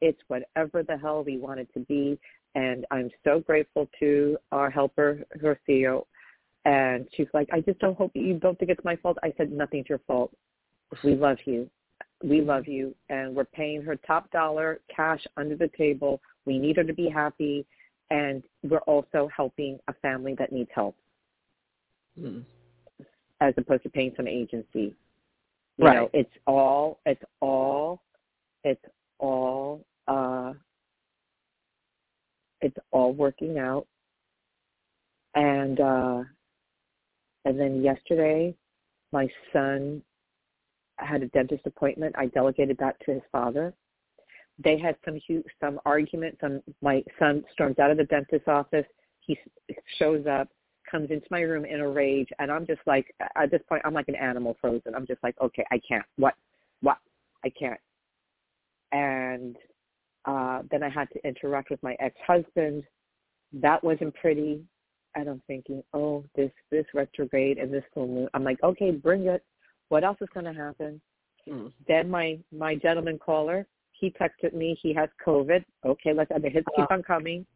it's 0.00 0.20
whatever 0.28 0.82
the 0.82 0.96
hell 0.96 1.22
we 1.22 1.38
want 1.38 1.60
it 1.60 1.72
to 1.74 1.80
be. 1.80 2.18
And 2.54 2.84
I'm 2.90 3.10
so 3.22 3.40
grateful 3.40 3.88
to 4.00 4.36
our 4.50 4.70
helper, 4.70 5.24
Rocio. 5.38 6.06
And 6.64 7.06
she's 7.12 7.28
like, 7.32 7.48
I 7.52 7.60
just 7.60 7.78
don't 7.78 7.96
hope 7.96 8.10
you 8.14 8.34
don't 8.34 8.58
think 8.58 8.70
it's 8.70 8.84
my 8.84 8.96
fault. 8.96 9.18
I 9.22 9.32
said, 9.36 9.52
nothing's 9.52 9.88
your 9.88 10.00
fault. 10.06 10.34
We 11.04 11.14
love 11.14 11.38
you. 11.46 11.70
We 12.22 12.40
love 12.40 12.66
you. 12.66 12.94
And 13.08 13.34
we're 13.34 13.44
paying 13.44 13.82
her 13.82 13.96
top 13.96 14.30
dollar 14.30 14.80
cash 14.94 15.24
under 15.36 15.56
the 15.56 15.70
table. 15.78 16.20
We 16.44 16.58
need 16.58 16.76
her 16.76 16.84
to 16.84 16.92
be 16.92 17.08
happy. 17.08 17.64
And 18.10 18.42
we're 18.62 18.78
also 18.78 19.28
helping 19.34 19.78
a 19.88 19.92
family 19.94 20.34
that 20.38 20.52
needs 20.52 20.70
help. 20.74 20.96
Mm. 22.20 22.44
As 23.40 23.54
opposed 23.56 23.84
to 23.84 23.88
paying 23.88 24.12
some 24.16 24.26
agency. 24.26 24.94
You 25.78 25.86
right. 25.86 25.96
know, 25.96 26.10
it's 26.12 26.32
all, 26.46 27.00
it's 27.06 27.22
all, 27.40 28.02
it's 28.64 28.84
all 29.18 29.84
uh, 30.08 30.52
it's 32.60 32.76
all 32.90 33.12
working 33.12 33.58
out. 33.58 33.86
And 35.34 35.80
uh, 35.80 36.22
and 37.44 37.58
then 37.58 37.82
yesterday, 37.82 38.54
my 39.12 39.28
son 39.52 40.02
had 40.96 41.22
a 41.22 41.28
dentist 41.28 41.62
appointment. 41.66 42.14
I 42.18 42.26
delegated 42.26 42.76
that 42.78 42.96
to 43.06 43.12
his 43.12 43.22
father. 43.32 43.72
They 44.62 44.78
had 44.78 44.96
some 45.04 45.16
huge, 45.16 45.44
some 45.60 45.80
argument. 45.86 46.38
Some 46.40 46.62
my 46.82 47.02
son 47.18 47.44
storms 47.52 47.78
out 47.78 47.90
of 47.90 47.96
the 47.96 48.04
dentist's 48.04 48.48
office. 48.48 48.86
He 49.20 49.38
shows 49.98 50.26
up, 50.26 50.48
comes 50.90 51.10
into 51.10 51.26
my 51.30 51.40
room 51.40 51.64
in 51.64 51.80
a 51.80 51.88
rage, 51.88 52.28
and 52.38 52.50
I'm 52.50 52.66
just 52.66 52.80
like, 52.86 53.14
at 53.36 53.50
this 53.50 53.62
point, 53.68 53.82
I'm 53.84 53.94
like 53.94 54.08
an 54.08 54.16
animal 54.16 54.56
frozen. 54.60 54.94
I'm 54.94 55.06
just 55.06 55.22
like, 55.22 55.36
okay, 55.40 55.64
I 55.70 55.78
can't. 55.86 56.04
What? 56.16 56.34
What? 56.82 56.98
I 57.44 57.50
can't. 57.50 57.80
And 58.92 59.56
uh, 60.24 60.62
then 60.70 60.82
I 60.82 60.88
had 60.88 61.08
to 61.12 61.26
interact 61.26 61.70
with 61.70 61.82
my 61.82 61.96
ex-husband. 62.00 62.82
That 63.52 63.82
wasn't 63.82 64.14
pretty. 64.16 64.62
And 65.14 65.28
I'm 65.28 65.42
thinking, 65.46 65.82
oh, 65.94 66.24
this 66.36 66.52
this 66.70 66.86
retrograde 66.94 67.58
and 67.58 67.72
this 67.72 67.84
full 67.94 68.06
moon. 68.06 68.28
I'm 68.34 68.44
like, 68.44 68.62
okay, 68.62 68.90
bring 68.90 69.26
it. 69.26 69.42
What 69.88 70.04
else 70.04 70.18
is 70.20 70.28
going 70.32 70.46
to 70.46 70.52
happen? 70.52 71.00
Mm. 71.48 71.72
Then 71.88 72.10
my 72.10 72.38
my 72.52 72.74
gentleman 72.74 73.18
caller, 73.18 73.66
he 74.00 74.10
texted 74.10 74.54
me. 74.54 74.78
He 74.82 74.94
has 74.94 75.08
COVID. 75.24 75.64
Okay, 75.84 76.12
let's. 76.12 76.30
And 76.34 76.42
the 76.42 76.48
hits 76.48 76.66
keep 76.74 76.90
on 76.90 77.02
coming. 77.02 77.46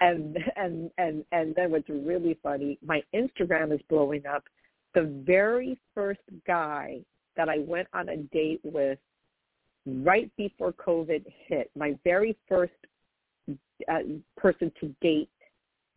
And 0.00 0.36
and 0.56 0.90
and 0.98 1.24
and 1.32 1.54
then 1.54 1.70
what's 1.70 1.88
really 1.88 2.38
funny, 2.42 2.78
my 2.84 3.02
Instagram 3.14 3.72
is 3.72 3.80
blowing 3.88 4.26
up. 4.26 4.44
The 4.94 5.22
very 5.26 5.78
first 5.94 6.20
guy 6.46 7.00
that 7.36 7.48
I 7.48 7.58
went 7.58 7.88
on 7.92 8.08
a 8.08 8.16
date 8.16 8.60
with 8.64 8.98
right 9.86 10.30
before 10.36 10.72
COVID 10.72 11.24
hit. 11.46 11.70
My 11.76 11.96
very 12.04 12.36
first 12.48 12.72
uh, 13.88 13.98
person 14.36 14.72
to 14.80 14.94
date 15.00 15.30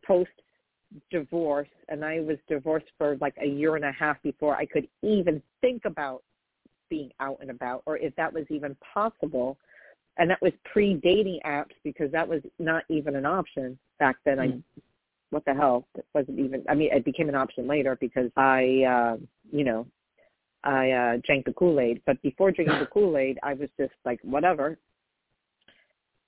post 0.05 0.29
divorce, 1.11 1.69
and 1.87 2.03
I 2.03 2.19
was 2.19 2.37
divorced 2.47 2.87
for 2.97 3.17
like 3.21 3.35
a 3.41 3.47
year 3.47 3.75
and 3.75 3.85
a 3.85 3.91
half 3.91 4.21
before 4.23 4.55
I 4.55 4.65
could 4.65 4.87
even 5.01 5.41
think 5.61 5.85
about 5.85 6.23
being 6.89 7.11
out 7.19 7.37
and 7.41 7.51
about, 7.51 7.83
or 7.85 7.97
if 7.97 8.15
that 8.15 8.33
was 8.33 8.45
even 8.49 8.75
possible. 8.93 9.57
And 10.19 10.29
that 10.29 10.41
was 10.41 10.51
pre-dating 10.71 11.39
apps 11.45 11.75
because 11.83 12.11
that 12.11 12.27
was 12.27 12.41
not 12.59 12.83
even 12.89 13.15
an 13.15 13.25
option 13.25 13.79
back 13.99 14.17
then. 14.25 14.37
Mm. 14.37 14.63
I, 14.77 14.81
what 15.31 15.45
the 15.45 15.53
hell? 15.53 15.87
It 15.95 16.05
wasn't 16.13 16.39
even. 16.39 16.63
I 16.69 16.75
mean, 16.75 16.89
it 16.91 17.05
became 17.05 17.29
an 17.29 17.35
option 17.35 17.67
later 17.67 17.97
because 17.99 18.29
I, 18.35 18.83
uh, 18.83 19.17
you 19.51 19.63
know, 19.63 19.87
I 20.63 20.91
uh, 20.91 21.17
drank 21.25 21.45
the 21.45 21.53
Kool 21.53 21.79
Aid. 21.79 22.01
But 22.05 22.21
before 22.21 22.51
drinking 22.51 22.79
the 22.79 22.85
Kool 22.93 23.17
Aid, 23.17 23.39
I 23.43 23.53
was 23.53 23.69
just 23.79 23.93
like 24.05 24.19
whatever. 24.23 24.77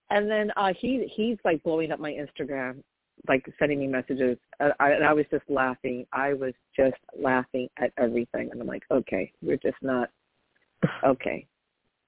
And 0.10 0.30
then 0.30 0.52
uh, 0.56 0.74
he 0.78 1.12
he's 1.14 1.38
like 1.44 1.64
blowing 1.64 1.92
up 1.92 2.00
my 2.00 2.12
Instagram, 2.12 2.84
like 3.28 3.46
sending 3.60 3.80
me 3.80 3.88
messages, 3.88 4.38
uh, 4.60 4.70
I, 4.80 4.92
and 4.92 5.04
I 5.04 5.14
was 5.14 5.26
just 5.32 5.44
laughing. 5.50 6.06
I 6.12 6.34
was 6.34 6.54
just 6.76 6.98
laughing 7.18 7.70
at 7.78 7.92
everything, 7.98 8.50
and 8.52 8.62
I'm 8.62 8.68
like, 8.68 8.84
okay, 8.92 9.32
we're 9.42 9.58
just 9.58 9.78
not 9.82 10.10
okay. 11.06 11.48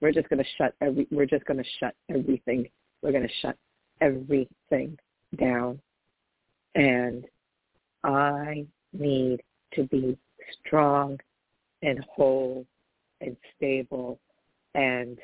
We're 0.04 0.12
just 0.12 0.28
gonna 0.28 0.44
shut 0.58 0.76
every. 0.82 1.08
We're 1.12 1.26
just 1.26 1.46
gonna 1.46 1.64
shut 1.80 1.96
everything. 2.10 2.68
We're 3.02 3.14
gonna 3.14 3.30
shut 3.42 3.56
everything 4.02 5.00
down, 5.38 5.80
and 6.76 7.26
I 8.04 8.66
need 8.92 9.42
to 9.76 9.84
be 9.84 10.18
strong 10.60 11.22
and 11.84 12.04
whole 12.14 12.66
and 13.22 13.38
stable 13.56 14.20
and 14.76 15.18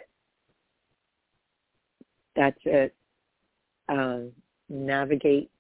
that's 2.38 2.59
it. 2.63 2.95
Um, 3.89 4.32
navigate 4.69 5.51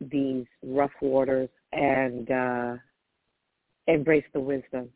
these 0.00 0.46
rough 0.62 0.92
waters 1.02 1.50
and 1.72 2.30
uh, 2.30 2.76
embrace 3.88 4.24
the 4.32 4.40
wisdom 4.40 4.88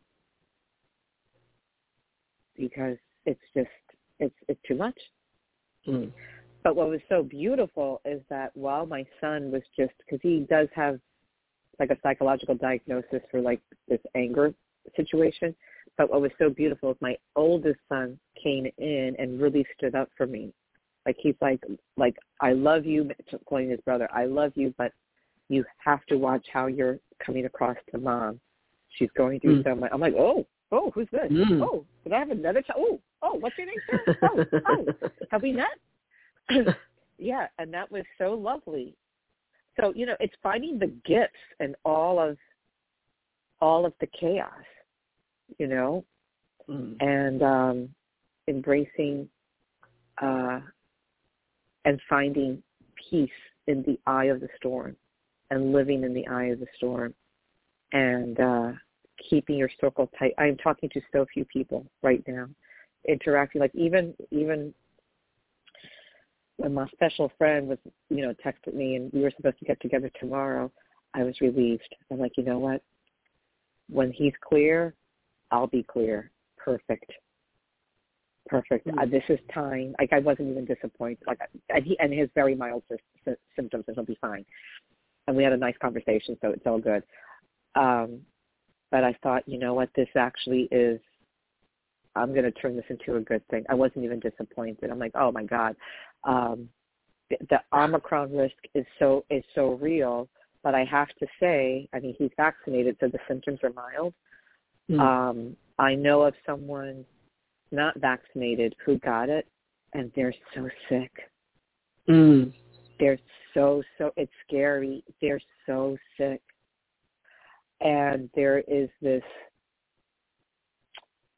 because 2.57 2.97
it's 3.29 3.41
just 3.55 3.68
it's 4.18 4.35
it's 4.49 4.61
too 4.66 4.74
much. 4.74 4.99
Mm. 5.87 6.11
But 6.64 6.76
what 6.76 6.89
was 6.89 7.01
so 7.09 7.22
beautiful 7.22 8.01
is 8.05 8.20
that 8.31 8.57
while 8.57 8.87
my 8.87 9.07
son 9.20 9.51
was 9.53 9.62
just 9.76 9.93
because 9.99 10.20
he 10.22 10.47
does 10.51 10.68
have 10.74 10.99
like 11.79 11.91
a 11.91 11.97
psychological 12.03 12.55
diagnosis 12.55 13.22
for 13.31 13.41
like 13.41 13.61
this 13.89 14.01
anger 14.14 14.53
situation. 14.97 15.55
But 15.97 16.11
what 16.11 16.20
was 16.20 16.31
so 16.39 16.51
beautiful 16.51 16.91
is 16.91 16.97
my 17.01 17.16
oldest 17.37 17.79
son 17.89 18.18
came 18.43 18.66
in 18.79 19.16
and 19.18 19.41
really 19.41 19.64
stood 19.76 19.95
up 19.95 20.09
for 20.16 20.26
me. 20.26 20.53
Like 21.07 21.16
he's 21.18 21.35
like, 21.41 21.61
like 21.97 22.16
I 22.41 22.53
love 22.53 22.87
you, 22.87 23.11
calling 23.49 23.70
his 23.70 23.81
brother, 23.81 24.09
I 24.12 24.24
love 24.26 24.53
you, 24.55 24.74
but 24.79 24.93
you 25.49 25.64
have 25.79 26.05
to 26.07 26.16
watch 26.16 26.47
how 26.53 26.66
you're 26.66 26.99
coming 27.24 27.47
across 27.47 27.76
to 27.91 27.99
mom. 27.99 28.41
She's 28.91 29.11
going 29.16 29.41
through 29.41 29.62
mm. 29.62 29.64
so 29.64 29.74
much. 29.74 29.91
I'm 29.93 30.01
like, 30.01 30.14
oh, 30.18 30.47
oh, 30.72 30.91
who's 30.95 31.09
this? 31.12 31.31
Mm. 31.31 31.62
Oh, 31.62 31.85
did 32.05 32.12
I 32.12 32.18
have 32.18 32.31
another 32.31 32.62
child? 32.62 32.81
Oh, 32.81 33.01
oh, 33.23 33.35
what's 33.35 33.57
your 33.59 33.66
name, 33.66 33.77
sir? 33.91 34.16
Oh, 34.23 34.45
oh, 34.69 34.87
have 35.31 35.43
we 35.43 35.53
met? 35.53 36.77
yeah, 37.19 37.47
and 37.59 37.73
that 37.73 37.91
was 37.91 38.05
so 38.19 38.33
lovely. 38.35 38.97
So 39.81 39.93
you 39.95 40.07
know, 40.07 40.16
it's 40.21 40.35
finding 40.43 40.79
the 40.79 40.93
gifts 41.07 41.39
and 41.61 41.75
all 41.85 42.21
of 42.21 42.37
all 43.61 43.85
of 43.85 43.93
the 44.01 44.09
chaos 44.19 44.53
you 45.57 45.66
know, 45.66 46.05
mm. 46.69 46.95
and 47.01 47.43
um, 47.43 47.89
embracing 48.49 49.29
uh, 50.21 50.61
and 51.85 52.01
finding 52.09 52.62
peace 53.09 53.31
in 53.66 53.83
the 53.83 53.99
eye 54.07 54.27
of 54.27 54.41
the 54.41 54.49
storm 54.57 54.97
and 55.51 55.73
living 55.73 56.03
in 56.03 56.12
the 56.12 56.27
eye 56.27 56.47
of 56.47 56.61
the 56.61 56.66
storm 56.77 57.14
and 57.93 58.39
uh, 58.41 58.73
keeping 59.31 59.57
your 59.57 59.71
circle 59.81 60.11
tight. 60.19 60.35
I'm 60.37 60.57
talking 60.57 60.91
to 60.91 61.01
so 61.12 61.25
few 61.33 61.45
people 61.47 61.87
right 62.03 62.23
now, 62.27 62.49
interacting 63.09 63.61
like 63.61 63.75
even 63.75 64.15
even 64.31 64.73
when 66.59 66.75
my 66.75 66.87
special 66.89 67.31
friend 67.39 67.69
was, 67.69 67.79
you 68.11 68.27
know, 68.27 68.35
texted 68.45 68.75
me 68.75 68.97
and 68.97 69.13
we 69.13 69.21
were 69.21 69.33
supposed 69.37 69.59
to 69.61 69.65
get 69.65 69.81
together 69.81 70.11
tomorrow, 70.19 70.71
I 71.15 71.23
was 71.23 71.41
relieved. 71.41 71.95
I'm 72.11 72.19
like, 72.19 72.33
you 72.37 72.45
know 72.45 72.59
what? 72.59 72.83
When 73.89 74.13
he's 74.13 74.33
clear, 74.47 74.95
I'll 75.51 75.69
be 75.69 75.85
clear. 75.85 76.31
Perfect. 76.57 77.13
Perfect. 78.49 78.87
Mm-hmm. 78.87 78.99
Uh, 78.99 79.07
this 79.07 79.23
is 79.29 79.39
time. 79.55 79.95
Like 80.01 80.13
I 80.13 80.19
wasn't 80.19 80.51
even 80.51 80.65
disappointed. 80.65 81.19
Like 81.27 81.39
and 81.69 81.85
he 81.85 81.97
and 82.01 82.13
his 82.13 82.29
very 82.35 82.55
mild 82.55 82.83
sy- 82.91 83.35
symptoms, 83.55 83.85
and 83.87 83.97
he'll 83.97 84.05
be 84.05 84.19
fine. 84.21 84.45
And 85.27 85.37
we 85.37 85.45
had 85.45 85.53
a 85.53 85.57
nice 85.57 85.77
conversation, 85.81 86.37
so 86.41 86.51
it's 86.51 86.67
all 86.67 86.79
good. 86.79 87.03
Um, 87.75 88.21
but 88.91 89.05
I 89.05 89.17
thought, 89.23 89.47
you 89.47 89.59
know 89.59 89.75
what, 89.75 89.91
this 89.95 90.09
actually 90.17 90.69
is. 90.73 90.99
I'm 92.17 92.33
going 92.33 92.45
to 92.45 92.53
turn 92.53 92.77
this 92.77 92.85
into 92.89 93.17
a 93.17 93.21
good 93.21 93.47
thing. 93.49 93.65
I 93.69 93.75
wasn't 93.75 94.05
even 94.05 94.21
disappointed. 94.21 94.91
I'm 94.91 94.99
like, 94.99 95.13
oh 95.15 95.31
my 95.33 95.45
god, 95.45 95.77
um, 96.25 96.69
the, 97.31 97.37
the 97.51 97.61
Omicron 97.73 98.35
risk 98.35 98.57
is 98.75 98.87
so 98.99 99.25
is 99.31 99.45
so 99.55 99.75
real. 99.75 100.29
But 100.63 100.75
I 100.75 100.85
have 100.85 101.09
to 101.21 101.27
say, 101.39 101.89
I 101.95 102.01
mean, 102.01 102.15
he's 102.19 102.31
vaccinated, 102.37 102.97
so 102.99 103.09
the 103.09 103.19
symptoms 103.29 103.61
are 103.63 103.73
mild. 103.73 104.13
Mm. 104.91 105.01
Um, 105.01 105.57
I 105.79 105.95
know 105.95 106.23
of 106.23 106.35
someone 106.45 107.05
not 107.71 107.99
vaccinated 108.01 108.75
who 108.85 108.99
got 108.99 109.29
it, 109.29 109.47
and 109.93 110.11
they're 110.17 110.35
so 110.55 110.69
sick. 110.89 111.13
Mm. 112.09 112.53
They're 112.99 113.19
so 113.55 113.83
so. 113.99 114.11
It's 114.17 114.33
scary. 114.47 115.05
They're 115.21 115.41
so 115.67 115.97
sick, 116.17 116.41
and 117.81 118.29
there 118.35 118.61
is 118.61 118.89
this. 119.01 119.23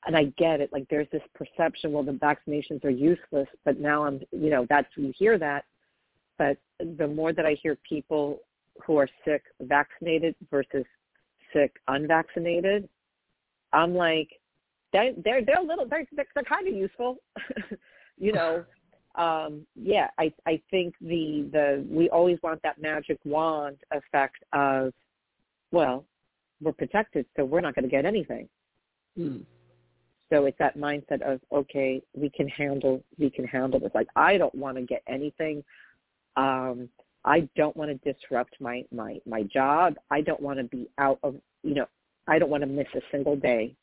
And 0.07 0.16
I 0.16 0.24
get 0.38 0.61
it. 0.61 0.72
Like 0.72 0.86
there's 0.88 1.09
this 1.12 1.22
perception. 1.34 1.92
Well, 1.92 2.03
the 2.03 2.12
vaccinations 2.12 2.84
are 2.84 2.90
useless, 2.90 3.48
but 3.64 3.78
now 3.78 4.05
I'm. 4.05 4.20
You 4.32 4.51
know, 4.51 4.66
that's 4.68 4.88
you 4.96 5.12
hear 5.16 5.38
that, 5.38 5.64
but 6.38 6.57
the 6.96 7.07
more 7.07 7.32
that 7.32 7.44
I 7.44 7.57
hear 7.62 7.76
people 7.86 8.40
who 8.86 8.96
are 8.96 9.09
sick 9.26 9.42
vaccinated 9.61 10.34
versus 10.51 10.86
sick 11.53 11.76
unvaccinated, 11.88 12.88
I'm 13.74 13.94
like, 13.94 14.28
they 14.92 15.14
they're 15.22 15.44
they're 15.44 15.61
a 15.61 15.66
little 15.66 15.86
they're 15.86 16.07
they're, 16.12 16.26
they're 16.34 16.44
kind 16.44 16.66
of 16.66 16.74
useful, 16.74 17.16
you 18.18 18.32
know. 18.32 18.64
Um, 19.16 19.66
yeah, 19.74 20.07
I 20.18 20.32
I 20.46 20.62
think 20.70 20.94
the 21.01 21.48
the 21.53 21.84
we 21.90 22.09
always 22.11 22.38
want 22.44 22.62
that 22.62 22.80
magic 22.80 23.18
wand 23.24 23.78
effect 23.90 24.36
of, 24.53 24.92
well, 25.72 26.05
we're 26.61 26.72
protected, 26.72 27.26
so 27.36 27.44
we're 27.44 27.61
not 27.61 27.74
going 27.74 27.84
to 27.84 27.90
get 27.90 28.05
anything. 28.05 28.48
Mm. 29.18 29.42
So 30.31 30.47
it's 30.47 30.59
that 30.59 30.78
mindset 30.78 31.22
of 31.22 31.41
okay, 31.53 32.03
we 32.14 32.31
can 32.31 32.49
handle 32.49 33.03
we 33.18 33.31
can 33.31 33.45
handle 33.45 33.81
this. 33.81 33.91
Like 33.95 34.09
I 34.16 34.39
don't 34.39 34.55
want 34.55 34.76
to 34.76 34.83
get 34.83 35.03
anything. 35.09 35.64
Um, 36.37 36.89
I 37.24 37.49
don't 37.57 37.76
want 37.76 37.91
to 37.91 38.12
disrupt 38.12 38.55
my 38.61 38.85
my 38.93 39.18
my 39.26 39.43
job. 39.43 39.95
I 40.11 40.20
don't 40.20 40.41
want 40.41 40.59
to 40.59 40.64
be 40.64 40.89
out 40.99 41.18
of 41.22 41.35
you 41.62 41.74
know. 41.74 41.87
I 42.28 42.39
don't 42.39 42.51
want 42.51 42.62
to 42.62 42.68
miss 42.68 42.87
a 42.95 43.01
single 43.11 43.35
day 43.35 43.74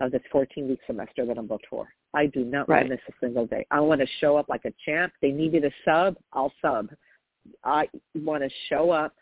of 0.00 0.12
this 0.12 0.22
14 0.30 0.68
week 0.68 0.80
semester 0.86 1.24
that 1.26 1.38
I'm 1.38 1.46
booked 1.46 1.66
for. 1.70 1.88
I 2.14 2.26
do 2.26 2.44
not 2.44 2.68
right. 2.68 2.78
want 2.78 2.88
to 2.88 2.94
miss 2.94 3.00
a 3.08 3.24
single 3.24 3.46
day. 3.46 3.66
I 3.70 3.80
want 3.80 4.00
to 4.00 4.06
show 4.20 4.36
up 4.36 4.48
like 4.48 4.64
a 4.64 4.72
champ. 4.84 5.12
They 5.20 5.30
needed 5.30 5.64
a 5.64 5.70
sub, 5.84 6.16
I'll 6.32 6.52
sub. 6.62 6.90
I 7.64 7.88
want 8.14 8.42
to 8.42 8.50
show 8.68 8.90
up 8.90 9.14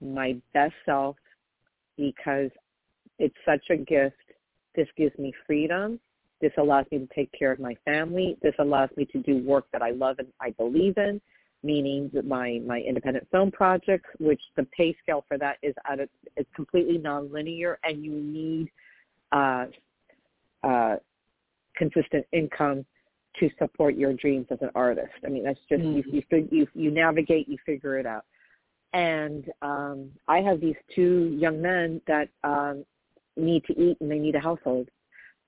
my 0.00 0.36
best 0.54 0.74
self 0.84 1.16
because 1.96 2.50
it's 3.18 3.36
such 3.46 3.62
a 3.70 3.76
gift. 3.76 4.16
This 4.74 4.88
gives 4.96 5.16
me 5.18 5.32
freedom. 5.46 6.00
This 6.40 6.52
allows 6.58 6.86
me 6.90 6.98
to 6.98 7.08
take 7.14 7.30
care 7.38 7.52
of 7.52 7.60
my 7.60 7.76
family. 7.84 8.36
This 8.42 8.54
allows 8.58 8.90
me 8.96 9.04
to 9.06 9.18
do 9.18 9.38
work 9.38 9.66
that 9.72 9.82
I 9.82 9.90
love 9.90 10.16
and 10.18 10.28
I 10.40 10.50
believe 10.50 10.98
in, 10.98 11.20
meaning 11.62 12.10
my 12.24 12.60
my 12.66 12.80
independent 12.80 13.28
film 13.30 13.52
project, 13.52 14.06
which 14.18 14.42
the 14.56 14.64
pay 14.76 14.96
scale 15.02 15.24
for 15.28 15.38
that 15.38 15.58
is 15.62 15.74
at 15.88 16.00
a, 16.00 16.08
it's 16.36 16.50
completely 16.56 16.98
nonlinear, 16.98 17.76
and 17.84 18.04
you 18.04 18.12
need 18.12 18.68
uh, 19.30 19.66
uh, 20.64 20.96
consistent 21.76 22.26
income 22.32 22.84
to 23.38 23.48
support 23.58 23.94
your 23.94 24.12
dreams 24.12 24.46
as 24.50 24.58
an 24.60 24.70
artist. 24.74 25.12
I 25.24 25.28
mean, 25.28 25.44
that's 25.44 25.60
just 25.68 25.82
mm-hmm. 25.82 26.10
you, 26.10 26.22
you 26.30 26.48
you 26.50 26.66
you 26.74 26.90
navigate, 26.90 27.48
you 27.48 27.56
figure 27.64 27.98
it 27.98 28.06
out. 28.06 28.24
And 28.94 29.44
um, 29.62 30.10
I 30.28 30.40
have 30.40 30.60
these 30.60 30.76
two 30.94 31.34
young 31.38 31.62
men 31.62 32.02
that 32.06 32.28
um, 32.44 32.84
need 33.36 33.64
to 33.64 33.78
eat 33.80 33.96
and 34.00 34.10
they 34.10 34.18
need 34.18 34.34
a 34.34 34.40
household, 34.40 34.88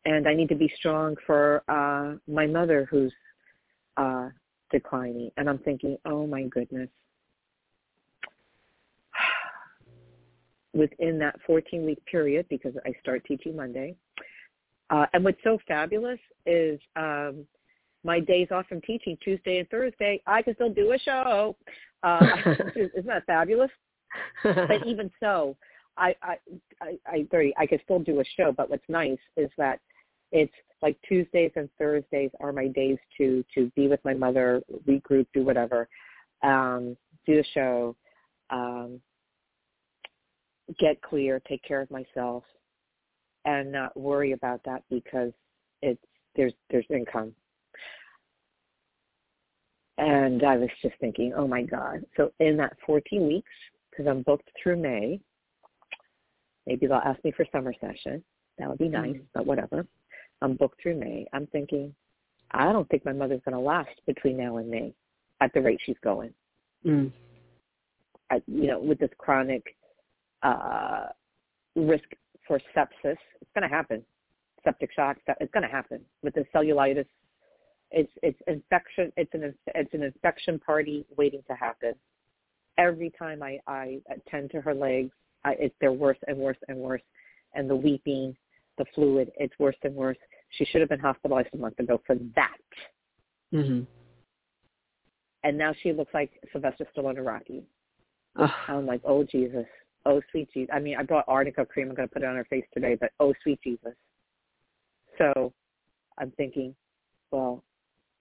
and 0.05 0.29
I 0.29 0.35
need 0.35 0.49
to 0.49 0.55
be 0.55 0.73
strong 0.77 1.17
for 1.27 1.63
uh, 1.69 2.17
my 2.31 2.47
mother 2.47 2.87
who's 2.91 3.13
uh, 3.97 4.29
declining. 4.71 5.31
And 5.37 5.49
I'm 5.49 5.59
thinking, 5.59 5.97
oh 6.05 6.27
my 6.27 6.45
goodness. 6.45 6.89
Within 10.75 11.19
that 11.19 11.37
14 11.47 11.85
week 11.85 12.05
period, 12.07 12.47
because 12.49 12.75
I 12.85 12.93
start 13.01 13.25
teaching 13.27 13.57
Monday, 13.57 13.95
uh, 14.91 15.07
and 15.13 15.25
what's 15.25 15.43
so 15.43 15.59
fabulous 15.67 16.19
is 16.47 16.79
um, 16.97 17.47
my 18.05 18.21
days 18.21 18.49
off 18.51 18.67
from 18.67 18.81
teaching 18.83 19.17
Tuesday 19.23 19.59
and 19.59 19.69
Thursday, 19.71 20.21
I 20.27 20.43
can 20.43 20.55
still 20.55 20.73
do 20.73 20.93
a 20.93 20.99
show. 20.99 21.57
Uh, 22.03 22.27
isn't 22.77 23.07
that 23.07 23.25
fabulous? 23.27 23.71
but 24.43 24.87
even 24.87 25.11
so, 25.21 25.57
I 25.97 26.15
I 26.23 26.37
I 26.81 26.99
I, 27.07 27.27
very, 27.31 27.55
I 27.59 27.67
can 27.67 27.79
still 27.85 27.99
do 27.99 28.21
a 28.21 28.25
show. 28.37 28.53
But 28.53 28.71
what's 28.71 28.89
nice 28.89 29.19
is 29.37 29.51
that 29.59 29.81
it's 30.33 30.53
like 30.83 30.97
Tuesdays 31.07 31.53
and 31.57 31.69
Thursdays 31.79 32.31
are 32.41 32.53
my 32.53 32.69
days 32.69 32.99
to 33.19 33.45
to 33.55 33.71
be 33.77 33.89
with 33.89 34.01
my 34.05 34.15
mother, 34.15 34.63
regroup, 34.89 35.27
do 35.33 35.45
whatever, 35.45 35.89
um, 36.43 36.97
do 37.27 37.37
the 37.37 37.45
show, 37.55 37.97
um, 38.51 39.01
get 40.79 41.01
clear, 41.03 41.41
take 41.49 41.63
care 41.63 41.81
of 41.81 41.91
myself, 41.91 42.45
and 43.45 43.71
not 43.71 43.97
worry 43.97 44.33
about 44.33 44.61
that 44.65 44.83
because 44.91 45.33
it's 45.83 46.03
there's 46.37 46.53
there's 46.71 46.87
income. 46.91 47.33
And 49.97 50.43
I 50.43 50.57
was 50.57 50.71
just 50.83 50.97
thinking, 51.01 51.33
oh 51.37 51.47
my 51.47 51.63
God. 51.63 52.05
So 52.17 52.33
in 52.41 52.57
that 52.57 52.77
14 52.85 53.29
weeks, 53.29 53.51
because 53.91 54.09
I'm 54.09 54.23
booked 54.23 54.51
through 54.61 54.79
May, 54.79 55.21
maybe 56.67 56.87
they'll 56.87 56.97
ask 56.97 57.23
me 57.25 57.33
for 57.33 57.47
summer 57.53 57.75
session. 57.81 58.23
That 58.59 58.69
would 58.69 58.79
be 58.79 58.89
nice, 58.89 59.15
mm 59.15 59.23
but 59.35 59.47
whatever. 59.47 59.87
I'm 60.43 60.55
booked 60.57 60.83
through 60.83 60.99
May. 60.99 61.27
I'm 61.33 61.47
thinking, 61.49 61.95
I 62.51 62.73
don't 62.73 62.89
think 62.89 63.05
my 63.05 63.13
mother's 63.13 63.41
going 63.45 63.55
to 63.55 63.61
last 63.61 63.91
between 64.07 64.37
now 64.37 64.59
and 64.59 64.69
May 64.69 64.95
at 65.41 65.53
the 65.55 65.61
rate 65.61 65.81
she's 65.85 65.97
going. 66.05 66.33
Mm. 66.87 67.11
I, 68.31 68.43
you 68.47 68.67
know, 68.67 68.79
with 68.79 68.99
this 68.99 69.11
chronic 69.19 69.65
uh, 70.43 71.07
risk 71.75 72.05
for 72.47 72.61
sepsis. 72.77 73.17
It's 73.41 73.51
going 73.55 73.69
to 73.69 73.75
happen. 73.75 74.05
Septic 74.63 74.91
shock. 74.95 75.17
It's 75.41 75.53
going 75.53 75.63
to 75.63 75.69
happen 75.69 76.01
with 76.23 76.35
the 76.35 76.45
cellulitis. 76.55 77.07
It's 77.91 78.13
it's 78.23 78.39
infection. 78.47 79.13
It's 79.17 79.33
an 79.35 79.55
it's 79.75 79.95
an 79.95 80.03
infection 80.03 80.59
party 80.59 81.05
waiting 81.17 81.43
to 81.49 81.55
happen. 81.55 81.95
Every 82.79 83.13
time 83.19 83.43
I 83.43 83.59
I 83.67 84.01
attend 84.11 84.51
to 84.53 84.61
her 84.61 84.75
legs, 84.75 85.13
I, 85.45 85.53
it's 85.59 85.75
they're 85.81 85.93
worse 85.93 86.19
and 86.27 86.37
worse 86.39 86.57
and 86.69 86.79
worse, 86.79 87.03
and 87.55 87.69
the 87.69 87.77
weeping, 87.77 88.37
the 88.79 88.85
fluid, 88.95 89.31
it's 89.37 89.55
worse 89.59 89.77
and 89.83 89.95
worse. 89.95 90.19
She 90.51 90.65
should 90.65 90.81
have 90.81 90.91
been 90.91 91.01
hospitalized 91.01 91.49
a 91.55 91.57
month 91.57 91.79
ago 91.79 92.01
for 92.07 92.17
that. 92.37 92.57
Mm-hmm. 93.53 93.83
And 95.43 95.59
now 95.59 95.75
she 95.83 95.93
looks 95.93 96.15
like 96.15 96.31
Sylvester 96.53 96.87
Stallone 96.97 97.19
in 97.19 97.25
Rocky. 97.25 97.65
Oh. 98.37 98.53
I'm 98.69 98.87
like, 98.87 99.03
oh 99.05 99.25
Jesus 99.25 99.67
oh 100.07 100.21
sweet 100.31 100.49
Jesus. 100.53 100.71
I 100.73 100.79
mean, 100.79 100.97
I 100.97 101.03
bought 101.03 101.25
arnica 101.29 101.65
cream. 101.65 101.89
I'm 101.89 101.95
going 101.95 102.09
to 102.09 102.13
put 102.13 102.23
it 102.23 102.27
on 102.27 102.37
her 102.37 102.45
face 102.45 102.65
today, 102.73 102.97
but 102.99 103.11
oh 103.21 103.35
sweet 103.43 103.61
Jesus. 103.63 103.95
So 105.19 105.53
I'm 106.19 106.33
thinking, 106.33 106.75
well, 107.31 107.63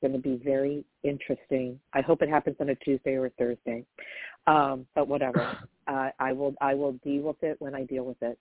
going 0.03 0.13
to 0.13 0.19
be 0.19 0.39
very 0.43 0.85
interesting. 1.03 1.79
I 1.93 2.01
hope 2.01 2.21
it 2.21 2.29
happens 2.29 2.57
on 2.59 2.69
a 2.69 2.75
Tuesday 2.75 3.15
or 3.15 3.25
a 3.25 3.29
Thursday, 3.31 3.83
um, 4.45 4.85
but 4.93 5.07
whatever. 5.07 5.57
uh, 5.87 6.09
I 6.19 6.31
will 6.31 6.53
I 6.61 6.75
will 6.75 6.93
deal 7.03 7.23
with 7.23 7.41
it 7.41 7.55
when 7.59 7.73
I 7.73 7.85
deal 7.85 8.03
with 8.03 8.21
it. 8.21 8.37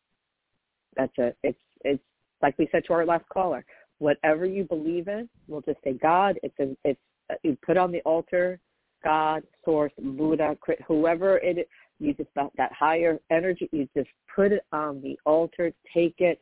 That's 0.97 1.13
it. 1.17 1.39
It's 1.43 1.59
it's 1.85 2.03
like 2.43 2.59
we 2.59 2.69
said 2.71 2.85
to 2.89 2.93
our 2.93 3.07
last 3.07 3.25
caller. 3.33 3.65
Whatever 3.99 4.45
you 4.45 4.65
believe 4.65 5.09
in, 5.09 5.29
we'll 5.49 5.63
just 5.63 5.79
say 5.83 5.93
God. 5.95 6.39
It's 6.43 6.59
a, 6.59 6.77
it's 6.85 7.01
uh, 7.31 7.37
you 7.43 7.57
put 7.65 7.79
on 7.79 7.93
the 7.93 8.03
altar 8.03 8.61
God, 9.03 9.43
Source, 9.65 9.93
Buddha, 9.99 10.57
whoever 10.87 11.39
it 11.39 11.59
is, 11.59 11.67
you 11.99 12.15
just 12.15 12.31
that, 12.35 12.51
that 12.57 12.73
higher 12.73 13.19
energy, 13.31 13.69
you 13.73 13.89
just 13.97 14.09
put 14.35 14.53
it 14.53 14.65
on 14.73 15.01
the 15.03 15.19
altar, 15.25 15.73
take 15.93 16.17
it. 16.19 16.41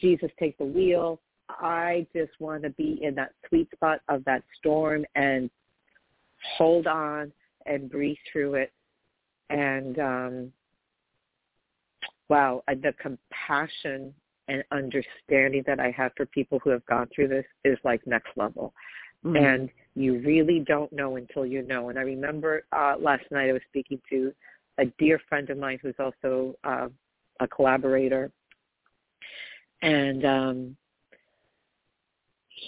Jesus, 0.00 0.30
take 0.38 0.56
the 0.58 0.64
wheel. 0.64 1.20
I 1.60 2.06
just 2.14 2.32
want 2.38 2.62
to 2.62 2.70
be 2.70 2.98
in 3.02 3.14
that 3.16 3.32
sweet 3.48 3.70
spot 3.72 4.00
of 4.08 4.24
that 4.24 4.42
storm 4.58 5.04
and 5.14 5.50
hold 6.56 6.86
on 6.86 7.32
and 7.66 7.90
breathe 7.90 8.16
through 8.30 8.54
it. 8.54 8.72
And 9.50 9.98
um, 9.98 10.52
wow, 12.28 12.62
the 12.66 12.94
compassion 13.00 14.14
and 14.48 14.64
understanding 14.72 15.62
that 15.66 15.80
I 15.80 15.90
have 15.90 16.12
for 16.16 16.26
people 16.26 16.58
who 16.62 16.70
have 16.70 16.84
gone 16.86 17.08
through 17.14 17.28
this 17.28 17.44
is 17.64 17.78
like 17.84 18.06
next 18.06 18.30
level. 18.36 18.72
Mm-hmm. 19.24 19.36
And 19.36 19.70
you 19.94 20.18
really 20.20 20.60
don't 20.60 20.92
know 20.92 21.16
until 21.16 21.46
you 21.46 21.62
know. 21.62 21.90
And 21.90 21.98
I 21.98 22.02
remember 22.02 22.64
uh, 22.72 22.94
last 22.98 23.24
night 23.30 23.50
I 23.50 23.52
was 23.52 23.62
speaking 23.68 24.00
to 24.10 24.32
a 24.78 24.86
dear 24.98 25.20
friend 25.28 25.48
of 25.50 25.58
mine 25.58 25.78
who's 25.80 25.94
also 25.98 26.56
uh, 26.64 26.88
a 27.40 27.46
collaborator, 27.46 28.30
and 29.82 30.24
um, 30.24 30.76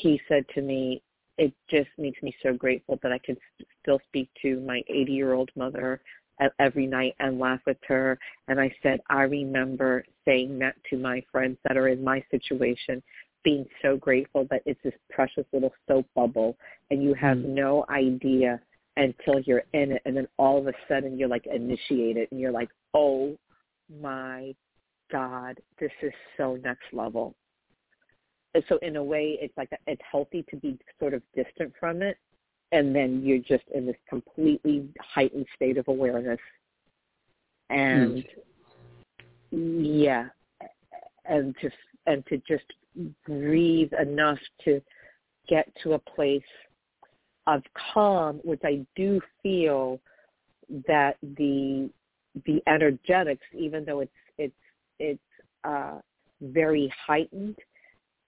he 0.03 0.21
said 0.29 0.45
to 0.55 0.63
me, 0.63 1.03
"It 1.39 1.53
just 1.69 1.91
makes 1.99 2.23
me 2.23 2.35
so 2.43 2.53
grateful 2.53 2.99
that 3.03 3.13
I 3.13 3.19
can 3.19 3.37
still 3.81 4.01
speak 4.07 4.29
to 4.43 4.61
my 4.61 4.83
80-year-old 4.91 5.51
mother 5.57 6.01
every 6.59 6.87
night 6.87 7.15
and 7.21 7.39
laugh 7.39 7.61
with 7.67 7.79
her." 7.87 8.19
And 8.49 8.61
I 8.61 8.75
said, 8.83 9.01
"I 9.09 9.23
remember 9.23 10.05
saying 10.25 10.59
that 10.61 10.77
to 10.91 10.97
my 10.97 11.23
friends 11.33 11.59
that 11.65 11.77
are 11.77 11.89
in 11.89 12.03
my 12.03 12.25
situation." 12.31 13.03
being 13.45 13.67
so 13.83 13.97
grateful 13.97 14.47
that 14.51 14.63
it's 14.65 14.81
this 14.83 14.95
precious 15.11 15.45
little 15.53 15.73
soap 15.87 16.07
bubble 16.17 16.57
and 16.91 17.03
you 17.03 17.15
have 17.15 17.37
mm. 17.37 17.51
no 17.51 17.85
idea 17.91 18.59
until 18.97 19.39
you're 19.41 19.65
in 19.75 19.93
it 19.93 20.03
and 20.07 20.17
then 20.17 20.27
all 20.39 20.59
of 20.59 20.67
a 20.67 20.73
sudden 20.89 21.19
you're 21.19 21.29
like 21.29 21.47
initiated 21.47 22.27
and 22.31 22.41
you're 22.41 22.51
like 22.51 22.71
oh 22.95 23.37
my 24.01 24.55
god 25.13 25.61
this 25.79 25.91
is 26.03 26.13
so 26.37 26.57
next 26.65 26.87
level 26.93 27.35
so 28.69 28.79
in 28.83 28.97
a 28.97 29.03
way 29.03 29.39
it's 29.41 29.57
like 29.57 29.69
it's 29.87 30.03
healthy 30.11 30.45
to 30.49 30.57
be 30.57 30.79
sort 30.99 31.15
of 31.15 31.23
distant 31.35 31.73
from 31.79 32.03
it 32.03 32.17
and 32.73 32.95
then 32.95 33.23
you're 33.23 33.39
just 33.39 33.65
in 33.75 33.87
this 33.87 33.97
completely 34.09 34.89
heightened 35.01 35.47
state 35.55 35.77
of 35.77 35.87
awareness 35.89 36.39
and 37.71 38.25
mm. 39.53 39.81
yeah 39.83 40.27
and 41.27 41.55
to 41.61 41.71
and 42.07 42.25
to 42.27 42.39
just 42.47 42.65
breathe 43.27 43.93
enough 44.01 44.39
to 44.65 44.81
get 45.49 45.69
to 45.83 45.95
a 45.95 45.99
place 45.99 46.43
of 47.47 47.63
calm, 47.93 48.41
which 48.45 48.61
I 48.65 48.85
do 48.97 49.21
feel 49.43 50.01
that 50.89 51.17
the 51.23 51.91
the 52.47 52.63
energetics, 52.67 53.47
even 53.57 53.85
though 53.85 54.01
it's 54.01 54.13
it's 54.39 54.55
it's 54.99 55.21
uh, 55.65 55.99
very 56.41 56.93
heightened, 57.07 57.57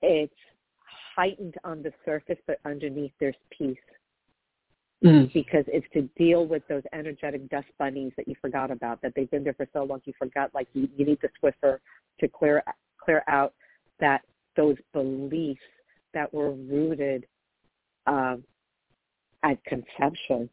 it's 0.02 0.34
heightened 1.14 1.54
on 1.64 1.82
the 1.82 1.92
surface, 2.04 2.38
but 2.46 2.58
underneath 2.64 3.12
there's 3.20 3.36
peace 3.50 3.76
Mm. 5.04 5.30
because 5.34 5.64
it's 5.68 5.86
to 5.92 6.02
deal 6.16 6.46
with 6.46 6.66
those 6.68 6.82
energetic 6.94 7.46
dust 7.50 7.68
bunnies 7.78 8.12
that 8.16 8.26
you 8.26 8.34
forgot 8.40 8.70
about 8.70 9.02
that 9.02 9.12
they've 9.14 9.30
been 9.30 9.44
there 9.44 9.52
for 9.52 9.68
so 9.74 9.84
long 9.84 10.00
you 10.06 10.14
forgot 10.18 10.54
like 10.54 10.68
you, 10.72 10.88
you 10.96 11.04
need 11.04 11.18
the 11.20 11.28
Swiffer 11.38 11.80
to 12.18 12.28
clear 12.28 12.62
clear 12.98 13.22
out 13.28 13.52
that 14.00 14.22
those 14.56 14.76
beliefs 14.94 15.60
that 16.14 16.32
were 16.32 16.52
rooted 16.52 17.26
um, 18.06 18.42
at 19.42 19.62
conception 19.64 20.48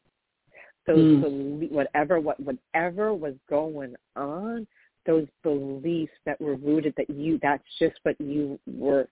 those 0.85 1.23
Mm. 1.23 1.71
whatever 1.71 2.19
what 2.19 2.37
whatever 2.41 3.13
was 3.13 3.35
going 3.49 3.95
on 4.17 4.67
those 5.05 5.27
beliefs 5.41 6.11
that 6.25 6.39
were 6.41 6.55
rooted 6.55 6.93
that 6.97 7.09
you 7.09 7.39
that's 7.41 7.63
just 7.79 7.97
what 8.03 8.19
you 8.19 8.59
were 8.67 9.07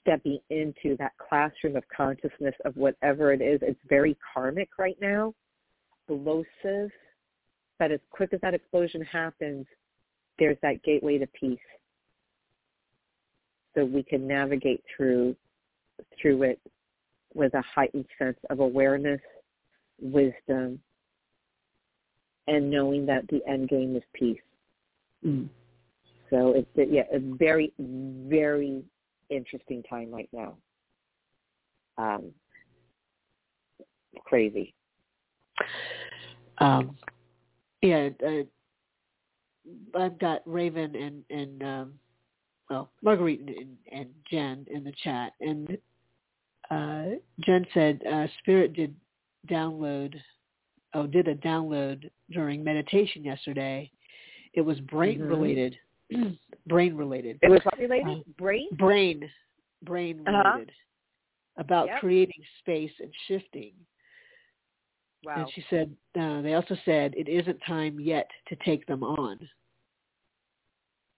stepping 0.00 0.38
into 0.50 0.96
that 0.98 1.12
classroom 1.18 1.76
of 1.76 1.84
consciousness 1.94 2.54
of 2.64 2.76
whatever 2.76 3.32
it 3.32 3.40
is. 3.40 3.60
It's 3.62 3.80
very 3.88 4.16
karmic 4.32 4.70
right 4.78 4.96
now, 5.00 5.34
explosive. 6.08 6.90
But 7.78 7.90
as 7.90 8.00
quick 8.10 8.32
as 8.32 8.40
that 8.40 8.54
explosion 8.54 9.02
happens, 9.02 9.66
there's 10.38 10.56
that 10.62 10.82
gateway 10.82 11.18
to 11.18 11.26
peace. 11.38 11.58
So 13.74 13.84
we 13.84 14.02
can 14.02 14.26
navigate 14.26 14.82
through 14.96 15.36
through 16.20 16.42
it 16.42 16.60
with 17.34 17.54
a 17.54 17.62
heightened 17.62 18.06
sense 18.18 18.38
of 18.50 18.60
awareness, 18.60 19.20
wisdom, 20.00 20.80
and 22.46 22.70
knowing 22.70 23.06
that 23.06 23.26
the 23.28 23.40
end 23.48 23.68
game 23.68 23.96
is 23.96 24.02
peace. 24.12 24.38
Mm. 25.24 25.48
So 26.30 26.54
it's 26.54 26.90
yeah, 26.90 27.02
a 27.12 27.18
very, 27.18 27.72
very 27.78 28.82
interesting 29.30 29.82
time 29.82 30.10
right 30.10 30.28
now. 30.32 30.56
Um, 31.98 32.32
crazy. 34.24 34.74
Um, 36.58 36.96
yeah, 37.82 38.10
uh, 38.26 38.42
I've 39.98 40.18
got 40.18 40.40
Raven 40.46 40.94
and 40.94 41.24
and 41.30 41.62
um, 41.62 41.92
well 42.70 42.90
Marguerite 43.02 43.40
and, 43.40 43.76
and 43.92 44.08
Jen 44.30 44.66
in 44.70 44.84
the 44.84 44.92
chat, 45.02 45.32
and 45.40 45.78
uh, 46.70 47.16
Jen 47.40 47.66
said 47.74 48.00
uh, 48.10 48.26
Spirit 48.40 48.72
did 48.74 48.94
download, 49.50 50.14
oh, 50.94 51.06
did 51.06 51.28
a 51.28 51.34
download 51.36 52.10
during 52.30 52.64
meditation 52.64 53.24
yesterday. 53.24 53.90
It 54.54 54.62
was 54.62 54.78
brain 54.80 55.20
Mhm. 55.20 55.28
related, 55.28 55.78
brain 56.66 56.94
related, 56.96 57.38
It 57.42 57.50
was 57.50 57.60
what 57.64 57.78
related? 57.78 58.08
Um, 58.08 58.24
Brain? 58.38 58.68
brain, 58.72 59.30
brain 59.82 60.22
Uh-huh. 60.26 60.42
related, 60.52 60.72
about 61.56 61.86
Yep. 61.88 62.00
creating 62.00 62.44
space 62.60 62.92
and 63.00 63.14
shifting. 63.26 63.74
Wow. 65.24 65.36
And 65.36 65.50
she 65.52 65.62
said, 65.70 65.96
uh, 66.16 66.42
they 66.42 66.54
also 66.54 66.74
said 66.84 67.14
it 67.16 67.28
isn't 67.28 67.60
time 67.62 67.98
yet 67.98 68.30
to 68.46 68.56
take 68.56 68.86
them 68.86 69.02
on. 69.02 69.48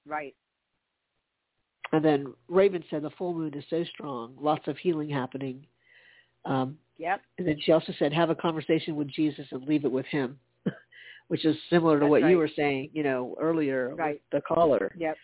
Right. 0.04 0.36
And 1.92 2.04
then 2.04 2.34
Raven 2.48 2.84
said 2.90 3.02
the 3.02 3.10
full 3.10 3.34
moon 3.34 3.54
is 3.54 3.64
so 3.68 3.84
strong, 3.84 4.36
lots 4.38 4.66
of 4.68 4.76
healing 4.78 5.08
happening. 5.08 5.66
Um, 6.44 6.78
Yep. 6.98 7.22
and 7.38 7.46
then 7.48 7.60
she 7.60 7.72
also 7.72 7.92
said, 7.98 8.12
have 8.12 8.30
a 8.30 8.34
conversation 8.34 8.96
with 8.96 9.08
Jesus 9.08 9.46
and 9.52 9.64
leave 9.64 9.84
it 9.84 9.90
with 9.90 10.06
him, 10.06 10.38
which 11.28 11.44
is 11.44 11.56
similar 11.68 11.98
to 11.98 12.04
That's 12.04 12.10
what 12.10 12.22
right. 12.22 12.30
you 12.30 12.38
were 12.38 12.48
saying, 12.48 12.90
you 12.92 13.02
know, 13.02 13.36
earlier 13.40 13.94
Right. 13.94 14.22
with 14.30 14.30
the 14.30 14.40
caller. 14.42 14.94
Yep. 14.96 15.16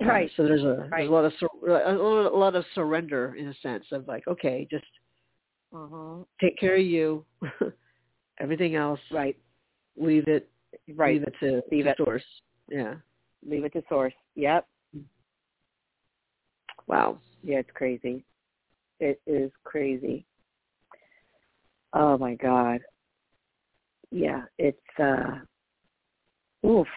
Um, 0.00 0.06
Right. 0.06 0.30
so 0.36 0.44
there's 0.44 0.62
a 0.62 0.86
there's 0.90 1.08
a 1.08 1.12
lot 1.12 1.24
of 1.24 1.32
sur- 1.38 1.46
a 1.66 1.94
lot- 1.94 2.32
a 2.32 2.36
lot 2.36 2.54
of 2.54 2.64
surrender 2.74 3.34
in 3.36 3.48
a 3.48 3.54
sense 3.54 3.84
of 3.92 4.06
like, 4.08 4.26
okay, 4.28 4.66
just 4.70 4.84
Uh-huh. 5.72 6.24
take 6.40 6.56
care 6.58 6.76
of 6.76 6.82
you. 6.82 7.24
Everything 8.40 8.74
else, 8.76 9.00
Right. 9.10 9.36
leave 9.96 10.28
it 10.28 10.50
Right. 10.94 11.14
leave 11.14 11.24
it 11.24 11.34
to 11.40 11.62
Leave 11.70 11.84
to 11.84 11.90
it. 11.90 11.96
source. 11.96 12.24
Yeah. 12.68 12.96
Leave 13.42 13.64
it 13.64 13.72
to 13.72 13.82
source. 13.88 14.14
Yep. 14.34 14.66
Wow. 16.86 17.18
Yeah, 17.42 17.58
it's 17.58 17.70
crazy. 17.72 18.24
It 19.00 19.20
is 19.26 19.50
crazy. 19.64 20.24
Oh 21.92 22.18
my 22.18 22.34
God. 22.34 22.80
Yeah, 24.10 24.44
it's 24.58 24.98
uh 24.98 25.40
oof. 26.66 26.88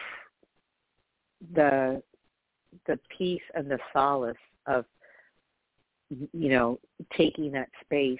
The 1.54 2.02
the 2.86 2.98
peace 3.16 3.42
and 3.54 3.70
the 3.70 3.78
solace 3.92 4.36
of 4.66 4.84
you 6.32 6.48
know, 6.50 6.78
taking 7.16 7.52
that 7.52 7.68
space 7.82 8.18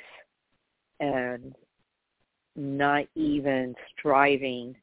and 1.01 1.55
not 2.57 3.05
even 3.15 3.75
striving 3.99 4.75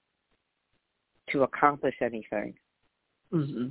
to 1.32 1.44
accomplish 1.44 1.96
anything. 2.02 2.54
hmm 3.32 3.68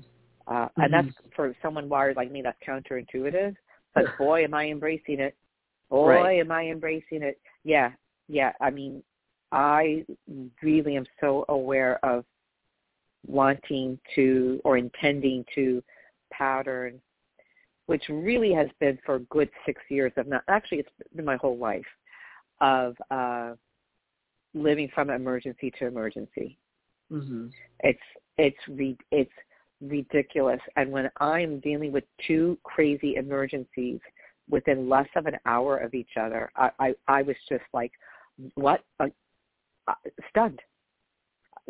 Uh, 0.46 0.68
And 0.76 0.92
that's 0.92 1.08
for 1.36 1.54
someone 1.60 1.88
wired 1.88 2.16
like 2.16 2.30
me. 2.30 2.42
That's 2.42 2.58
counterintuitive. 2.66 3.54
But 3.94 4.16
boy, 4.16 4.44
am 4.44 4.54
I 4.54 4.66
embracing 4.70 5.20
it. 5.20 5.36
Boy, 5.90 6.08
Right. 6.08 6.40
am 6.40 6.50
I 6.50 6.68
embracing 6.70 7.22
it. 7.22 7.40
Yeah, 7.64 7.92
yeah. 8.28 8.52
I 8.60 8.70
mean, 8.70 9.02
I 9.52 10.04
really 10.62 10.96
am 10.96 11.06
so 11.20 11.44
aware 11.48 12.02
of 12.04 12.24
wanting 13.28 13.98
to 14.14 14.60
or 14.64 14.76
intending 14.76 15.44
to 15.54 15.82
pattern, 16.32 17.00
which 17.86 18.04
really 18.08 18.52
has 18.52 18.68
been 18.80 18.98
for 19.04 19.16
a 19.16 19.20
good 19.20 19.50
six 19.66 19.80
years 19.88 20.12
of 20.16 20.26
not. 20.26 20.42
Actually, 20.48 20.78
it's 20.78 20.88
been 21.14 21.24
my 21.24 21.36
whole 21.36 21.58
life 21.58 21.86
of 22.60 22.96
uh, 23.10 23.52
living 24.54 24.90
from 24.94 25.10
emergency 25.10 25.70
to 25.78 25.86
emergency. 25.86 26.58
hmm 27.10 27.46
It's 27.80 28.00
it's 28.36 28.68
re- 28.68 28.98
it's 29.10 29.30
ridiculous. 29.80 30.60
And 30.76 30.90
when 30.90 31.10
I'm 31.20 31.60
dealing 31.60 31.92
with 31.92 32.04
two 32.26 32.58
crazy 32.64 33.14
emergencies 33.16 34.00
within 34.50 34.88
less 34.88 35.08
of 35.14 35.26
an 35.26 35.36
hour 35.46 35.76
of 35.76 35.94
each 35.94 36.16
other, 36.18 36.50
I 36.56 36.70
I, 36.78 36.94
I 37.06 37.22
was 37.22 37.36
just 37.48 37.64
like, 37.72 37.92
what? 38.54 38.82
Uh, 38.98 39.08
uh, 39.86 39.94
stunned, 40.28 40.60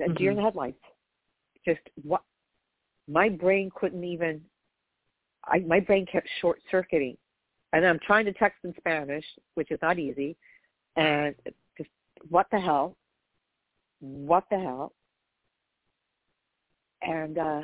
A 0.05 0.09
deer 0.09 0.31
in 0.31 0.37
the 0.37 0.43
headlights. 0.43 0.83
Just 1.69 1.81
what? 2.03 2.23
My 3.09 3.29
brain 3.29 3.71
couldn't 3.75 4.05
even. 4.05 4.41
I 5.45 5.61
my 5.61 5.81
brain 5.81 6.07
kept 6.11 6.29
short 6.41 6.61
circuiting, 6.71 7.17
and 7.73 7.87
I'm 7.87 7.99
trying 8.07 8.25
to 8.25 8.33
text 8.33 8.59
in 8.65 8.75
Spanish, 8.79 9.25
which 9.55 9.71
is 9.71 9.79
not 9.83 9.99
easy, 9.99 10.37
and 10.97 11.35
just 11.77 11.91
what 12.29 12.47
the 12.51 12.61
hell? 12.61 12.97
What 14.01 14.45
the 14.51 14.59
hell? 14.59 14.93
and 17.03 17.39
uh 17.39 17.63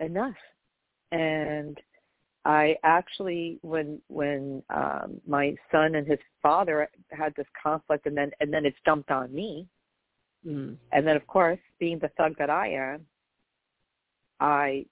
enough 0.00 0.34
and 1.12 1.78
i 2.44 2.74
actually 2.84 3.58
when 3.62 4.00
when 4.08 4.62
um 4.70 5.20
my 5.26 5.54
son 5.70 5.94
and 5.96 6.06
his 6.06 6.18
father 6.42 6.88
had 7.10 7.34
this 7.36 7.46
conflict 7.60 8.06
and 8.06 8.16
then 8.16 8.30
and 8.40 8.52
then 8.52 8.64
it's 8.64 8.78
dumped 8.84 9.10
on 9.10 9.32
me 9.34 9.66
mm 10.46 10.76
and 10.92 11.06
then 11.06 11.16
of 11.16 11.26
course 11.26 11.58
being 11.78 11.98
the 11.98 12.10
thug 12.16 12.34
that 12.38 12.50
i 12.50 12.68
am 12.68 13.04
i 14.40 14.84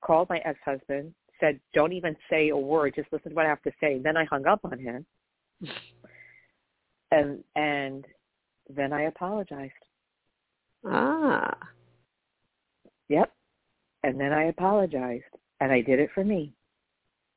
called 0.00 0.28
my 0.28 0.38
ex 0.44 0.58
husband 0.64 1.12
said 1.40 1.58
don't 1.74 1.92
even 1.92 2.16
say 2.30 2.50
a 2.50 2.56
word 2.56 2.92
just 2.94 3.12
listen 3.12 3.30
to 3.30 3.34
what 3.34 3.46
i 3.46 3.48
have 3.48 3.62
to 3.62 3.72
say 3.80 3.94
and 3.94 4.04
then 4.04 4.16
i 4.16 4.24
hung 4.24 4.46
up 4.46 4.60
on 4.64 4.78
him 4.78 5.04
and 7.10 7.42
and 7.56 8.04
then 8.68 8.92
i 8.92 9.02
apologized 9.02 9.72
Ah. 10.84 11.56
Yep. 13.08 13.32
And 14.02 14.20
then 14.20 14.32
I 14.32 14.44
apologized, 14.44 15.24
and 15.60 15.70
I 15.70 15.80
did 15.80 16.00
it 16.00 16.10
for 16.14 16.24
me. 16.24 16.52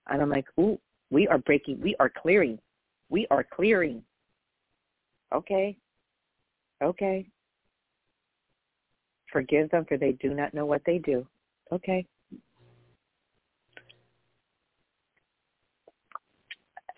And 0.07 0.21
I'm 0.21 0.29
like, 0.29 0.45
ooh, 0.59 0.79
we 1.11 1.27
are 1.27 1.37
breaking, 1.37 1.79
we 1.81 1.95
are 1.99 2.09
clearing, 2.09 2.59
we 3.09 3.27
are 3.29 3.43
clearing. 3.43 4.03
Okay. 5.33 5.77
Okay. 6.81 7.27
Forgive 9.35 9.69
them 9.69 9.83
for 9.83 9.97
they 9.97 10.13
do 10.13 10.33
not 10.33 10.53
know 10.53 10.65
what 10.65 10.81
they 10.85 10.97
do. 10.97 11.27
Okay. 11.69 12.05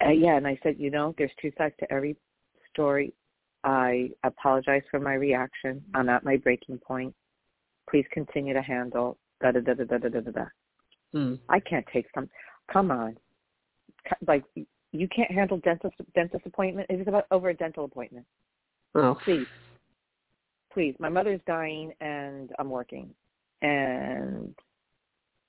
Uh, 0.06 0.12
yeah, 0.12 0.38
and 0.38 0.46
I 0.46 0.60
said, 0.62 0.76
you 0.78 0.92
know, 0.92 1.16
there's 1.18 1.32
two 1.42 1.52
sides 1.58 1.74
to 1.80 1.92
every 1.92 2.16
story. 2.72 3.12
I 3.64 4.12
apologize 4.24 4.84
for 4.92 5.00
my 5.00 5.16
reaction. 5.16 5.84
I'm 5.96 6.10
at 6.10 6.24
my 6.24 6.38
breaking 6.38 6.78
point. 6.78 7.16
Please 7.90 8.06
continue 8.12 8.54
to 8.54 8.62
handle 8.62 9.18
da 9.42 9.52
da 9.54 9.62
da 9.62 9.74
da 9.74 9.86
da 9.86 9.98
da 9.98 10.10
da 10.10 10.20
da. 10.20 10.32
da. 10.32 10.46
Mm. 11.16 11.40
I 11.50 11.60
can't 11.60 11.88
take 11.92 12.06
some. 12.14 12.30
Come 12.72 12.92
on, 12.92 13.18
like 14.28 14.44
you 14.92 15.08
can't 15.08 15.32
handle 15.32 15.58
dentist 15.58 15.96
dentist 16.14 16.46
appointment. 16.46 16.86
It 16.92 17.00
was 17.00 17.08
about 17.08 17.26
over 17.32 17.50
a 17.50 17.56
dental 17.56 17.86
appointment. 17.86 18.28
Oh. 18.94 19.18
Please, 19.26 19.48
please. 20.78 20.94
My 21.00 21.10
mother's 21.10 21.42
dying, 21.48 21.92
and 22.02 22.52
I'm 22.60 22.70
working, 22.70 23.10
and 23.64 24.54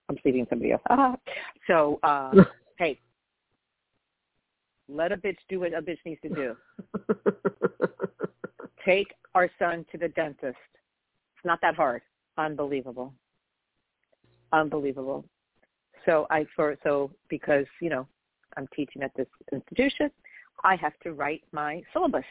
I'm 0.09 0.17
sleeping 0.23 0.41
with 0.41 0.49
somebody 0.49 0.73
else. 0.73 1.19
so, 1.67 2.01
uh, 2.03 2.33
Hey, 2.79 2.99
let 4.89 5.13
a 5.13 5.19
bitch 5.19 5.37
do 5.51 5.61
what 5.61 5.75
a 5.75 5.83
bitch 5.83 5.99
needs 6.07 6.21
to 6.23 6.29
do. 6.31 6.57
Take 8.87 9.13
our 9.35 9.51
son 9.59 9.85
to 9.93 9.99
the 9.99 10.09
dentist. 10.09 10.57
It's 11.35 11.45
not 11.45 11.59
that 11.61 11.75
hard. 11.75 12.01
Unbelievable. 12.39 13.13
Unbelievable. 14.53 15.27
So 16.07 16.27
I 16.31 16.47
for 16.57 16.77
so 16.85 17.11
because, 17.29 17.67
you 17.83 17.91
know, 17.91 18.07
I'm 18.57 18.67
teaching 18.75 19.03
at 19.03 19.11
this 19.15 19.27
institution, 19.53 20.11
I 20.65 20.77
have 20.77 20.99
to 21.03 21.13
write 21.13 21.43
my 21.53 21.83
syllabus. 21.93 22.25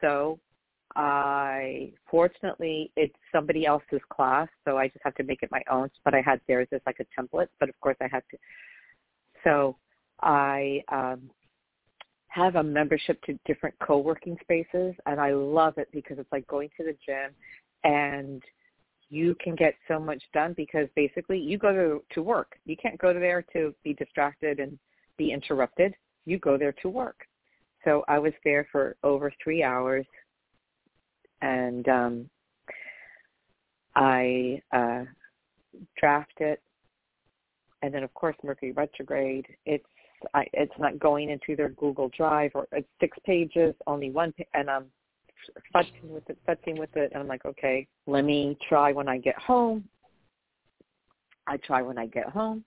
So 0.00 0.38
I 0.96 1.92
fortunately 2.10 2.90
it's 2.96 3.14
somebody 3.32 3.66
else's 3.66 4.00
class, 4.10 4.48
so 4.64 4.76
I 4.76 4.88
just 4.88 5.00
have 5.04 5.14
to 5.16 5.22
make 5.22 5.42
it 5.42 5.50
my 5.50 5.62
own. 5.70 5.90
But 6.04 6.14
I 6.14 6.20
had 6.20 6.40
theirs 6.46 6.68
as 6.72 6.80
like 6.86 7.00
a 7.00 7.20
template, 7.20 7.48
but 7.60 7.68
of 7.68 7.78
course 7.80 7.96
I 8.00 8.08
had 8.10 8.22
to. 8.30 8.38
So 9.44 9.76
I 10.20 10.82
um, 10.88 11.30
have 12.28 12.56
a 12.56 12.62
membership 12.62 13.22
to 13.24 13.38
different 13.44 13.74
co-working 13.82 14.36
spaces, 14.40 14.94
and 15.06 15.20
I 15.20 15.32
love 15.32 15.78
it 15.78 15.88
because 15.92 16.18
it's 16.18 16.32
like 16.32 16.46
going 16.46 16.68
to 16.76 16.84
the 16.84 16.96
gym, 17.04 17.32
and 17.84 18.42
you 19.08 19.34
can 19.40 19.54
get 19.54 19.74
so 19.88 19.98
much 19.98 20.22
done 20.32 20.54
because 20.56 20.88
basically 20.96 21.38
you 21.38 21.58
go 21.58 21.72
to 21.72 22.02
to 22.14 22.22
work. 22.22 22.56
You 22.64 22.76
can't 22.76 22.98
go 22.98 23.12
there 23.12 23.44
to 23.52 23.74
be 23.82 23.94
distracted 23.94 24.60
and 24.60 24.78
be 25.16 25.32
interrupted. 25.32 25.94
You 26.24 26.38
go 26.38 26.56
there 26.56 26.72
to 26.82 26.88
work. 26.88 27.26
So 27.84 28.04
I 28.08 28.18
was 28.18 28.32
there 28.44 28.66
for 28.70 28.96
over 29.02 29.32
three 29.42 29.62
hours 29.62 30.06
and 31.42 31.88
um, 31.88 32.30
I 33.94 34.62
uh, 34.72 35.04
draft 35.98 36.32
it, 36.38 36.62
and 37.82 37.92
then 37.92 38.02
of 38.02 38.14
course 38.14 38.36
Mercury 38.42 38.72
retrograde. 38.72 39.46
It's 39.66 39.84
I, 40.34 40.46
it's 40.52 40.72
not 40.78 40.98
going 40.98 41.30
into 41.30 41.56
their 41.56 41.70
Google 41.70 42.08
Drive 42.16 42.52
or 42.54 42.66
it's 42.72 42.88
six 43.00 43.18
pages, 43.26 43.74
only 43.86 44.10
one, 44.10 44.32
and 44.54 44.70
I'm 44.70 44.86
futzing 45.74 46.04
with 46.04 46.30
it, 46.30 46.38
futzing 46.48 46.78
with 46.78 46.96
it, 46.96 47.10
and 47.12 47.20
I'm 47.20 47.28
like, 47.28 47.44
okay, 47.44 47.86
let 48.06 48.24
me 48.24 48.56
try 48.68 48.92
when 48.92 49.08
I 49.08 49.18
get 49.18 49.36
home. 49.36 49.84
I 51.48 51.56
try 51.56 51.82
when 51.82 51.98
I 51.98 52.06
get 52.06 52.28
home. 52.28 52.64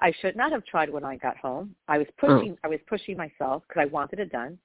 I 0.00 0.12
should 0.20 0.36
not 0.36 0.52
have 0.52 0.66
tried 0.66 0.90
when 0.90 1.04
I 1.04 1.16
got 1.16 1.38
home. 1.38 1.74
I 1.88 1.96
was 1.96 2.06
pushing. 2.18 2.52
Oh. 2.52 2.58
I 2.64 2.68
was 2.68 2.80
pushing 2.86 3.16
myself 3.16 3.62
because 3.66 3.80
I 3.80 3.86
wanted 3.86 4.18
it 4.18 4.30
done 4.30 4.58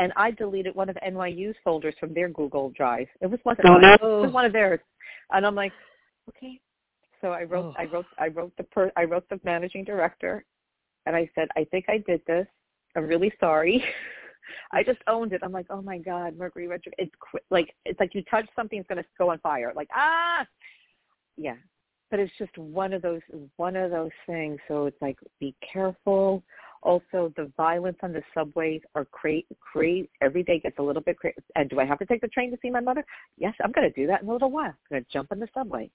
and 0.00 0.14
I 0.16 0.30
deleted 0.30 0.74
one 0.74 0.88
of 0.88 0.96
NYU's 1.06 1.54
folders 1.62 1.94
from 2.00 2.14
their 2.14 2.30
Google 2.30 2.70
Drive. 2.70 3.06
It 3.20 3.26
was 3.26 3.38
wasn't 3.44 3.68
oh, 3.68 3.76
no. 3.76 3.94
it 3.94 4.22
was 4.22 4.32
one 4.32 4.46
of 4.46 4.52
theirs, 4.52 4.80
and 5.30 5.46
I'm 5.46 5.54
like, 5.54 5.72
okay. 6.30 6.58
So 7.20 7.28
I 7.28 7.44
wrote, 7.44 7.74
oh. 7.76 7.80
I 7.80 7.84
wrote, 7.84 8.06
I 8.18 8.28
wrote 8.28 8.52
the 8.56 8.64
per, 8.64 8.90
I 8.96 9.04
wrote 9.04 9.28
the 9.28 9.38
managing 9.44 9.84
director, 9.84 10.42
and 11.04 11.14
I 11.14 11.28
said, 11.34 11.48
I 11.54 11.64
think 11.70 11.84
I 11.88 11.98
did 11.98 12.22
this. 12.26 12.46
I'm 12.96 13.04
really 13.04 13.30
sorry. 13.38 13.84
I 14.72 14.82
just 14.82 15.00
owned 15.06 15.34
it. 15.34 15.42
I'm 15.44 15.52
like, 15.52 15.66
oh 15.68 15.82
my 15.82 15.98
god, 15.98 16.36
Mercury 16.36 16.66
retro. 16.66 16.92
It's 16.96 17.12
qu- 17.20 17.38
like 17.50 17.74
it's 17.84 18.00
like 18.00 18.14
you 18.14 18.22
touch 18.30 18.46
something, 18.56 18.78
it's 18.78 18.88
gonna 18.88 19.04
go 19.18 19.30
on 19.30 19.38
fire. 19.40 19.72
Like 19.76 19.88
ah, 19.94 20.46
yeah. 21.36 21.56
But 22.10 22.20
it's 22.20 22.32
just 22.38 22.56
one 22.56 22.94
of 22.94 23.02
those 23.02 23.20
one 23.58 23.76
of 23.76 23.90
those 23.90 24.10
things. 24.26 24.58
So 24.66 24.86
it's 24.86 25.00
like 25.02 25.16
be 25.38 25.54
careful 25.72 26.42
also, 26.82 27.32
the 27.36 27.50
violence 27.56 27.98
on 28.02 28.12
the 28.12 28.22
subways 28.32 28.80
are 28.94 29.04
crazy. 29.04 29.46
Cra- 29.60 30.02
every 30.22 30.42
day 30.42 30.58
gets 30.58 30.78
a 30.78 30.82
little 30.82 31.02
bit 31.02 31.18
crazy. 31.18 31.36
And 31.54 31.68
do 31.68 31.78
I 31.78 31.84
have 31.84 31.98
to 31.98 32.06
take 32.06 32.22
the 32.22 32.28
train 32.28 32.50
to 32.50 32.58
see 32.62 32.70
my 32.70 32.80
mother? 32.80 33.04
Yes, 33.36 33.54
I'm 33.62 33.72
going 33.72 33.90
to 33.90 34.00
do 34.00 34.06
that 34.06 34.22
in 34.22 34.28
a 34.28 34.32
little 34.32 34.50
while. 34.50 34.68
I'm 34.68 34.74
going 34.88 35.04
to 35.04 35.12
jump 35.12 35.30
in 35.32 35.40
the 35.40 35.48
subway. 35.52 35.90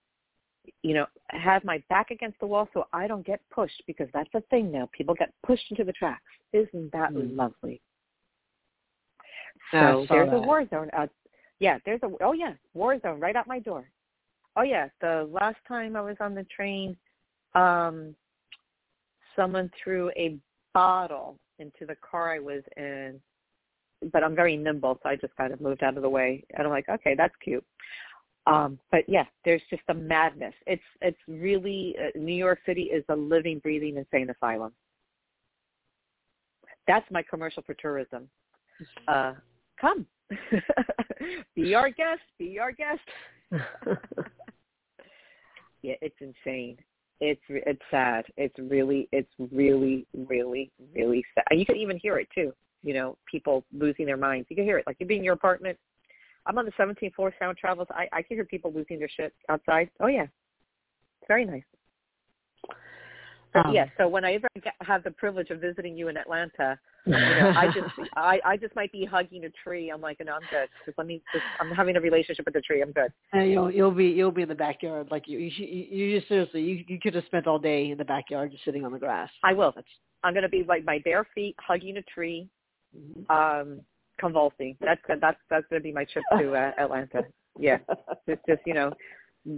You 0.83 0.93
know, 0.93 1.05
have 1.29 1.63
my 1.63 1.81
back 1.89 2.11
against 2.11 2.39
the 2.39 2.47
wall 2.47 2.67
so 2.73 2.86
I 2.93 3.07
don't 3.07 3.25
get 3.25 3.39
pushed 3.51 3.81
because 3.88 4.07
that's 4.13 4.29
the 4.33 4.41
thing 4.49 4.71
now. 4.71 4.89
People 4.93 5.15
get 5.15 5.33
pushed 5.45 5.65
into 5.71 5.83
the 5.83 5.91
tracks. 5.91 6.21
Isn't 6.53 6.91
that 6.91 7.11
mm. 7.11 7.36
lovely? 7.36 7.81
So 9.71 10.05
there's 10.09 10.29
that. 10.29 10.36
a 10.36 10.41
war 10.41 10.67
zone 10.69 10.89
out. 10.93 11.09
Yeah, 11.59 11.77
there's 11.86 12.01
a 12.03 12.09
oh 12.21 12.33
yeah, 12.33 12.53
war 12.73 12.99
zone 12.99 13.19
right 13.19 13.36
out 13.36 13.47
my 13.47 13.59
door. 13.59 13.89
Oh 14.55 14.63
yeah, 14.63 14.89
the 15.01 15.29
last 15.31 15.57
time 15.67 15.95
I 15.95 16.01
was 16.01 16.17
on 16.19 16.36
the 16.36 16.45
train, 16.55 16.97
um, 17.53 18.15
someone 19.36 19.71
threw 19.83 20.09
a 20.17 20.38
bottle 20.76 21.39
into 21.57 21.86
the 21.88 21.95
car 22.07 22.36
I 22.36 22.39
was 22.39 22.61
in, 22.76 23.19
but 24.11 24.23
I'm 24.23 24.36
very 24.36 24.57
nimble, 24.57 24.99
so 25.01 25.09
I 25.09 25.15
just 25.15 25.36
kind 25.38 25.53
of 25.53 25.61
moved 25.61 25.82
out 25.82 25.95
of 25.95 26.03
the 26.03 26.09
way. 26.09 26.43
And 26.53 26.67
I'm 26.67 26.69
like, 26.69 26.89
okay, 26.89 27.15
that's 27.17 27.34
cute. 27.41 27.65
Um, 28.45 28.78
but 28.91 29.05
yeah, 29.07 29.23
there's 29.45 29.61
just 29.71 29.82
a 29.88 29.93
madness. 29.93 30.53
It's 30.67 30.84
it's 31.01 31.17
really 31.28 31.95
uh, 31.99 32.11
New 32.19 32.36
York 32.36 32.59
City 32.65 32.84
is 32.84 33.03
a 33.09 33.15
living, 33.15 33.57
breathing 33.59 33.97
insane 33.97 34.30
asylum. 34.30 34.73
That's 36.88 37.09
my 37.09 37.23
commercial 37.23 37.63
for 37.63 37.73
tourism. 37.73 38.30
Uh, 39.07 39.34
come, 39.82 40.05
be 41.55 41.73
our 41.73 41.89
guest. 41.89 42.21
Be 42.38 42.59
our 42.59 42.71
guest. 42.71 42.99
yeah, 45.82 45.95
it's 46.01 46.17
insane 46.21 46.78
it's 47.20 47.41
it's 47.49 47.82
sad. 47.91 48.26
It's 48.38 48.55
really 48.57 49.07
it's 49.11 49.32
really 49.51 50.05
really 50.28 50.72
really 50.93 51.24
sad. 51.34 51.45
And 51.49 51.59
you 51.59 51.66
can 51.66 51.78
even 51.78 51.97
hear 51.97 52.18
it 52.18 52.28
too. 52.34 52.53
You 52.84 52.93
know, 52.93 53.18
people 53.30 53.63
losing 53.74 54.05
their 54.05 54.18
minds. 54.18 54.47
You 54.49 54.55
can 54.55 54.66
hear 54.66 54.78
it. 54.78 54.86
Like 54.86 54.97
you 54.99 55.05
be 55.05 55.18
in 55.18 55.24
your 55.24 55.34
apartment. 55.34 55.78
I'm 56.45 56.57
on 56.57 56.66
the 56.66 56.72
17th 56.72 57.16
floor. 57.16 57.34
Sound 57.39 57.57
travels. 57.57 57.88
I 57.91 58.07
I 58.11 58.22
can 58.22 58.38
hear 58.38 58.45
people 58.45 58.72
losing 58.72 58.99
their 58.99 59.09
shit 59.09 59.34
outside. 59.49 59.89
Oh 59.99 60.07
yeah, 60.07 60.24
it's 60.24 61.28
very 61.28 61.45
nice. 61.45 61.63
Um, 63.55 63.74
yeah. 63.74 63.86
So 63.97 64.07
when 64.07 64.26
I 64.26 64.34
ever 64.34 64.47
get, 64.61 64.74
have 64.82 65.03
the 65.03 65.11
privilege 65.11 65.49
of 65.49 65.61
visiting 65.61 65.97
you 65.97 66.09
in 66.09 66.18
Atlanta, 66.18 66.78
you 67.05 67.13
know, 67.13 67.53
I 67.55 67.67
just 67.67 68.09
I 68.15 68.39
I 68.45 68.57
just 68.57 68.75
might 68.75 68.91
be 68.91 69.05
hugging 69.05 69.45
a 69.45 69.49
tree. 69.63 69.91
I'm 69.91 70.01
like, 70.01 70.17
no, 70.25 70.33
I'm 70.33 70.41
good. 70.49 70.69
Just 70.85 70.97
let 70.97 71.07
me. 71.07 71.21
Just, 71.33 71.43
I'm 71.59 71.71
having 71.71 71.95
a 71.95 72.01
relationship 72.01 72.45
with 72.45 72.53
the 72.53 72.61
tree. 72.61 72.81
I'm 72.81 72.91
good. 72.91 73.11
And 73.33 73.49
you'll 73.49 73.71
you'll 73.71 73.91
be 73.91 74.05
you'll 74.05 74.31
be 74.31 74.41
in 74.41 74.49
the 74.49 74.55
backyard 74.55 75.07
like 75.11 75.27
you 75.27 75.39
you 75.39 75.65
you, 75.65 76.17
just 76.17 76.27
seriously 76.27 76.61
you 76.61 76.83
you 76.87 76.99
could 76.99 77.15
have 77.15 77.25
spent 77.25 77.47
all 77.47 77.59
day 77.59 77.91
in 77.91 77.97
the 77.97 78.05
backyard 78.05 78.51
just 78.51 78.65
sitting 78.65 78.85
on 78.85 78.91
the 78.91 78.99
grass. 78.99 79.29
I 79.43 79.53
will. 79.53 79.71
That's, 79.75 79.87
I'm 80.23 80.33
going 80.33 80.43
to 80.43 80.49
be 80.49 80.63
like 80.67 80.83
my 80.85 80.99
bare 81.05 81.27
feet 81.35 81.55
hugging 81.59 81.97
a 81.97 82.01
tree, 82.03 82.49
mm-hmm. 82.97 83.31
um, 83.31 83.81
convulsing. 84.19 84.75
That's 84.81 85.01
that's 85.07 85.37
that's 85.49 85.65
going 85.69 85.81
to 85.81 85.83
be 85.83 85.91
my 85.91 86.05
trip 86.05 86.25
to 86.39 86.53
uh, 86.53 86.71
Atlanta. 86.79 87.23
Yeah, 87.59 87.77
just 88.27 88.41
just 88.47 88.61
you 88.65 88.73
know, 88.73 88.91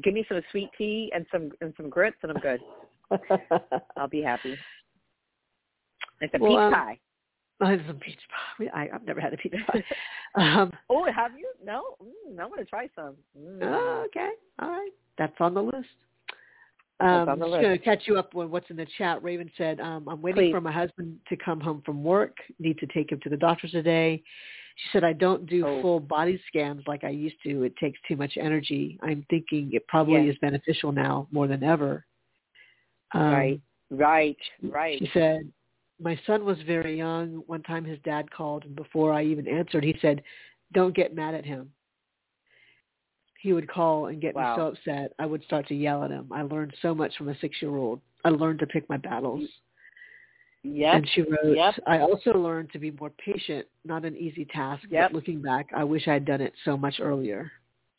give 0.03 0.13
me 0.13 0.25
some 0.27 0.41
sweet 0.51 0.69
tea 0.77 1.11
and 1.15 1.25
some 1.31 1.51
and 1.61 1.73
some 1.77 1.89
grits 1.89 2.17
and 2.23 2.31
I'm 2.31 2.39
good. 2.39 2.59
I'll 3.97 4.09
be 4.09 4.21
happy. 4.21 4.57
It's 6.19 6.33
a 6.33 6.37
well, 6.39 6.51
peach 6.51 6.59
um, 6.59 6.73
pie. 6.73 6.99
Oh, 7.61 7.65
it's 7.69 7.81
a 7.89 7.93
peach 7.95 8.19
pie. 8.29 8.67
I, 8.71 8.89
I've 8.93 9.03
never 9.03 9.19
had 9.19 9.33
a 9.33 9.37
peach 9.37 9.53
pie. 9.65 9.83
Um, 10.35 10.71
oh, 10.91 11.05
have 11.11 11.31
you? 11.35 11.51
No, 11.65 11.95
mm, 11.99 12.39
I 12.39 12.45
want 12.45 12.59
to 12.59 12.65
try 12.65 12.87
some. 12.95 13.15
Mm. 13.35 13.59
Oh, 13.63 14.05
okay, 14.05 14.29
all 14.61 14.69
right. 14.69 14.91
That's 15.17 15.33
on 15.39 15.55
the 15.55 15.63
list. 15.63 15.87
Um, 16.99 17.29
I'm 17.29 17.39
just 17.39 17.51
going 17.51 17.77
to 17.77 17.83
catch 17.83 18.03
you 18.05 18.17
up 18.17 18.35
on 18.35 18.51
what's 18.51 18.69
in 18.69 18.75
the 18.75 18.87
chat. 18.97 19.23
Raven 19.23 19.49
said, 19.57 19.79
um, 19.79 20.07
I'm 20.07 20.21
waiting 20.21 20.45
Please. 20.45 20.51
for 20.51 20.61
my 20.61 20.71
husband 20.71 21.17
to 21.29 21.35
come 21.35 21.59
home 21.59 21.81
from 21.85 22.03
work. 22.03 22.37
Need 22.59 22.77
to 22.79 22.87
take 22.87 23.11
him 23.11 23.19
to 23.23 23.29
the 23.29 23.37
doctor 23.37 23.67
today. 23.67 24.21
She 24.75 24.89
said, 24.91 25.03
I 25.03 25.13
don't 25.13 25.47
do 25.47 25.65
oh. 25.65 25.81
full 25.81 25.99
body 25.99 26.39
scans 26.47 26.83
like 26.87 27.03
I 27.03 27.09
used 27.09 27.37
to. 27.43 27.63
It 27.63 27.75
takes 27.77 27.99
too 28.07 28.15
much 28.15 28.33
energy. 28.39 28.99
I'm 29.01 29.25
thinking 29.29 29.69
it 29.73 29.87
probably 29.87 30.25
yes. 30.25 30.33
is 30.33 30.39
beneficial 30.39 30.91
now 30.91 31.27
more 31.31 31.47
than 31.47 31.63
ever. 31.63 32.05
Um, 33.13 33.21
right, 33.21 33.61
right, 33.89 34.37
right. 34.63 34.99
She 34.99 35.09
said, 35.13 35.51
my 35.99 36.19
son 36.27 36.45
was 36.45 36.57
very 36.65 36.97
young. 36.97 37.43
One 37.47 37.63
time 37.63 37.83
his 37.85 37.99
dad 38.03 38.29
called, 38.31 38.65
and 38.65 38.75
before 38.75 39.13
I 39.13 39.23
even 39.23 39.47
answered, 39.47 39.83
he 39.83 39.97
said, 40.01 40.21
don't 40.73 40.95
get 40.95 41.15
mad 41.15 41.33
at 41.33 41.45
him. 41.45 41.71
He 43.39 43.53
would 43.53 43.69
call 43.69 44.07
and 44.07 44.21
get 44.21 44.35
wow. 44.35 44.55
me 44.55 44.61
so 44.61 44.67
upset. 44.67 45.13
I 45.19 45.25
would 45.25 45.43
start 45.43 45.67
to 45.67 45.75
yell 45.75 46.03
at 46.03 46.11
him. 46.11 46.27
I 46.31 46.41
learned 46.41 46.73
so 46.81 46.93
much 46.93 47.15
from 47.17 47.29
a 47.29 47.37
six-year-old. 47.39 48.01
I 48.25 48.29
learned 48.29 48.59
to 48.59 48.67
pick 48.67 48.89
my 48.89 48.97
battles. 48.97 49.47
Yep. 50.63 50.95
And 50.95 51.09
she 51.13 51.21
wrote, 51.21 51.55
yep. 51.55 51.75
I 51.85 51.99
also 51.99 52.33
learned 52.33 52.71
to 52.73 52.79
be 52.79 52.91
more 52.91 53.11
patient, 53.11 53.67
not 53.85 54.03
an 54.05 54.17
easy 54.17 54.45
task, 54.45 54.83
yep. 54.89 55.11
but 55.11 55.15
looking 55.15 55.41
back, 55.41 55.67
I 55.75 55.83
wish 55.83 56.07
I 56.07 56.13
had 56.13 56.25
done 56.25 56.41
it 56.41 56.53
so 56.65 56.75
much 56.75 56.95
earlier. 56.99 57.51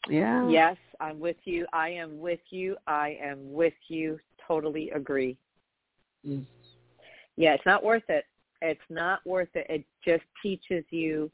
Yeah. 0.09 0.49
Yes, 0.49 0.76
I'm 1.01 1.18
with 1.18 1.36
you. 1.44 1.66
I 1.72 1.90
am 1.90 2.18
with 2.20 2.40
you. 2.51 2.76
I 2.86 3.16
am 3.22 3.53
with 3.53 3.74
you 3.88 4.18
totally 4.46 4.90
agree. 4.90 5.38
Mm. 6.26 6.44
Yeah, 7.39 7.55
it's 7.55 7.64
not 7.64 7.84
worth 7.84 8.03
it. 8.09 8.24
It's 8.61 8.80
not 8.91 9.24
worth 9.24 9.49
it. 9.55 9.66
It 9.70 9.84
just 10.05 10.24
teaches 10.43 10.84
you 10.91 11.30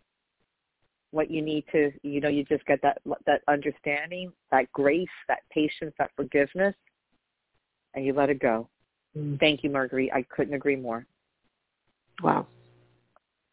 what 1.13 1.31
you 1.31 1.41
need 1.41 1.65
to, 1.73 1.91
you 2.03 2.21
know, 2.21 2.29
you 2.29 2.45
just 2.45 2.65
get 2.67 2.83
that 2.83 3.01
that 3.25 3.41
understanding, 3.49 4.31
that 4.51 4.71
grace, 4.73 5.09
that 5.29 5.39
patience, 5.51 5.95
that 5.99 6.11
forgiveness, 6.15 6.75
and 7.95 8.05
you 8.05 8.13
let 8.13 8.29
it 8.29 8.39
go. 8.39 8.69
Mm. 9.17 9.41
Thank 9.41 9.65
you, 9.65 9.71
Marguerite. 9.71 10.13
I 10.13 10.23
couldn't 10.29 10.53
agree 10.53 10.77
more. 10.77 11.07
Wow. 12.23 12.47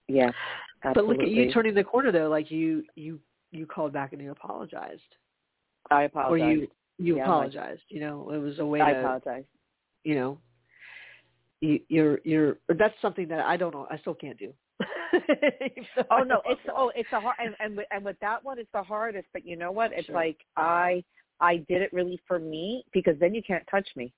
Yes. 0.09 0.33
Absolutely. 0.83 1.15
But 1.15 1.21
look 1.21 1.27
at 1.27 1.33
you 1.33 1.53
turning 1.53 1.73
the 1.73 1.85
corner 1.85 2.11
though. 2.11 2.27
Like 2.27 2.51
you, 2.51 2.83
you, 2.95 3.17
you 3.51 3.65
called 3.65 3.93
back 3.93 4.11
and 4.11 4.21
you 4.21 4.31
apologized. 4.31 5.01
I 5.89 6.03
apologize. 6.03 6.31
Or 6.31 6.51
you, 6.51 6.67
you 6.97 7.17
yeah, 7.17 7.23
apologized. 7.23 7.83
You 7.87 8.01
know, 8.01 8.29
it 8.31 8.37
was 8.39 8.59
a 8.59 8.65
way 8.65 8.81
I 8.81 8.91
to. 8.93 8.99
apologize. 8.99 9.45
You 10.03 10.15
know, 10.15 10.37
you, 11.61 11.79
you're 11.87 12.19
you're 12.23 12.57
that's 12.67 12.95
something 13.01 13.27
that 13.29 13.39
I 13.41 13.55
don't 13.57 13.73
know. 13.73 13.87
I 13.89 13.97
still 13.99 14.15
can't 14.15 14.37
do. 14.37 14.53
so 15.95 16.03
oh 16.11 16.23
no, 16.23 16.41
it's 16.45 16.61
oh 16.75 16.91
it's 16.95 17.09
a 17.13 17.19
hard 17.19 17.35
and, 17.39 17.55
and 17.59 17.79
and 17.91 18.03
with 18.03 18.17
that 18.21 18.43
one 18.43 18.59
it's 18.59 18.71
the 18.73 18.83
hardest. 18.83 19.27
But 19.33 19.45
you 19.45 19.55
know 19.55 19.71
what? 19.71 19.91
It's 19.93 20.07
sure. 20.07 20.15
like 20.15 20.37
I 20.57 21.03
I 21.39 21.57
did 21.69 21.81
it 21.81 21.93
really 21.93 22.19
for 22.27 22.39
me 22.39 22.83
because 22.93 23.15
then 23.19 23.33
you 23.33 23.41
can't 23.43 23.63
touch 23.69 23.87
me 23.95 24.13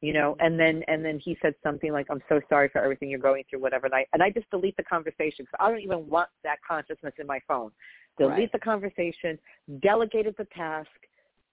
you 0.00 0.12
know 0.12 0.36
and 0.40 0.58
then 0.58 0.82
and 0.88 1.04
then 1.04 1.18
he 1.18 1.36
said 1.42 1.54
something 1.62 1.92
like 1.92 2.06
i'm 2.10 2.22
so 2.28 2.40
sorry 2.48 2.68
for 2.68 2.82
everything 2.82 3.10
you're 3.10 3.18
going 3.18 3.44
through 3.48 3.60
whatever 3.60 3.86
and 3.86 3.94
i 3.94 4.04
and 4.12 4.22
i 4.22 4.30
just 4.30 4.48
delete 4.50 4.76
the 4.76 4.82
conversation 4.82 5.44
because 5.44 5.58
i 5.58 5.68
don't 5.68 5.80
even 5.80 6.08
want 6.08 6.28
that 6.42 6.58
consciousness 6.66 7.12
in 7.18 7.26
my 7.26 7.38
phone 7.46 7.70
delete 8.18 8.38
right. 8.38 8.52
the 8.52 8.58
conversation 8.58 9.38
delegated 9.82 10.34
the 10.38 10.46
task 10.56 10.88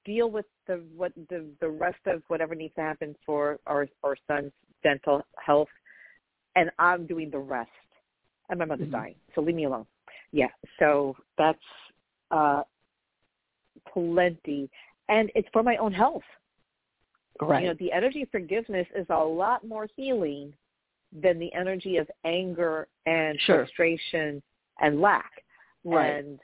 deal 0.05 0.31
with 0.31 0.45
the 0.67 0.81
what 0.95 1.11
the 1.29 1.45
the 1.59 1.69
rest 1.69 1.99
of 2.05 2.23
whatever 2.29 2.55
needs 2.55 2.73
to 2.75 2.81
happen 2.81 3.15
for 3.25 3.59
our 3.67 3.88
our 4.03 4.15
son's 4.27 4.51
dental 4.88 5.21
health 5.43 5.73
and 6.55 6.69
i'm 6.79 7.05
doing 7.05 7.29
the 7.29 7.38
rest 7.57 7.69
and 8.49 8.59
my 8.59 8.65
mother's 8.65 8.88
mm-hmm. 8.88 8.97
dying 8.97 9.15
so 9.33 9.41
leave 9.41 9.55
me 9.55 9.65
alone 9.65 9.85
yeah 10.31 10.51
so 10.79 11.15
that's 11.38 11.59
uh 12.31 12.61
plenty 13.93 14.69
and 15.09 15.31
it's 15.35 15.47
for 15.53 15.63
my 15.63 15.77
own 15.77 15.93
health 15.93 16.23
Right. 17.41 17.63
You 17.63 17.69
know, 17.69 17.75
the 17.79 17.91
energy 17.91 18.23
of 18.23 18.29
forgiveness 18.29 18.88
is 18.95 19.05
a 19.09 19.23
lot 19.23 19.65
more 19.67 19.88
healing 19.95 20.53
than 21.11 21.39
the 21.39 21.53
energy 21.53 21.97
of 21.97 22.09
anger 22.25 22.88
and 23.05 23.39
sure. 23.41 23.57
frustration 23.57 24.41
and 24.79 25.01
lack. 25.01 25.31
Right. 25.83 26.15
And 26.15 26.39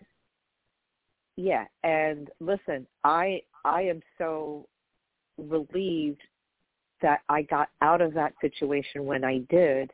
yeah, 1.35 1.65
and 1.83 2.29
listen, 2.39 2.85
I 3.03 3.41
I 3.65 3.81
am 3.83 4.01
so 4.17 4.67
relieved 5.37 6.21
that 7.03 7.21
I 7.29 7.43
got 7.43 7.69
out 7.81 8.01
of 8.01 8.13
that 8.15 8.33
situation 8.41 9.05
when 9.05 9.23
I 9.23 9.39
did 9.49 9.91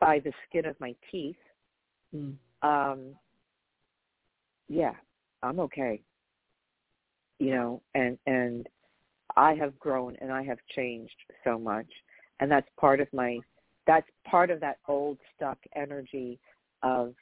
by 0.00 0.20
the 0.20 0.32
skin 0.48 0.64
of 0.64 0.80
my 0.80 0.94
teeth. 1.10 1.36
Mm. 2.16 2.34
Um 2.62 3.14
yeah, 4.68 4.94
I'm 5.42 5.60
okay. 5.60 6.00
You 7.38 7.50
know, 7.50 7.82
and 7.94 8.18
and 8.26 8.66
I 9.36 9.54
have 9.54 9.78
grown 9.78 10.16
and 10.20 10.32
I 10.32 10.42
have 10.42 10.58
changed 10.74 11.14
so 11.44 11.58
much. 11.58 11.86
And 12.40 12.50
that's 12.50 12.66
part 12.78 13.00
of 13.00 13.08
my, 13.12 13.38
that's 13.86 14.06
part 14.26 14.50
of 14.50 14.60
that 14.60 14.78
old 14.86 15.18
stuck 15.36 15.58
energy 15.76 16.38
of 16.82 17.14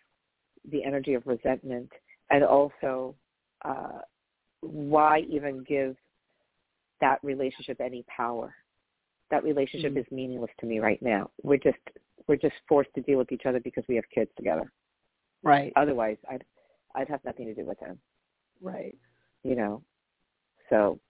the 0.71 0.83
energy 0.85 1.15
of 1.15 1.27
resentment 1.27 1.91
and 2.31 2.43
also 2.43 3.15
uh, 3.65 4.01
why 4.61 5.21
even 5.31 5.65
give 5.69 5.97
that 7.01 7.19
relationship 7.23 7.81
any 7.81 8.05
power? 8.15 8.55
That 9.31 9.45
relationship 9.45 9.93
mm-hmm. 9.93 10.01
is 10.01 10.07
meaningless 10.11 10.51
to 10.61 10.67
me 10.67 10.79
right 10.79 11.01
now. 11.03 11.31
We're 11.43 11.59
just 11.59 11.79
we're 12.29 12.37
just 12.37 12.55
forced 12.69 12.91
to 12.95 13.03
deal 13.03 13.19
with 13.19 13.33
each 13.33 13.47
other 13.47 13.61
because 13.61 13.85
we 13.89 13.97
have 13.97 14.05
kids 14.15 14.31
together. 14.37 14.71
Right. 15.43 15.73
Otherwise, 15.77 16.17
I'd 16.31 16.45
I'd 16.95 17.09
have 17.09 17.25
nothing 17.25 17.47
to 17.47 17.55
do 17.55 17.65
with 17.65 17.79
him. 17.79 17.99
Right. 18.61 18.97
You 19.43 19.57
know. 19.57 19.83
So 20.71 21.01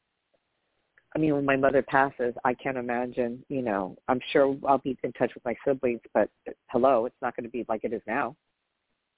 I 1.17 1.19
mean, 1.19 1.35
when 1.35 1.47
my 1.47 1.57
mother 1.57 1.81
passes, 1.83 2.35
I 2.45 2.53
can't 2.53 2.77
imagine, 2.77 3.43
you 3.49 3.63
know, 3.63 3.97
I'm 4.07 4.21
sure 4.33 4.55
I'll 4.69 4.77
be 4.77 4.99
in 5.03 5.13
touch 5.13 5.33
with 5.35 5.45
my 5.47 5.55
siblings, 5.67 6.03
but 6.13 6.29
hello, 6.67 7.07
it's 7.07 7.17
not 7.23 7.35
going 7.35 7.45
to 7.45 7.51
be 7.51 7.65
like 7.71 7.85
it 7.85 7.95
is 7.95 8.03
now. 8.07 8.37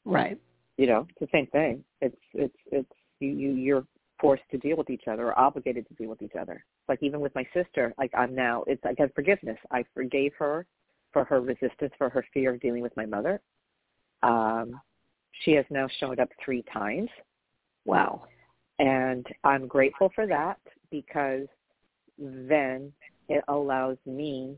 Right. 0.04 0.38
You 0.76 0.86
know, 0.86 1.08
it's 1.10 1.18
the 1.18 1.26
same 1.32 1.48
thing. 1.48 1.82
It's, 2.00 2.16
it's, 2.34 2.54
it's, 2.70 2.92
you, 3.18 3.30
you, 3.30 3.50
you're 3.54 3.84
forced 4.20 4.42
to 4.50 4.58
deal 4.58 4.76
with 4.76 4.90
each 4.90 5.04
other 5.08 5.28
or 5.28 5.38
obligated 5.38 5.86
to 5.88 5.94
deal 5.94 6.10
with 6.10 6.22
each 6.22 6.34
other. 6.38 6.64
Like 6.88 7.02
even 7.02 7.20
with 7.20 7.34
my 7.34 7.46
sister, 7.54 7.94
like 7.98 8.10
I'm 8.16 8.34
now, 8.34 8.64
it's, 8.66 8.82
I 8.84 8.94
get 8.94 9.14
forgiveness. 9.14 9.58
I 9.70 9.84
forgave 9.94 10.32
her 10.38 10.66
for 11.12 11.24
her 11.24 11.40
resistance, 11.40 11.92
for 11.96 12.08
her 12.08 12.24
fear 12.34 12.54
of 12.54 12.60
dealing 12.60 12.82
with 12.82 12.96
my 12.96 13.06
mother. 13.06 13.40
Um, 14.22 14.80
she 15.44 15.52
has 15.52 15.64
now 15.70 15.88
showed 16.00 16.18
up 16.18 16.28
three 16.44 16.64
times. 16.72 17.08
Wow. 17.84 18.24
And 18.78 19.26
I'm 19.44 19.66
grateful 19.66 20.10
for 20.14 20.26
that 20.26 20.58
because 20.90 21.46
then 22.18 22.92
it 23.28 23.44
allows 23.48 23.96
me 24.06 24.56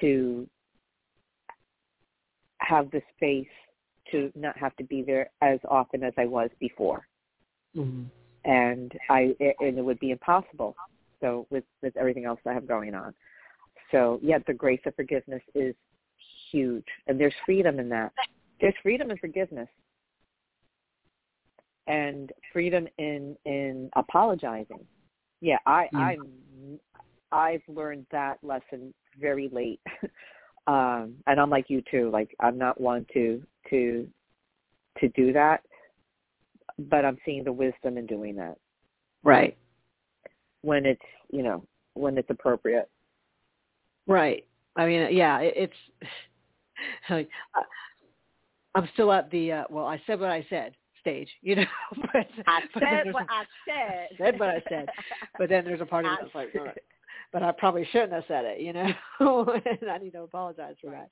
to 0.00 0.48
have 2.58 2.90
the 2.90 3.02
space 3.16 3.46
to 4.10 4.30
not 4.34 4.56
have 4.56 4.74
to 4.76 4.84
be 4.84 5.02
there 5.02 5.30
as 5.42 5.58
often 5.68 6.02
as 6.02 6.12
I 6.16 6.26
was 6.26 6.50
before. 6.58 7.06
Mm-hmm. 7.76 8.04
And 8.44 8.92
I 9.08 9.34
it, 9.38 9.56
and 9.60 9.78
it 9.78 9.82
would 9.82 10.00
be 10.00 10.10
impossible. 10.10 10.76
So 11.20 11.46
with 11.50 11.64
with 11.82 11.96
everything 11.96 12.24
else 12.24 12.40
I 12.46 12.52
have 12.52 12.66
going 12.66 12.94
on. 12.94 13.14
So 13.90 14.18
yeah, 14.22 14.38
the 14.46 14.54
grace 14.54 14.80
of 14.86 14.94
forgiveness 14.94 15.42
is 15.54 15.74
huge, 16.50 16.86
and 17.06 17.20
there's 17.20 17.34
freedom 17.44 17.78
in 17.78 17.88
that. 17.90 18.12
There's 18.60 18.74
freedom 18.82 19.10
in 19.10 19.18
forgiveness, 19.18 19.68
and 21.86 22.32
freedom 22.52 22.88
in 22.98 23.36
in 23.44 23.90
apologizing 23.96 24.86
yeah, 25.40 25.58
I 25.66 25.88
mm. 25.94 25.98
I'm 25.98 26.80
I've 27.32 27.62
learned 27.68 28.06
that 28.12 28.38
lesson 28.42 28.92
very 29.18 29.48
late. 29.52 29.80
um 30.66 31.14
and 31.26 31.40
I'm 31.40 31.50
like 31.50 31.66
you 31.68 31.82
too. 31.90 32.10
Like 32.10 32.34
I'm 32.40 32.58
not 32.58 32.80
one 32.80 33.06
to 33.14 33.42
to 33.70 34.06
to 34.98 35.08
do 35.10 35.32
that, 35.32 35.62
but 36.88 37.04
I'm 37.04 37.18
seeing 37.24 37.44
the 37.44 37.52
wisdom 37.52 37.98
in 37.98 38.06
doing 38.06 38.36
that. 38.36 38.56
Right. 39.22 39.56
When 40.62 40.86
it's, 40.86 41.00
you 41.30 41.42
know, 41.42 41.64
when 41.94 42.16
it's 42.16 42.30
appropriate. 42.30 42.88
Right. 44.06 44.46
I 44.76 44.86
mean, 44.86 45.14
yeah, 45.14 45.38
it, 45.40 45.54
it's 45.56 46.08
like 47.10 47.28
I'm 48.74 48.88
still 48.94 49.12
at 49.12 49.30
the 49.30 49.52
uh 49.52 49.64
well, 49.68 49.86
I 49.86 50.00
said 50.06 50.20
what 50.20 50.30
I 50.30 50.46
said 50.48 50.74
stage, 51.00 51.28
you 51.42 51.56
know. 51.56 51.64
but, 52.12 52.26
I 52.46 52.60
but 52.72 52.82
said 52.82 53.12
what 53.12 53.24
a, 53.24 53.26
I 53.30 53.44
said. 53.66 54.08
said 54.18 54.38
what 54.38 54.48
I 54.48 54.62
said. 54.68 54.88
But 55.38 55.48
then 55.48 55.64
there's 55.64 55.80
a 55.80 55.86
part 55.86 56.04
of 56.04 56.12
me 56.12 56.18
that's 56.20 56.34
like, 56.34 56.54
right. 56.54 56.78
But 57.32 57.42
I 57.42 57.52
probably 57.52 57.86
shouldn't 57.92 58.12
have 58.12 58.24
said 58.26 58.44
it, 58.44 58.60
you 58.60 58.72
know. 58.72 58.90
and 59.20 59.90
I 59.90 59.98
need 59.98 60.12
to 60.12 60.22
apologize 60.22 60.76
for 60.80 60.90
that. 60.90 61.08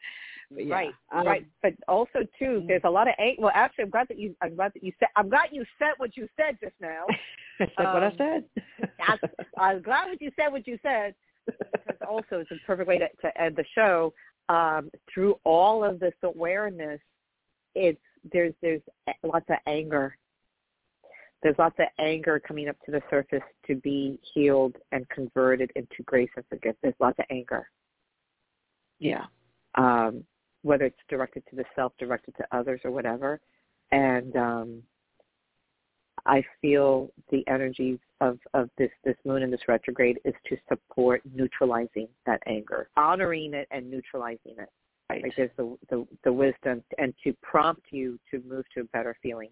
But 0.51 0.67
yeah, 0.67 0.75
right, 0.75 0.95
um, 1.13 1.27
right. 1.27 1.47
But 1.63 1.75
also 1.87 2.21
too, 2.39 2.65
there's 2.67 2.83
a 2.85 2.91
lot 2.91 3.09
of 3.09 3.15
ang- 3.19 3.37
well, 3.39 3.53
actually, 3.55 3.85
I'm 3.85 3.91
glad 3.91 4.09
that 4.09 4.19
you, 4.19 4.35
I'm 4.43 4.57
glad 4.57 4.73
that 4.75 4.83
you 4.83 4.93
said, 4.99 5.09
I'm 5.17 5.29
glad 5.29 5.49
you 5.53 5.65
said 5.79 5.93
what 5.99 6.17
you 6.17 6.29
said 6.37 6.59
just 6.61 6.75
now. 6.81 7.07
I 7.61 7.67
said 7.77 7.87
um, 7.87 7.95
what 7.95 8.03
I 8.03 8.17
said. 8.17 8.45
I, 9.01 9.19
I'm 9.59 9.83
glad 9.83 10.11
that 10.11 10.21
you 10.21 10.31
said 10.37 10.51
what 10.51 10.67
you 10.67 10.79
said. 10.83 11.15
Because 11.47 12.01
also, 12.07 12.41
it's 12.41 12.51
a 12.51 12.67
perfect 12.67 12.89
way 12.89 12.99
to, 12.99 13.09
to 13.23 13.41
end 13.41 13.57
the 13.57 13.65
show. 13.75 14.13
Um, 14.49 14.91
through 15.13 15.39
all 15.45 15.85
of 15.85 16.01
this 16.01 16.15
awareness, 16.23 17.01
it's 17.75 18.01
there's 18.33 18.55
there's 18.63 18.81
lots 19.23 19.47
of 19.51 19.57
anger. 19.67 20.17
There's 21.43 21.57
lots 21.59 21.77
of 21.79 21.87
anger 21.99 22.41
coming 22.41 22.69
up 22.69 22.77
to 22.85 22.91
the 22.91 23.01
surface 23.09 23.43
to 23.67 23.77
be 23.77 24.19
healed 24.35 24.77
and 24.91 25.09
converted 25.09 25.71
into 25.77 26.03
grace 26.05 26.31
and 26.37 26.45
forgiveness. 26.49 26.77
There's 26.83 26.95
lots 26.99 27.19
of 27.19 27.27
anger. 27.31 27.71
Yeah. 28.99 29.25
Um, 29.77 30.25
whether 30.63 30.87
it's 30.87 30.99
directed 31.09 31.45
to 31.51 31.57
the 31.57 31.65
self, 31.77 31.93
directed 31.99 32.35
to 32.37 32.47
others, 32.51 32.81
or 32.85 32.91
whatever. 32.91 33.41
And 33.93 34.35
um, 34.37 34.83
I 36.27 36.43
feel 36.61 37.11
the 37.31 37.47
energies 37.49 37.99
of, 38.21 38.39
of 38.55 38.69
this, 38.77 38.91
this 39.05 39.17
moon 39.25 39.43
in 39.43 39.51
this 39.51 39.61
retrograde 39.69 40.19
is 40.25 40.35
to 40.49 40.57
support 40.69 41.23
neutralizing 41.33 42.09
that 42.27 42.43
anger, 42.47 42.89
honoring 42.97 43.55
it 43.55 43.69
and 43.71 43.89
neutralizing 43.89 44.57
it. 44.59 44.69
Right. 45.09 45.23
Like 45.23 45.33
there's 45.37 45.51
the, 45.57 45.77
the, 45.89 46.07
the 46.25 46.33
wisdom 46.33 46.83
and 46.99 47.15
to 47.25 47.33
prompt 47.43 47.87
you 47.91 48.19
to 48.31 48.43
move 48.47 48.65
to 48.75 48.81
a 48.83 48.85
better 48.85 49.17
feeling 49.23 49.49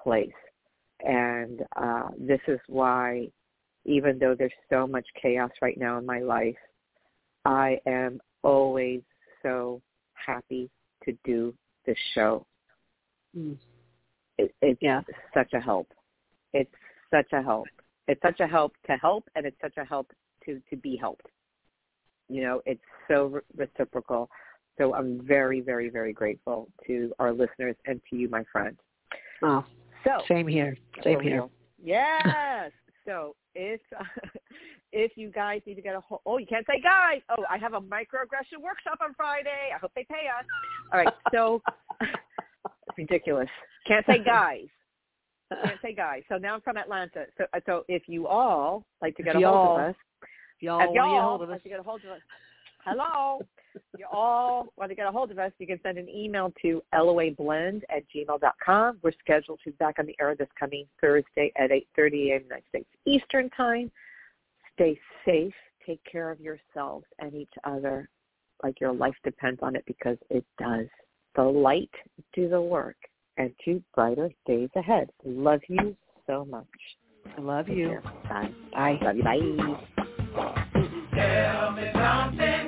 place. 0.00 0.30
And 1.06 1.62
uh, 1.76 2.08
this 2.18 2.40
is 2.48 2.60
why, 2.66 3.28
even 3.84 4.18
though 4.18 4.34
there's 4.34 4.52
so 4.68 4.86
much 4.86 5.06
chaos 5.20 5.50
right 5.62 5.78
now 5.78 5.98
in 5.98 6.06
my 6.06 6.20
life, 6.20 6.56
I 7.44 7.78
am 7.86 8.20
always 8.42 9.00
so 9.42 9.80
happy 10.14 10.70
to 11.04 11.16
do 11.24 11.54
this 11.86 11.96
show. 12.14 12.46
Mm. 13.36 13.56
It, 14.38 14.54
it's 14.60 14.82
yeah. 14.82 15.02
such 15.34 15.52
a 15.54 15.60
help. 15.60 15.88
It's 16.52 16.70
such 17.10 17.32
a 17.32 17.42
help. 17.42 17.66
It's 18.08 18.20
such 18.22 18.40
a 18.40 18.46
help 18.46 18.72
to 18.86 18.96
help, 18.96 19.24
and 19.34 19.46
it's 19.46 19.56
such 19.62 19.76
a 19.76 19.84
help 19.84 20.10
to 20.44 20.60
to 20.70 20.76
be 20.76 20.96
helped. 20.96 21.26
You 22.28 22.42
know, 22.42 22.62
it's 22.66 22.80
so 23.08 23.26
re- 23.26 23.40
reciprocal. 23.56 24.30
So 24.78 24.94
I'm 24.94 25.20
very, 25.26 25.60
very, 25.60 25.90
very 25.90 26.12
grateful 26.12 26.68
to 26.86 27.12
our 27.18 27.32
listeners 27.32 27.76
and 27.86 28.00
to 28.08 28.16
you, 28.16 28.28
my 28.28 28.44
friend. 28.50 28.76
Oh, 29.42 29.64
so 30.04 30.22
same 30.28 30.46
here. 30.46 30.76
Same 31.02 31.20
here. 31.20 31.46
Yes. 31.82 32.70
so 33.06 33.34
if 33.54 33.80
if 34.92 35.12
you 35.16 35.30
guys 35.30 35.60
need 35.66 35.74
to 35.74 35.82
get 35.82 35.94
a 35.94 36.00
whole, 36.00 36.20
oh, 36.26 36.38
you 36.38 36.46
can't 36.46 36.66
say 36.66 36.80
guys. 36.80 37.20
Oh, 37.30 37.44
I 37.48 37.58
have 37.58 37.74
a 37.74 37.80
microaggression 37.80 38.60
workshop 38.62 38.98
on 39.02 39.14
Friday. 39.14 39.70
I 39.74 39.78
hope 39.78 39.92
they 39.94 40.04
pay 40.08 40.26
us. 40.38 40.44
All 40.92 40.98
right. 40.98 41.14
So 41.32 41.62
ridiculous. 42.96 43.48
Can't 43.86 44.04
say 44.06 44.22
guys. 44.22 44.66
Can't 45.64 45.80
say 45.82 45.94
guys. 45.94 46.22
So 46.28 46.36
now 46.36 46.54
I'm 46.54 46.60
from 46.60 46.76
Atlanta. 46.76 47.26
So 47.38 47.44
so 47.66 47.84
if 47.88 48.02
you 48.06 48.26
all 48.26 48.84
like 49.02 49.16
to 49.16 49.22
get 49.22 49.36
a 49.36 49.40
hold 49.40 49.80
of 49.80 49.90
us, 49.90 49.94
y'all, 50.60 50.94
y'all 50.94 50.94
want 50.94 50.94
to 50.94 50.98
get 50.98 51.18
a 51.18 51.22
hold 51.22 51.42
of 51.42 51.48
us, 51.48 51.52
want 51.52 51.62
to 51.62 51.68
get 51.68 51.80
a 51.80 51.82
hold 51.82 52.00
of 52.04 52.10
us, 52.10 52.20
hello. 52.84 53.40
You 53.96 54.06
all 54.10 54.72
want 54.76 54.90
to 54.90 54.94
get 54.94 55.06
a 55.06 55.10
hold 55.10 55.30
of 55.30 55.38
us, 55.38 55.52
you 55.58 55.66
can 55.66 55.80
send 55.82 55.98
an 55.98 56.08
email 56.08 56.52
to 56.62 56.82
loablend 56.94 57.82
at 57.94 58.02
gmail.com. 58.14 58.98
We're 59.02 59.12
scheduled 59.20 59.60
to 59.64 59.70
be 59.70 59.76
back 59.76 59.96
on 59.98 60.06
the 60.06 60.16
air 60.20 60.34
this 60.34 60.48
coming 60.58 60.86
Thursday 61.00 61.52
at 61.56 61.70
8.30 61.70 62.30
a.m. 62.30 62.42
United 62.44 62.64
States 62.68 62.88
Eastern 63.06 63.50
Time. 63.50 63.90
Stay 64.74 64.98
safe. 65.24 65.54
Take 65.86 66.00
care 66.10 66.30
of 66.30 66.40
yourselves 66.40 67.06
and 67.18 67.34
each 67.34 67.52
other 67.64 68.08
like 68.62 68.80
your 68.80 68.92
life 68.92 69.14
depends 69.24 69.60
on 69.62 69.74
it 69.76 69.84
because 69.86 70.18
it 70.28 70.44
does. 70.58 70.86
The 71.36 71.42
light 71.42 71.90
do 72.34 72.48
the 72.48 72.60
work 72.60 72.96
and 73.38 73.52
to 73.64 73.82
brighter 73.94 74.30
days 74.46 74.68
ahead. 74.76 75.10
Love 75.24 75.60
you 75.68 75.96
so 76.26 76.44
much. 76.44 76.66
I 77.36 77.40
love 77.40 77.68
you. 77.68 77.98
Bye. 78.28 78.50
Bye. 78.72 78.98
Love 79.02 79.16
you. 79.16 79.22
Bye. 79.22 79.80
Tell 81.14 81.72
me 81.72 81.90
something. 81.94 82.59